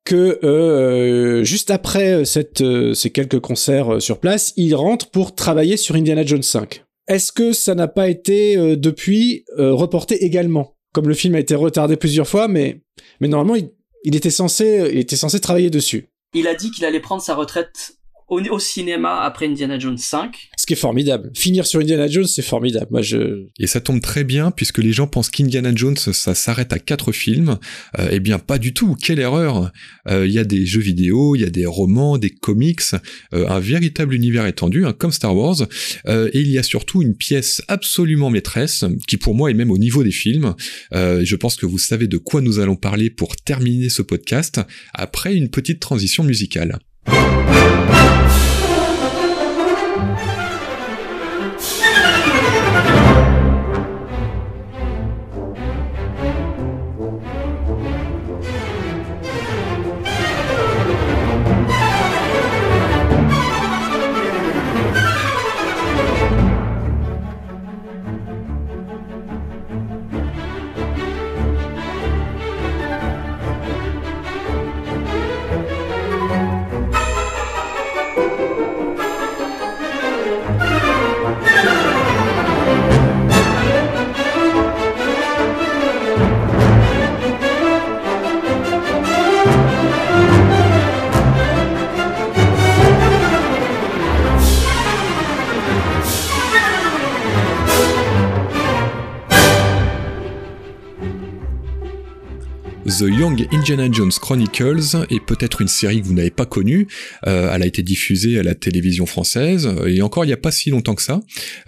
[0.03, 6.23] que juste après cette, ces quelques concerts sur place, il rentre pour travailler sur Indiana
[6.23, 6.83] Jones 5.
[7.07, 10.75] Est-ce que ça n'a pas été euh, depuis euh, reporté également?
[10.93, 12.81] Comme le film a été retardé plusieurs fois, mais,
[13.19, 13.55] mais normalement,
[14.03, 16.09] il, était censé, il était censé travailler dessus.
[16.33, 17.96] Il a dit qu'il allait prendre sa retraite
[18.27, 20.49] au, cinéma après Indiana Jones 5.
[20.57, 21.31] Ce qui est formidable.
[21.33, 22.87] Finir sur Indiana Jones, c'est formidable.
[22.91, 23.45] Moi, je...
[23.59, 27.11] Et ça tombe très bien puisque les gens pensent qu'Indiana Jones, ça s'arrête à quatre
[27.11, 27.57] films.
[27.99, 28.95] Euh, eh bien, pas du tout.
[29.01, 29.71] Quelle erreur.
[30.09, 32.81] Euh, il y a des jeux vidéo, il y a des romans, des comics,
[33.33, 35.61] euh, un véritable univers étendu, hein, comme Star Wars.
[36.07, 39.77] et il y a surtout une pièce absolument maîtresse qui, pour moi, est même au
[39.77, 40.53] niveau des films.
[40.91, 44.61] je pense que vous savez de quoi nous allons parler pour terminer ce podcast
[44.93, 46.79] après une petite transition musicale.
[102.97, 106.87] The Young Indiana Jones Chronicles est peut-être une série que vous n'avez pas connue.
[107.27, 110.49] Euh, elle a été diffusée à la télévision française et encore il n'y a pas
[110.49, 111.21] si longtemps que ça.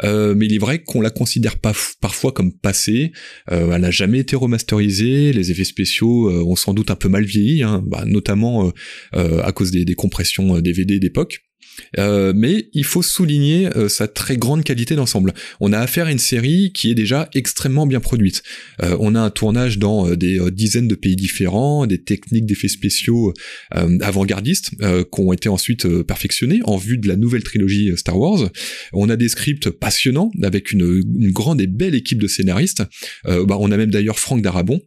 [0.03, 3.11] Euh, mais il est vrai qu'on la considère parfois comme passée.
[3.51, 5.31] Euh, elle n'a jamais été remasterisée.
[5.31, 8.71] Les effets spéciaux ont sans doute un peu mal vieilli, hein, bah, notamment
[9.13, 11.48] à cause des compressions DVD d'époque.
[11.97, 15.33] Euh, mais il faut souligner euh, sa très grande qualité d'ensemble.
[15.59, 18.43] On a affaire à une série qui est déjà extrêmement bien produite.
[18.83, 23.33] Euh, on a un tournage dans des dizaines de pays différents, des techniques d'effets spéciaux
[23.71, 28.49] avant-gardistes qui ont été ensuite perfectionnées en vue de la nouvelle trilogie Star Wars.
[28.93, 32.83] On a des scripts passionnants avec une, une grande et belle équipe de scénaristes.
[33.25, 34.81] Bah, on a même d'ailleurs Franck Darabon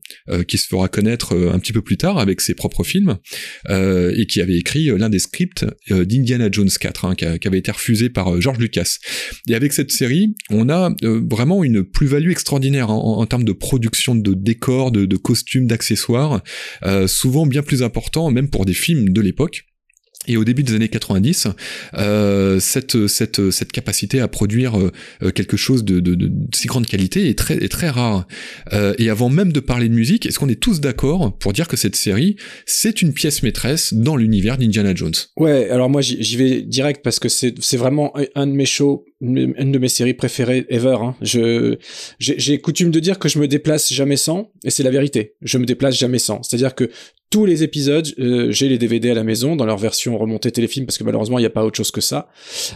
[0.48, 3.18] qui se fera connaître un petit peu plus tard avec ses propres films
[3.68, 7.70] et qui avait écrit l'un des scripts d'Indiana Jones Jones 4, hein, qui, avait été
[7.70, 8.98] refusé par George Lucas.
[9.48, 14.34] Et avec cette série, on a vraiment une plus-value extraordinaire en, termes de production de
[14.34, 16.42] décors, de, de costumes, d'accessoires,
[17.06, 19.64] souvent bien plus important même pour des films de l'époque.
[20.28, 21.48] Et au début des années 90,
[21.94, 26.86] euh, cette, cette, cette capacité à produire euh, quelque chose de, de, de, si grande
[26.86, 28.26] qualité est très, est très rare.
[28.72, 31.66] Euh, et avant même de parler de musique, est-ce qu'on est tous d'accord pour dire
[31.66, 32.36] que cette série,
[32.66, 35.12] c'est une pièce maîtresse dans l'univers d'Indiana Jones?
[35.36, 39.72] Ouais, alors moi j'y vais direct parce que c'est vraiment un de mes shows, une
[39.72, 40.98] de mes séries préférées ever.
[41.00, 41.16] Hein.
[42.20, 45.34] J'ai coutume de dire que je me déplace jamais sans, et c'est la vérité.
[45.42, 46.42] Je me déplace jamais sans.
[46.42, 46.90] C'est-à-dire que
[47.32, 50.84] tous les épisodes, euh, j'ai les DVD à la maison dans leur version remontée téléfilm
[50.84, 52.28] parce que malheureusement il n'y a pas autre chose que ça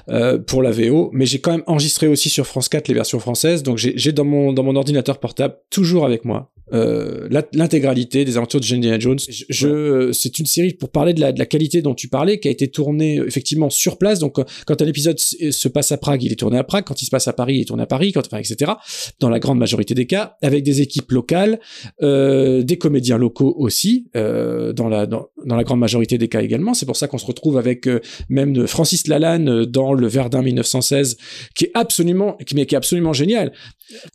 [0.08, 1.10] euh, pour la VO.
[1.12, 4.24] Mais j'ai quand même enregistré aussi sur France 4 les versions françaises, donc j'ai dans
[4.24, 9.18] mon dans mon ordinateur portable toujours avec moi euh, l'intégralité des aventures de Indiana Jones.
[9.28, 12.48] Je, c'est une série pour parler de la, de la qualité dont tu parlais, qui
[12.48, 14.18] a été tournée effectivement sur place.
[14.18, 16.84] Donc, quand un épisode se passe à Prague, il est tourné à Prague.
[16.84, 18.72] Quand il se passe à Paris, il est tourné à Paris, quand, enfin, etc.
[19.20, 21.60] Dans la grande majorité des cas, avec des équipes locales,
[22.02, 26.42] euh, des comédiens locaux aussi, euh, dans la dans, dans, la grande majorité des cas
[26.42, 26.74] également.
[26.74, 30.42] C'est pour ça qu'on se retrouve avec euh, même Francis Lalanne euh, dans le Verdun
[30.42, 31.16] 1916,
[31.54, 33.52] qui est absolument, qui, mais qui est absolument génial.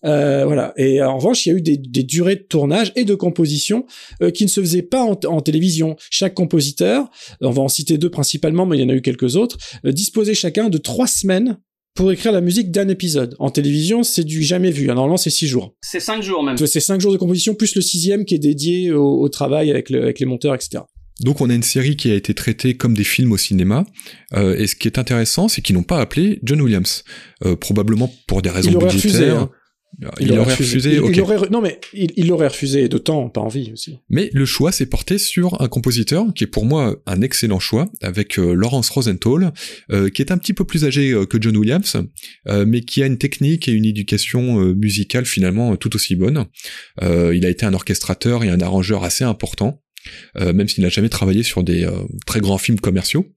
[0.05, 0.73] Euh, voilà.
[0.77, 3.85] Et en revanche, il y a eu des, des durées de tournage et de composition
[4.21, 5.95] euh, qui ne se faisaient pas en, en, télévision.
[6.09, 7.09] Chaque compositeur,
[7.41, 9.91] on va en citer deux principalement, mais il y en a eu quelques autres, euh,
[9.91, 11.57] disposait chacun de trois semaines
[11.93, 13.35] pour écrire la musique d'un épisode.
[13.37, 14.87] En télévision, c'est du jamais vu.
[14.87, 15.75] Normalement, c'est six jours.
[15.81, 16.57] C'est cinq jours même.
[16.57, 19.89] C'est cinq jours de composition plus le sixième qui est dédié au, au travail avec,
[19.89, 20.83] le, avec les monteurs, etc.
[21.23, 23.85] Donc on a une série qui a été traitée comme des films au cinéma,
[24.33, 27.03] euh, et ce qui est intéressant, c'est qu'ils n'ont pas appelé John Williams,
[27.45, 28.91] euh, probablement pour des raisons budgétaires.
[28.91, 29.49] Refusé, hein.
[30.19, 30.95] Il, aurait refusé.
[30.95, 33.99] il, aurait, non mais il, l'aurait refusé de temps, pas envie aussi.
[34.09, 37.87] Mais le choix s'est porté sur un compositeur qui est pour moi un excellent choix,
[38.01, 39.51] avec euh, Lawrence Rosenthal,
[39.91, 41.97] euh, qui est un petit peu plus âgé euh, que John Williams,
[42.47, 46.45] mais qui a une technique et une éducation musicale finalement tout aussi bonne.
[47.01, 49.81] il a été un orchestrateur et un arrangeur assez important.
[50.37, 51.91] Euh, même s'il n'a jamais travaillé sur des euh,
[52.25, 53.27] très grands films commerciaux.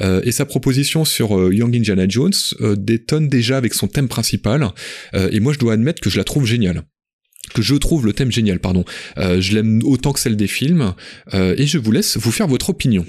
[0.00, 2.32] Euh, et sa proposition sur Young Indiana Jones
[2.76, 4.68] détonne déjà avec son thème principal,
[5.14, 6.82] et moi je dois admettre que je la trouve géniale
[7.54, 8.84] que je trouve le thème génial, pardon.
[9.16, 10.92] je l'aime autant que celle des films,
[11.32, 13.06] et je vous laisse vous faire votre opinion.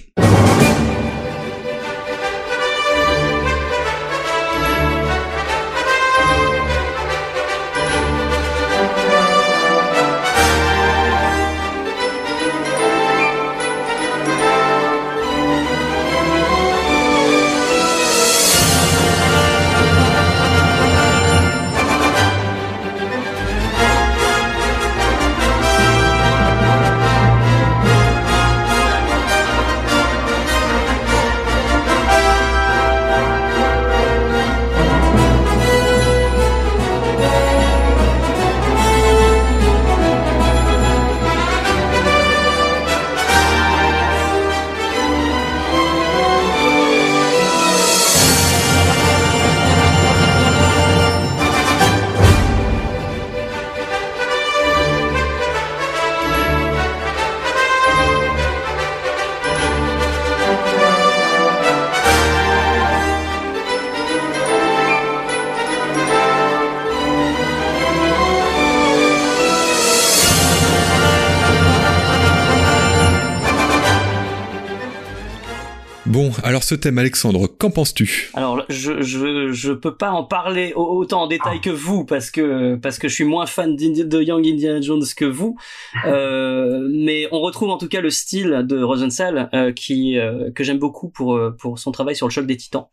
[76.70, 78.30] Ce thème, Alexandre, qu'en penses-tu?
[78.36, 82.76] Alors, je, je je peux pas en parler autant en détail que vous parce que
[82.76, 85.58] parce que je suis moins fan de Young Indiana Jones que vous,
[86.06, 90.64] euh, mais on retrouve en tout cas le style de Rosenthal euh, qui euh, que
[90.64, 92.86] j'aime beaucoup pour pour son travail sur le choc des Titans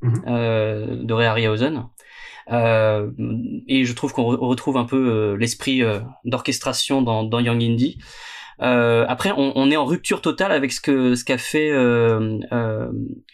[0.00, 0.22] mhm.
[0.26, 1.84] euh, de Ray Harryhausen.
[2.50, 3.10] Euh,
[3.66, 5.82] et je trouve qu'on retrouve un peu l'esprit
[6.24, 7.98] d'orchestration dans, dans Young Indy.
[8.60, 12.38] Euh, après, on, on, est en rupture totale avec ce que ce qu'a fait euh,
[12.52, 12.88] euh,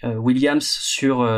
[0.05, 1.29] euh Williams sur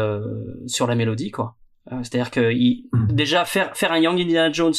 [0.67, 1.57] sur la mélodie, quoi.
[2.03, 3.13] C'est-à-dire que il, mm.
[3.13, 4.75] déjà faire faire un Young Indiana Jones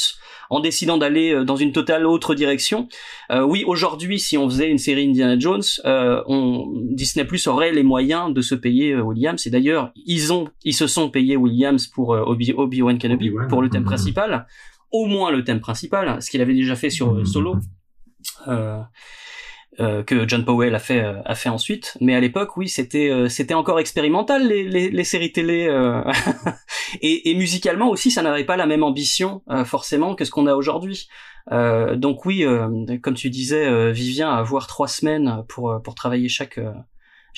[0.50, 2.90] en décidant d'aller dans une totale autre direction.
[3.34, 8.34] oui, aujourd'hui, si on faisait une série Indiana Jones, on, Disney Plus aurait les moyens
[8.34, 9.48] de se payer Williams.
[9.48, 13.62] Et d'ailleurs, ils ont, ils se sont payés Williams pour Obi, Obi Wan Kenobi pour
[13.62, 13.86] le thème mm.
[13.86, 14.48] principal,
[14.92, 17.26] au moins le thème principal, ce qu'il avait déjà fait sur mm.
[17.26, 17.56] Solo.
[18.48, 18.82] Euh,
[19.80, 21.98] euh, que John Powell a fait euh, a fait ensuite.
[22.02, 25.70] Mais à l'époque oui c'était c'était encore expérimental les, les, les séries télé
[27.02, 30.56] et, et, musicalement aussi ça n'avait pas la même ambition forcément que ce qu'on a
[30.56, 31.08] aujourd'hui.
[31.52, 32.44] Donc oui
[33.04, 36.60] comme tu disais Vivien avoir trois semaines pour pour travailler chaque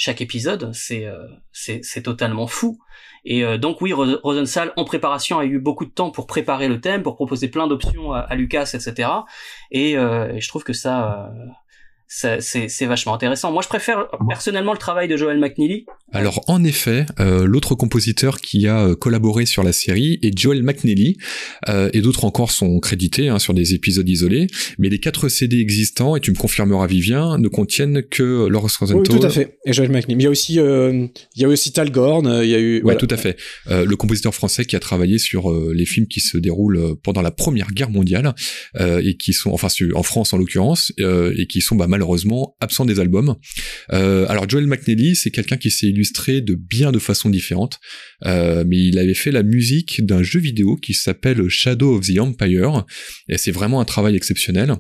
[0.02, 1.06] chaque épisode, c'est
[1.52, 2.80] c'est totalement fou.
[3.26, 7.04] Et donc oui, Rosenthal en préparation a eu beaucoup de temps pour préparer le thème,
[7.04, 9.10] pour proposer plein d'options à, Lucas, etc.
[9.72, 11.30] Et, et, je trouve que ça
[12.10, 13.52] c'est vachement intéressant.
[13.52, 15.86] Moi, je préfère personnellement le travail de Joel McNeely.
[16.11, 20.64] Alors, en effet, euh, l'autre compositeur qui a euh, collaboré sur la série est Joel
[20.64, 21.18] McNeely,
[21.69, 24.48] euh, et d'autres encore sont crédités hein, sur des épisodes isolés.
[24.80, 29.14] Mais les quatre CD existants, et tu me confirmeras Vivien, ne contiennent que Laurence Rosenthal.
[29.14, 29.60] Oui, tout à fait.
[29.68, 30.15] Et Joel McNeely.
[30.15, 31.06] Mais il y a aussi, euh,
[31.36, 32.26] il y a aussi Tal Gorn.
[32.44, 32.81] Il y a eu.
[32.81, 33.38] Ouais, tout à fait.
[33.68, 37.72] le compositeur français qui a travaillé sur les films qui se déroulent pendant la Première
[37.72, 38.34] Guerre mondiale
[38.80, 43.00] et qui sont, enfin, en France en l'occurrence, et qui sont bah, malheureusement absent des
[43.02, 43.36] albums.
[43.92, 47.80] Euh, alors Joel McNeely, c'est quelqu'un qui s'est illustré de bien de façons différentes,
[48.26, 52.20] euh, mais il avait fait la musique d'un jeu vidéo qui s'appelle Shadow of the
[52.20, 52.86] Empire,
[53.28, 54.76] et c'est vraiment un travail exceptionnel.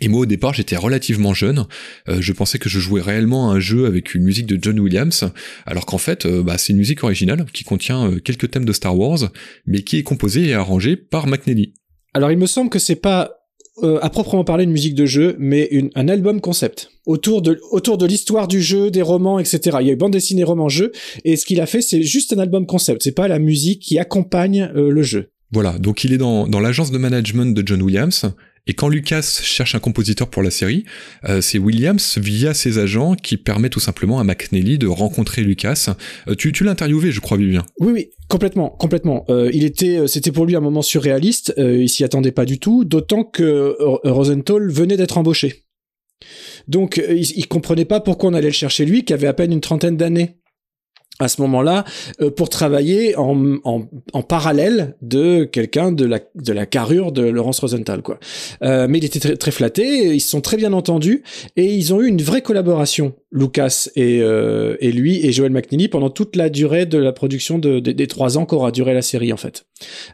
[0.00, 1.66] Et moi au départ j'étais relativement jeune,
[2.08, 4.78] euh, je pensais que je jouais réellement à un jeu avec une musique de John
[4.78, 5.30] Williams,
[5.66, 9.30] alors qu'en fait bah, c'est une musique originale qui contient quelques thèmes de Star Wars,
[9.66, 11.74] mais qui est composée et arrangée par McNeely.
[12.12, 13.43] Alors il me semble que c'est pas
[13.82, 17.60] euh, à proprement parler une musique de jeu, mais une, un album concept autour de
[17.72, 19.78] autour de l'histoire du jeu, des romans, etc.
[19.80, 20.92] Il y a eu bande dessinée, roman, jeu,
[21.24, 23.02] et ce qu'il a fait, c'est juste un album concept.
[23.02, 25.30] C'est pas la musique qui accompagne euh, le jeu.
[25.50, 28.26] Voilà, donc il est dans, dans l'agence de management de John Williams,
[28.66, 30.84] et quand Lucas cherche un compositeur pour la série,
[31.28, 35.94] euh, c'est Williams, via ses agents, qui permet tout simplement à McNally de rencontrer Lucas.
[36.28, 37.64] Euh, tu, l'as interviewé, je crois, bien.
[37.80, 39.26] Oui, oui, complètement, complètement.
[39.28, 39.50] Euh,
[40.06, 41.52] c'était pour lui un moment surréaliste.
[41.58, 45.64] il s'y attendait pas du tout, d'autant que Rosenthal venait d'être embauché.
[46.66, 49.52] Donc, il, il comprenait pas pourquoi on allait le chercher lui, qui avait à peine
[49.52, 50.36] une trentaine d'années
[51.20, 51.84] à ce moment-là
[52.20, 53.82] euh, pour travailler en, en,
[54.12, 58.18] en, parallèle de quelqu'un de la, de la carrure de Laurence Rosenthal quoi.
[58.62, 61.22] Euh, mais il était très, très, flatté, ils se sont très bien entendus
[61.56, 65.88] et ils ont eu une vraie collaboration, Lucas et, euh, et lui et Joel McNeely
[65.88, 69.32] pendant toute la durée de la production de, des trois ans qu'aura duré la série
[69.32, 69.66] en fait.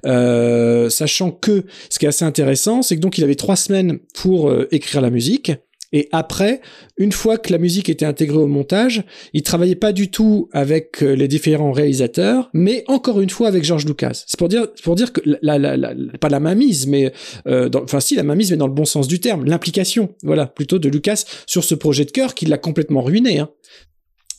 [0.05, 3.98] Euh, sachant que ce qui est assez intéressant, c'est que donc il avait trois semaines
[4.14, 5.52] pour euh, écrire la musique
[5.93, 6.61] et après,
[6.97, 9.03] une fois que la musique était intégrée au montage,
[9.33, 13.65] il travaillait pas du tout avec euh, les différents réalisateurs, mais encore une fois avec
[13.65, 14.25] George Lucas.
[14.27, 17.12] C'est pour dire, pour dire que la, la, la, pas la mainmise, mais
[17.47, 20.79] euh, enfin si la mainmise, mais dans le bon sens du terme, l'implication, voilà, plutôt
[20.79, 23.41] de Lucas sur ce projet de cœur qui l'a complètement ruiné.
[23.41, 23.51] Hein.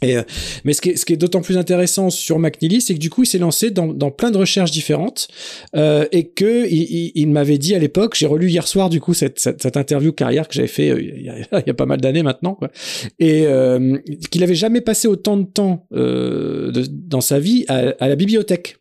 [0.01, 0.23] Et, euh,
[0.63, 3.11] mais ce qui est, ce qui est d'autant plus intéressant sur McNeely, c'est que du
[3.11, 5.27] coup, il s'est lancé dans, dans, plein de recherches différentes
[5.75, 9.13] euh, et que il, il, m'avait dit à l'époque, j'ai relu hier soir du coup
[9.13, 11.73] cette, cette, cette interview carrière que j'avais fait euh, il, y a, il, y a,
[11.73, 12.71] pas mal d'années maintenant, quoi,
[13.19, 13.97] et euh,
[14.31, 18.15] qu'il avait jamais passé autant de temps euh, de, dans sa vie à, à la
[18.15, 18.77] bibliothèque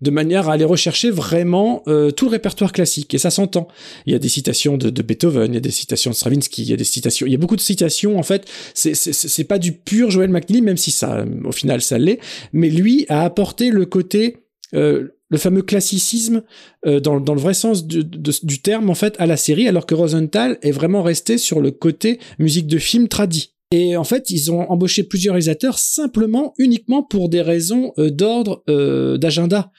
[0.00, 3.14] de manière à aller rechercher vraiment euh, tout le répertoire classique.
[3.14, 3.68] Et ça s'entend.
[4.06, 6.70] Il y a des citations de, Beethoven, il y a des citations de Stravinsky, il
[6.70, 8.18] y a des citations, il y a beaucoup de citations.
[8.18, 12.18] En fait, c'est pas du pur Joël McNeely, même si ça, au final, ça l'est.
[12.52, 14.38] Mais lui a apporté le côté
[14.74, 16.42] euh, le fameux classicisme
[16.86, 19.86] euh, dans, dans, le vrai sens du, du terme en fait à la série, alors
[19.86, 23.55] que Rosenthal est vraiment resté sur le côté musique de film tradit.
[23.72, 28.62] Et en fait, ils ont embauché plusieurs réalisateurs simplement, uniquement pour des raisons euh, d'ordre
[28.68, 29.72] euh, d'agenda.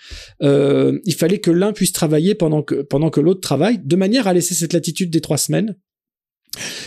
[0.43, 4.27] Euh, il fallait que l'un puisse travailler pendant que pendant que l'autre travaille, de manière
[4.27, 5.77] à laisser cette latitude des trois semaines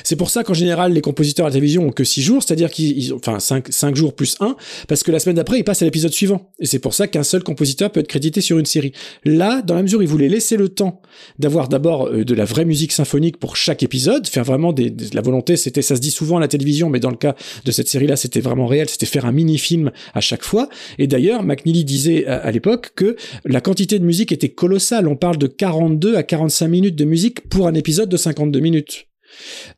[0.05, 2.71] c'est pour ça qu'en général, les compositeurs à la télévision ont que 6 jours, c'est-à-dire
[2.71, 4.57] qu'ils ont, enfin, 5, 5 jours plus 1,
[4.89, 6.51] parce que la semaine d'après, ils passent à l'épisode suivant.
[6.59, 8.93] Et c'est pour ça qu'un seul compositeur peut être crédité sur une série.
[9.25, 11.01] Là, dans la mesure où ils voulaient laisser le temps
[11.39, 15.21] d'avoir d'abord euh, de la vraie musique symphonique pour chaque épisode, faire vraiment des, la
[15.21, 17.35] volonté, c'était, ça se dit souvent à la télévision, mais dans le cas
[17.65, 20.69] de cette série-là, c'était vraiment réel, c'était faire un mini-film à chaque fois.
[20.99, 25.09] Et d'ailleurs, McNeely disait à, à l'époque que la quantité de musique était colossale.
[25.09, 29.10] On parle de 42 à 45 minutes de musique pour un épisode de 52 minutes.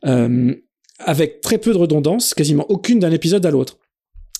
[0.05, 0.53] Euh,
[0.99, 3.77] avec très peu de redondance, quasiment aucune d'un épisode à l'autre.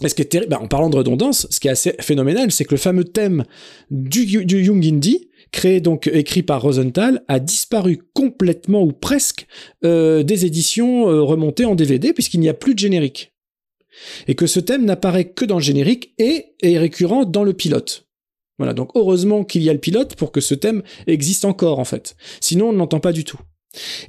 [0.03, 2.51] Et ce qui est terrible, bah, en parlant de redondance, ce qui est assez phénoménal,
[2.51, 3.43] c'est que le fameux thème
[3.91, 9.47] du, du Young Indie, créé donc écrit par Rosenthal, a disparu complètement ou presque
[9.85, 13.33] euh, des éditions euh, remontées en DVD puisqu'il n'y a plus de générique.
[14.27, 18.07] Et que ce thème n'apparaît que dans le générique et est récurrent dans le pilote.
[18.57, 21.85] Voilà, donc heureusement qu'il y a le pilote pour que ce thème existe encore en
[21.85, 22.15] fait.
[22.41, 23.39] Sinon on ne l'entend pas du tout.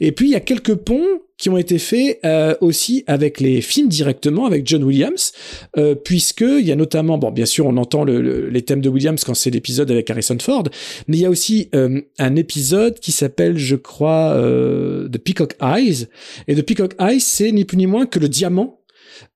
[0.01, 3.61] Et puis il y a quelques ponts qui ont été faits euh, aussi avec les
[3.61, 5.33] films directement avec John Williams,
[5.77, 8.89] euh, puisque il y a notamment, bon bien sûr on entend le, les thèmes de
[8.89, 10.65] Williams quand c'est l'épisode avec Harrison Ford,
[11.09, 16.07] mais il y a aussi euh, un épisode qui s'appelle, je crois, The Peacock Eyes,
[16.47, 18.81] et The Peacock Eyes c'est ni plus ni moins que le diamant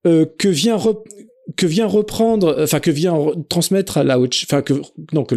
[0.03, 0.77] que vient
[1.55, 3.15] que vient reprendre, enfin que vient
[3.49, 4.73] transmettre à Laoche, enfin que
[5.13, 5.35] non que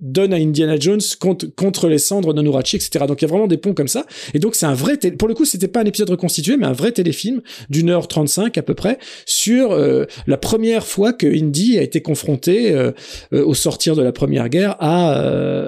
[0.00, 3.04] donne à Indiana Jones contre les cendres de Nurachi, etc.
[3.06, 4.06] Donc il y a vraiment des ponts comme ça.
[4.34, 6.72] Et donc c'est un vrai, pour le coup c'était pas un épisode reconstitué, mais un
[6.72, 11.78] vrai téléfilm d'une heure 35 à peu près sur euh, la première fois que Indy
[11.78, 12.92] a été confronté euh,
[13.32, 15.10] euh, au sortir de la première guerre à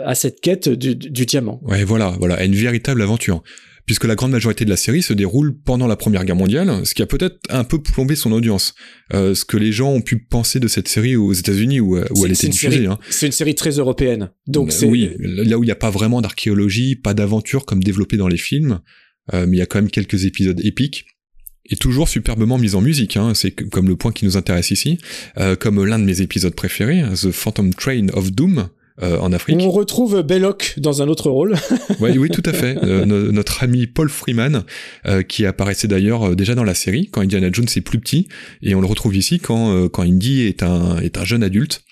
[0.05, 1.61] à cette quête du, du diamant.
[1.63, 3.43] Ouais voilà voilà une véritable aventure
[3.87, 6.95] puisque la grande majorité de la série se déroule pendant la Première Guerre mondiale, ce
[6.95, 8.75] qui a peut-être un peu plombé son audience.
[9.13, 12.07] Euh, ce que les gens ont pu penser de cette série aux États-Unis où, euh,
[12.17, 12.87] où elle était diffusée.
[12.87, 12.99] Hein.
[13.11, 14.31] C'est une série très européenne.
[14.47, 17.83] Donc euh, c'est oui, là où il n'y a pas vraiment d'archéologie, pas d'aventure comme
[17.83, 18.81] développé dans les films,
[19.33, 21.07] euh, mais il y a quand même quelques épisodes épiques
[21.67, 24.99] et toujours superbement mis en musique, hein, c'est comme le point qui nous intéresse ici,
[25.39, 28.69] euh, comme l'un de mes épisodes préférés, The Phantom Train of Doom,
[29.03, 29.57] euh, en Afrique.
[29.61, 31.55] On retrouve Belloc dans un autre rôle.
[32.01, 32.77] ouais, oui, tout à fait.
[32.83, 34.65] Euh, notre ami Paul Freeman,
[35.07, 38.29] euh, qui apparaissait d'ailleurs déjà dans la série quand Indiana Jones est plus petit,
[38.63, 41.83] et on le retrouve ici quand quand Indy est un est un jeune adulte.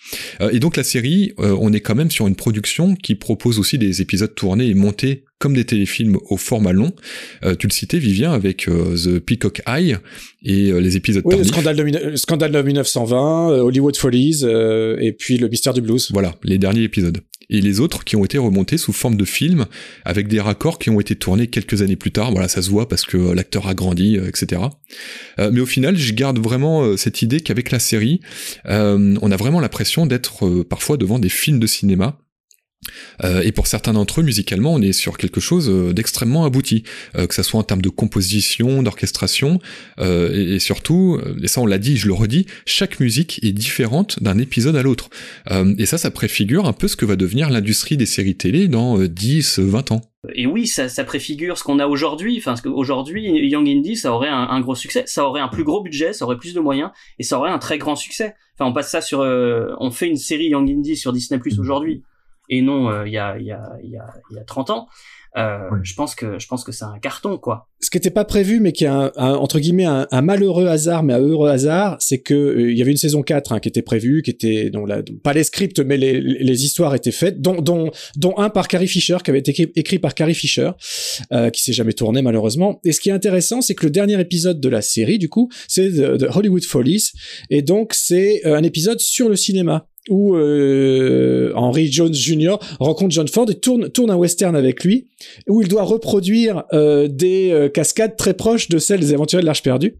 [0.52, 4.02] et donc la série, on est quand même sur une production qui propose aussi des
[4.02, 6.92] épisodes tournés et montés comme des téléfilms au format long.
[7.44, 9.96] Euh, tu le citais, Vivien, avec euh, The Peacock Eye
[10.44, 15.38] et euh, les épisodes oui, le scandale de, scandale de 1920, Hollywood Follies et puis
[15.38, 16.10] Le Mystère du Blues.
[16.12, 17.18] Voilà, les derniers épisodes.
[17.52, 19.66] Et les autres qui ont été remontés sous forme de films
[20.04, 22.30] avec des raccords qui ont été tournés quelques années plus tard.
[22.30, 24.62] Voilà, ça se voit parce que l'acteur a grandi, etc.
[25.38, 28.20] mais au final, je garde vraiment cette idée qu'avec la série,
[28.66, 32.20] on a vraiment l'impression d'être parfois devant des films de cinéma
[33.24, 36.84] euh, et pour certains d'entre eux, musicalement, on est sur quelque chose euh, d'extrêmement abouti,
[37.16, 39.58] euh, que ça soit en termes de composition, d'orchestration,
[40.00, 44.38] et, surtout, et ça on l'a dit, je le redis, chaque musique est différente d'un
[44.38, 45.10] épisode à l'autre.
[45.50, 48.98] et ça, ça préfigure un peu ce que va devenir l'industrie des séries télé dans
[48.98, 50.00] 10, 20 ans.
[50.34, 52.38] Et oui, ça, ça préfigure ce qu'on a aujourd'hui.
[52.38, 56.12] Enfin, aujourd'hui, Young Indie, ça aurait un, gros succès, ça aurait un plus gros budget,
[56.12, 58.34] ça aurait plus de moyens, et ça aurait un très grand succès.
[58.54, 62.02] Enfin, on passe ça sur, on fait une série Young Indie sur Disney Plus aujourd'hui
[62.50, 64.88] et non euh, il y, a, y, a, y, a, y a 30 ans.
[65.36, 67.68] Euh, je pense que je pense que c'est un carton quoi.
[67.78, 71.14] Ce qui n'était pas prévu, mais qui est un, entre guillemets un, malheureux hasard, mais
[71.14, 73.80] un heureux hasard, c'est que euh, il y avait une saison 4 hein, qui était
[73.80, 77.62] prévue, qui était dont la, pas les scripts, mais les, les histoires étaient faites, dont,
[77.62, 80.72] dont, dont un par Carrie Fisher, qui avait été écrit, par Carrie Fisher,
[81.32, 82.80] euh, qui s'est jamais tourné malheureusement.
[82.84, 85.48] Et ce qui est intéressant, c'est que le dernier épisode de la série, du coup,
[85.68, 87.12] c'est The Hollywood Follies,
[87.48, 92.56] et donc c'est un épisode sur le cinéma où euh, Henry Jones Jr.
[92.78, 95.08] rencontre John Ford et tourne, tourne un western avec lui,
[95.48, 99.46] où il doit reproduire euh, des euh, cascades très proches de celles des aventuriers de
[99.46, 99.96] l'Arche perdue.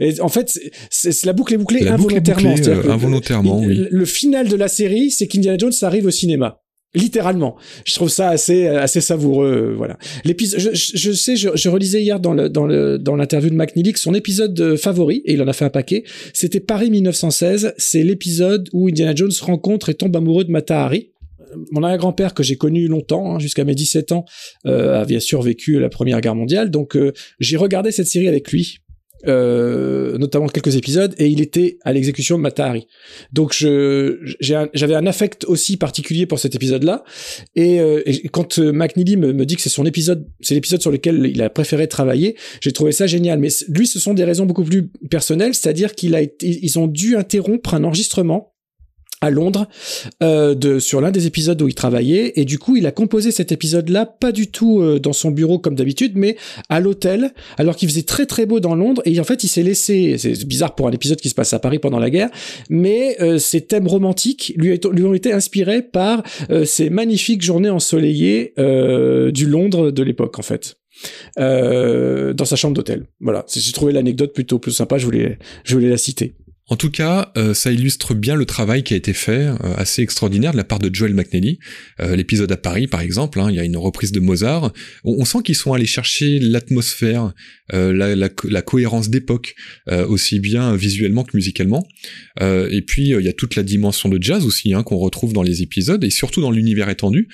[0.00, 0.58] Et en fait,
[0.90, 2.54] c'est la boucle est bouclée involontairement.
[2.88, 3.86] involontairement, oui.
[3.88, 6.63] le final de la série, c'est qu'Indiana Jones arrive au cinéma
[6.94, 7.56] littéralement.
[7.84, 9.98] Je trouve ça assez assez savoureux, euh, voilà.
[10.24, 13.54] L'épisode, je, je, sais, je, je, relisais hier dans le dans le dans l'interview de
[13.54, 16.04] McNeely son épisode euh, favori et il en a fait un paquet.
[16.32, 17.74] C'était Paris 1916.
[17.78, 21.10] C'est l'épisode où Indiana Jones rencontre et tombe amoureux de Mata Hari.
[21.70, 24.24] Mon arrière-grand-père que j'ai connu longtemps, hein, jusqu'à mes 17 ans,
[24.66, 26.70] euh, avait survécu à la Première Guerre mondiale.
[26.70, 28.78] Donc euh, j'ai regardé cette série avec lui
[29.26, 32.86] euh, notamment quelques épisodes, et il était à l'exécution de Matahari.
[33.32, 37.04] Donc j'avais un, affect aussi particulier pour cet épisode-là,
[37.54, 38.02] et, euh,
[38.32, 41.50] quand euh, McNeely me, dit que c'est son épisode, c'est l'épisode sur lequel il a
[41.50, 43.38] préféré travailler, j'ai trouvé ça génial.
[43.38, 46.14] Mais lui, ce sont des raisons beaucoup plus personnelles, c'est-à-dire qu'il
[46.76, 48.53] ont dû interrompre un enregistrement
[49.20, 49.68] à Londres
[50.22, 52.32] euh, de sur l'un des épisodes où il travaillait.
[52.36, 55.30] Et du coup il a composé cet épisode là pas du tout euh, dans son
[55.30, 56.36] bureau comme d'habitude mais
[56.68, 59.02] à l'hôtel alors qu'il faisait très très beau dans Londres.
[59.04, 61.58] Et en fait il s'est laissé c'est bizarre pour un épisode qui se passe à
[61.58, 62.30] Paris pendant la guerre
[62.68, 67.70] mais euh, ces thèmes romantiques lui, lui, ont été inspirés par euh, ces magnifiques journées
[67.70, 70.76] ensoleillées euh, du Londres de l'époque en fait.
[71.36, 73.06] Dans sa chambre d'hôtel.
[73.20, 73.44] Voilà.
[73.52, 74.96] J'ai trouvé l'anecdote plutôt plus sympa.
[74.96, 76.34] Je voulais je voulais la citer
[76.68, 80.00] en tout cas, euh, ça illustre bien le travail qui a été fait, euh, assez
[80.00, 81.58] extraordinaire de la part de Joel McNally.
[82.00, 84.72] Euh, l'épisode à Paris, par exemple, hein, il y a une reprise de Mozart.
[85.04, 87.34] On, sent qu'ils sont allés chercher l'atmosphère,
[87.70, 89.54] la, la, la, cohérence d'époque,
[89.90, 91.86] aussi bien visuellement que musicalement.
[92.40, 95.42] et puis, il y a toute la dimension de jazz aussi hein, qu'on retrouve dans
[95.42, 97.28] les épisodes, et surtout dans l'univers étendu,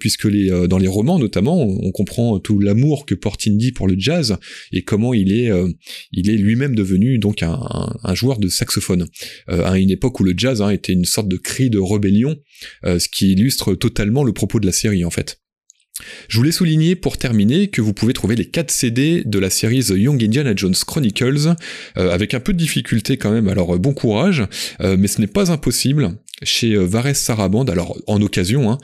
[0.00, 3.94] puisque les, dans les romans notamment, on, comprend tout l'amour que porte Indy pour le
[3.96, 4.36] jazz,
[4.72, 5.50] et comment il est,
[6.10, 10.20] il est lui-même devenu donc un, un, un joueur de saxophone euh, à une époque
[10.20, 12.36] où le jazz hein, était une sorte de cri de rébellion,
[12.84, 15.40] euh, ce qui illustre totalement le propos de la série en fait.
[16.28, 19.82] Je voulais souligner pour terminer que vous pouvez trouver les 4 CD de la série
[19.82, 21.54] The Young Indiana Jones Chronicles,
[21.96, 24.44] euh, avec un peu de difficulté quand même, alors bon courage,
[24.80, 28.78] mais ce n'est pas impossible, chez Vares Sarabande, alors en occasion, hein,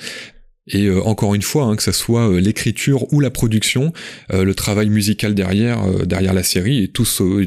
[0.68, 3.92] Et euh, encore une fois, hein, que ce soit euh, l'écriture ou la production,
[4.32, 7.06] euh, le travail musical derrière, derrière la série est tout,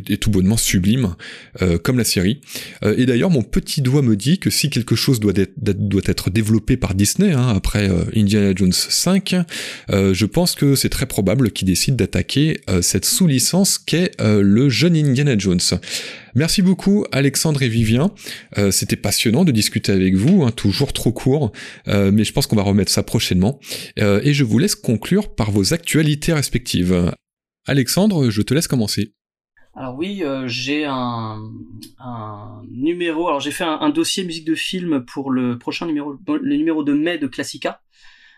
[0.09, 1.15] est tout bonnement sublime,
[1.83, 2.41] comme la série.
[2.83, 6.29] et d'ailleurs, mon petit doigt me dit que si quelque chose doit être, doit être
[6.29, 9.35] développé par Disney, hein, après Indiana Jones 5,
[9.89, 15.37] je pense que c'est très probable qu'ils décident d'attaquer cette sous-licence qu'est le jeune Indiana
[15.37, 15.59] Jones.
[16.35, 18.11] Merci beaucoup Alexandre et Vivien.
[18.57, 21.53] Euh, c'était passionnant de discuter avec vous, hein, toujours trop court,
[21.87, 23.57] euh, mais je pense qu'on va remettre ça prochainement.
[23.99, 27.13] Euh, et je vous laisse conclure par vos actualités respectives.
[27.65, 29.13] Alexandre, je te laisse commencer.
[29.73, 31.41] Alors oui, j'ai un,
[32.69, 33.27] numéro.
[33.27, 36.83] Alors j'ai fait un, un, dossier musique de film pour le prochain numéro, le numéro
[36.83, 37.81] de mai de Classica.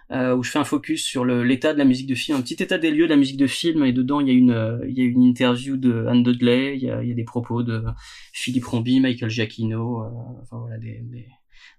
[0.10, 2.64] Euh, où je fais un focus sur l'état de la musique de film, un petit
[2.64, 4.80] état des lieux de la musique de film, et dedans il y a une, euh,
[4.88, 7.26] il y a une interview de Anne Dudley, il y a, il y a des
[7.26, 7.84] propos de
[8.32, 10.08] Philippe Rombi, Michael Giacchino, euh,
[10.44, 11.28] enfin voilà des, des,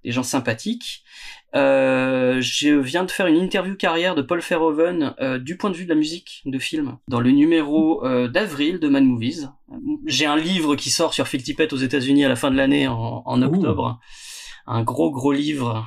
[0.04, 1.04] des gens sympathiques.
[1.54, 5.76] Euh, je viens de faire une interview carrière de Paul Verhoeven euh, du point de
[5.76, 9.48] vue de la musique de film dans le numéro euh, d'avril de Mad Movies.
[10.06, 12.88] J'ai un livre qui sort sur Phil Tippett aux États-Unis à la fin de l'année
[12.88, 13.98] en, en octobre.
[14.66, 15.86] Un gros gros livre.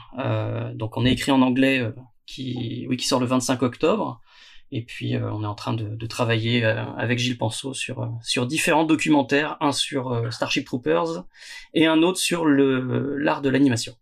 [0.74, 1.88] donc on est écrit en anglais
[2.32, 4.22] qui, oui, qui sort le 25 octobre.
[4.72, 8.02] Et puis euh, on est en train de, de travailler euh, avec Gilles Penseau sur,
[8.02, 11.26] euh, sur différents documentaires, un sur Starship Troopers
[11.74, 13.96] et un autre sur l'art de l'animation.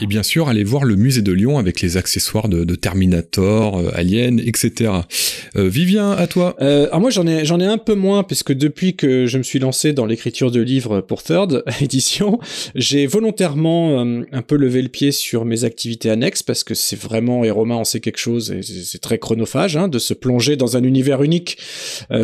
[0.00, 3.76] Et bien sûr, allez voir le musée de Lyon avec les accessoires de, de Terminator,
[3.76, 4.90] euh, Alien, etc.
[5.56, 6.56] Euh, Vivien, à toi.
[6.62, 9.42] Euh, alors moi, j'en ai, j'en ai un peu moins puisque depuis que je me
[9.42, 12.40] suis lancé dans l'écriture de livres pour Third édition,
[12.74, 16.98] j'ai volontairement euh, un peu levé le pied sur mes activités annexes parce que c'est
[16.98, 20.56] vraiment et Romain en sait quelque chose et c'est très chronophage hein, de se plonger
[20.56, 21.58] dans un univers unique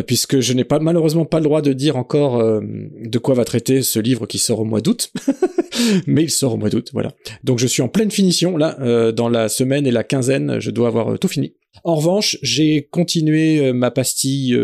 [0.07, 3.81] puisque je n'ai pas malheureusement pas le droit de dire encore de quoi va traiter
[3.81, 5.11] ce livre qui sort au mois d'août,
[6.07, 7.11] mais il sort au mois d'août, voilà.
[7.43, 10.71] Donc je suis en pleine finition là, euh, dans la semaine et la quinzaine, je
[10.71, 11.53] dois avoir euh, tout fini.
[11.83, 14.57] En revanche, j'ai continué euh, ma pastille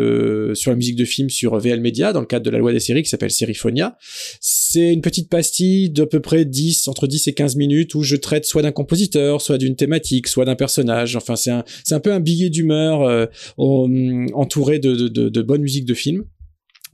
[0.54, 2.80] sur la musique de film sur VL Media dans le cadre de la loi des
[2.80, 3.98] séries qui s'appelle Seriphonia.
[4.42, 8.16] C'est une petite pastille d'à peu près 10, entre 10 et 15 minutes où je
[8.16, 11.16] traite soit d'un compositeur, soit d'une thématique, soit d'un personnage.
[11.16, 13.28] Enfin, c'est un, un peu un billet d'humeur
[13.58, 16.26] entouré de, de, de, de bonne musique de film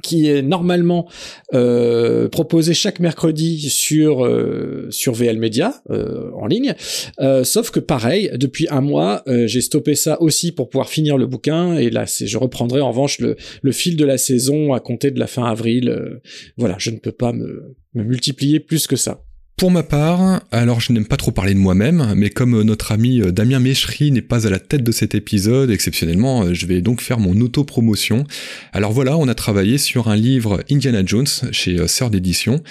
[0.03, 1.09] qui est normalement
[1.55, 6.75] euh, proposé chaque mercredi sur euh, sur VL Media euh, en ligne.
[7.19, 11.25] Euh, sauf que pareil, depuis un mois, j'ai stoppé ça aussi pour pouvoir finir le
[11.25, 11.75] bouquin.
[11.77, 15.09] Et là, c'est je reprendrai en revanche le, le fil de la saison à compter
[15.09, 16.19] de la fin avril.
[16.57, 19.23] Voilà, je ne peux pas me multiplier plus que ça.
[19.64, 22.91] Pour ma part, alors je n'aime pas trop parler de moi-même, mais comme euh, notre
[22.91, 26.65] ami euh, Damien Méchery n'est pas à la tête de cet épisode, exceptionnellement, euh, je
[26.65, 28.26] vais donc faire mon auto-promotion.
[28.73, 32.61] Alors voilà, on a travaillé sur un livre Indiana Jones chez Sœur d'édition,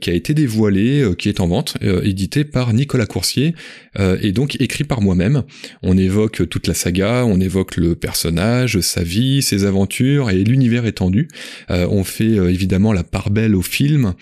[0.00, 3.54] qui a été dévoilé, qui est en vente, édité par Nicolas Coursier,
[3.98, 5.42] et donc écrit par moi-même.
[5.82, 10.86] On évoque toute la saga, on évoque le personnage, sa vie, ses aventures et l'univers
[10.86, 11.28] étendu.
[11.68, 14.14] on fait évidemment la part belle au film,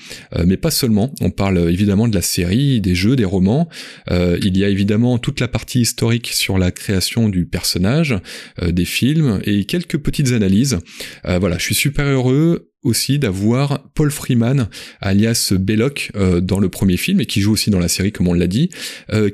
[0.45, 3.69] mais pas seulement, on parle évidemment de la série, des jeux, des romans.
[4.11, 8.15] Euh, il y a évidemment toute la partie historique sur la création du personnage,
[8.63, 10.79] euh, des films et quelques petites analyses.
[11.27, 14.69] Euh, voilà, je suis super heureux aussi d'avoir Paul Freeman,
[15.01, 18.35] alias Belloc, dans le premier film, et qui joue aussi dans la série, comme on
[18.35, 18.71] l'a dit,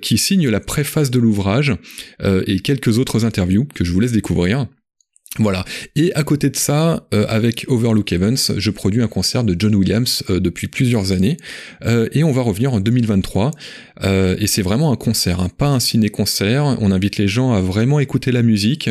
[0.01, 1.74] qui signe la préface de l'ouvrage,
[2.24, 4.66] et quelques autres interviews que je vous laisse découvrir.
[5.40, 5.65] Voilà.
[5.97, 9.74] Et à côté de ça, euh, avec Overlook Evans, je produis un concert de John
[9.74, 11.39] Williams euh, depuis plusieurs années,
[11.85, 13.51] euh, et on va revenir en 2023.
[14.05, 16.77] et c'est vraiment un concert, hein, pas un ciné-concert.
[16.81, 18.90] On invite les gens à vraiment écouter la musique,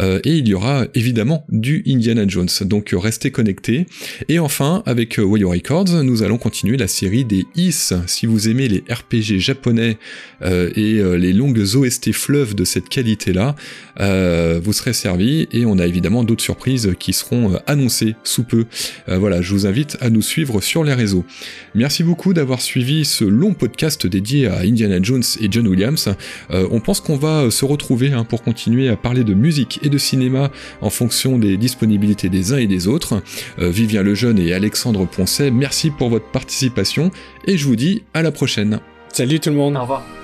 [0.00, 2.48] et il y aura évidemment du Indiana Jones.
[2.62, 3.86] Donc restez connectés.
[4.28, 7.92] Et enfin, avec Wayo Records, nous allons continuer la série des Is.
[8.06, 9.98] Si vous aimez les RPG japonais
[10.42, 13.56] et les longues OST fleuves de cette qualité-là,
[13.98, 15.48] vous serez servis.
[15.52, 18.66] Et on a évidemment d'autres surprises qui seront euh, annoncées sous peu.
[19.08, 21.24] Euh, voilà, je vous invite à nous suivre sur les réseaux.
[21.74, 26.08] Merci beaucoup d'avoir suivi ce long podcast dédié à Indiana Jones et John Williams.
[26.50, 29.88] Euh, on pense qu'on va se retrouver hein, pour continuer à parler de musique et
[29.88, 30.50] de cinéma
[30.80, 33.22] en fonction des disponibilités des uns et des autres.
[33.58, 37.10] Vivien Lejeune et Alexandre Poncet, merci pour votre participation
[37.46, 38.80] et je vous dis à la prochaine.
[39.12, 39.76] Salut tout le monde.
[39.76, 40.23] Au revoir.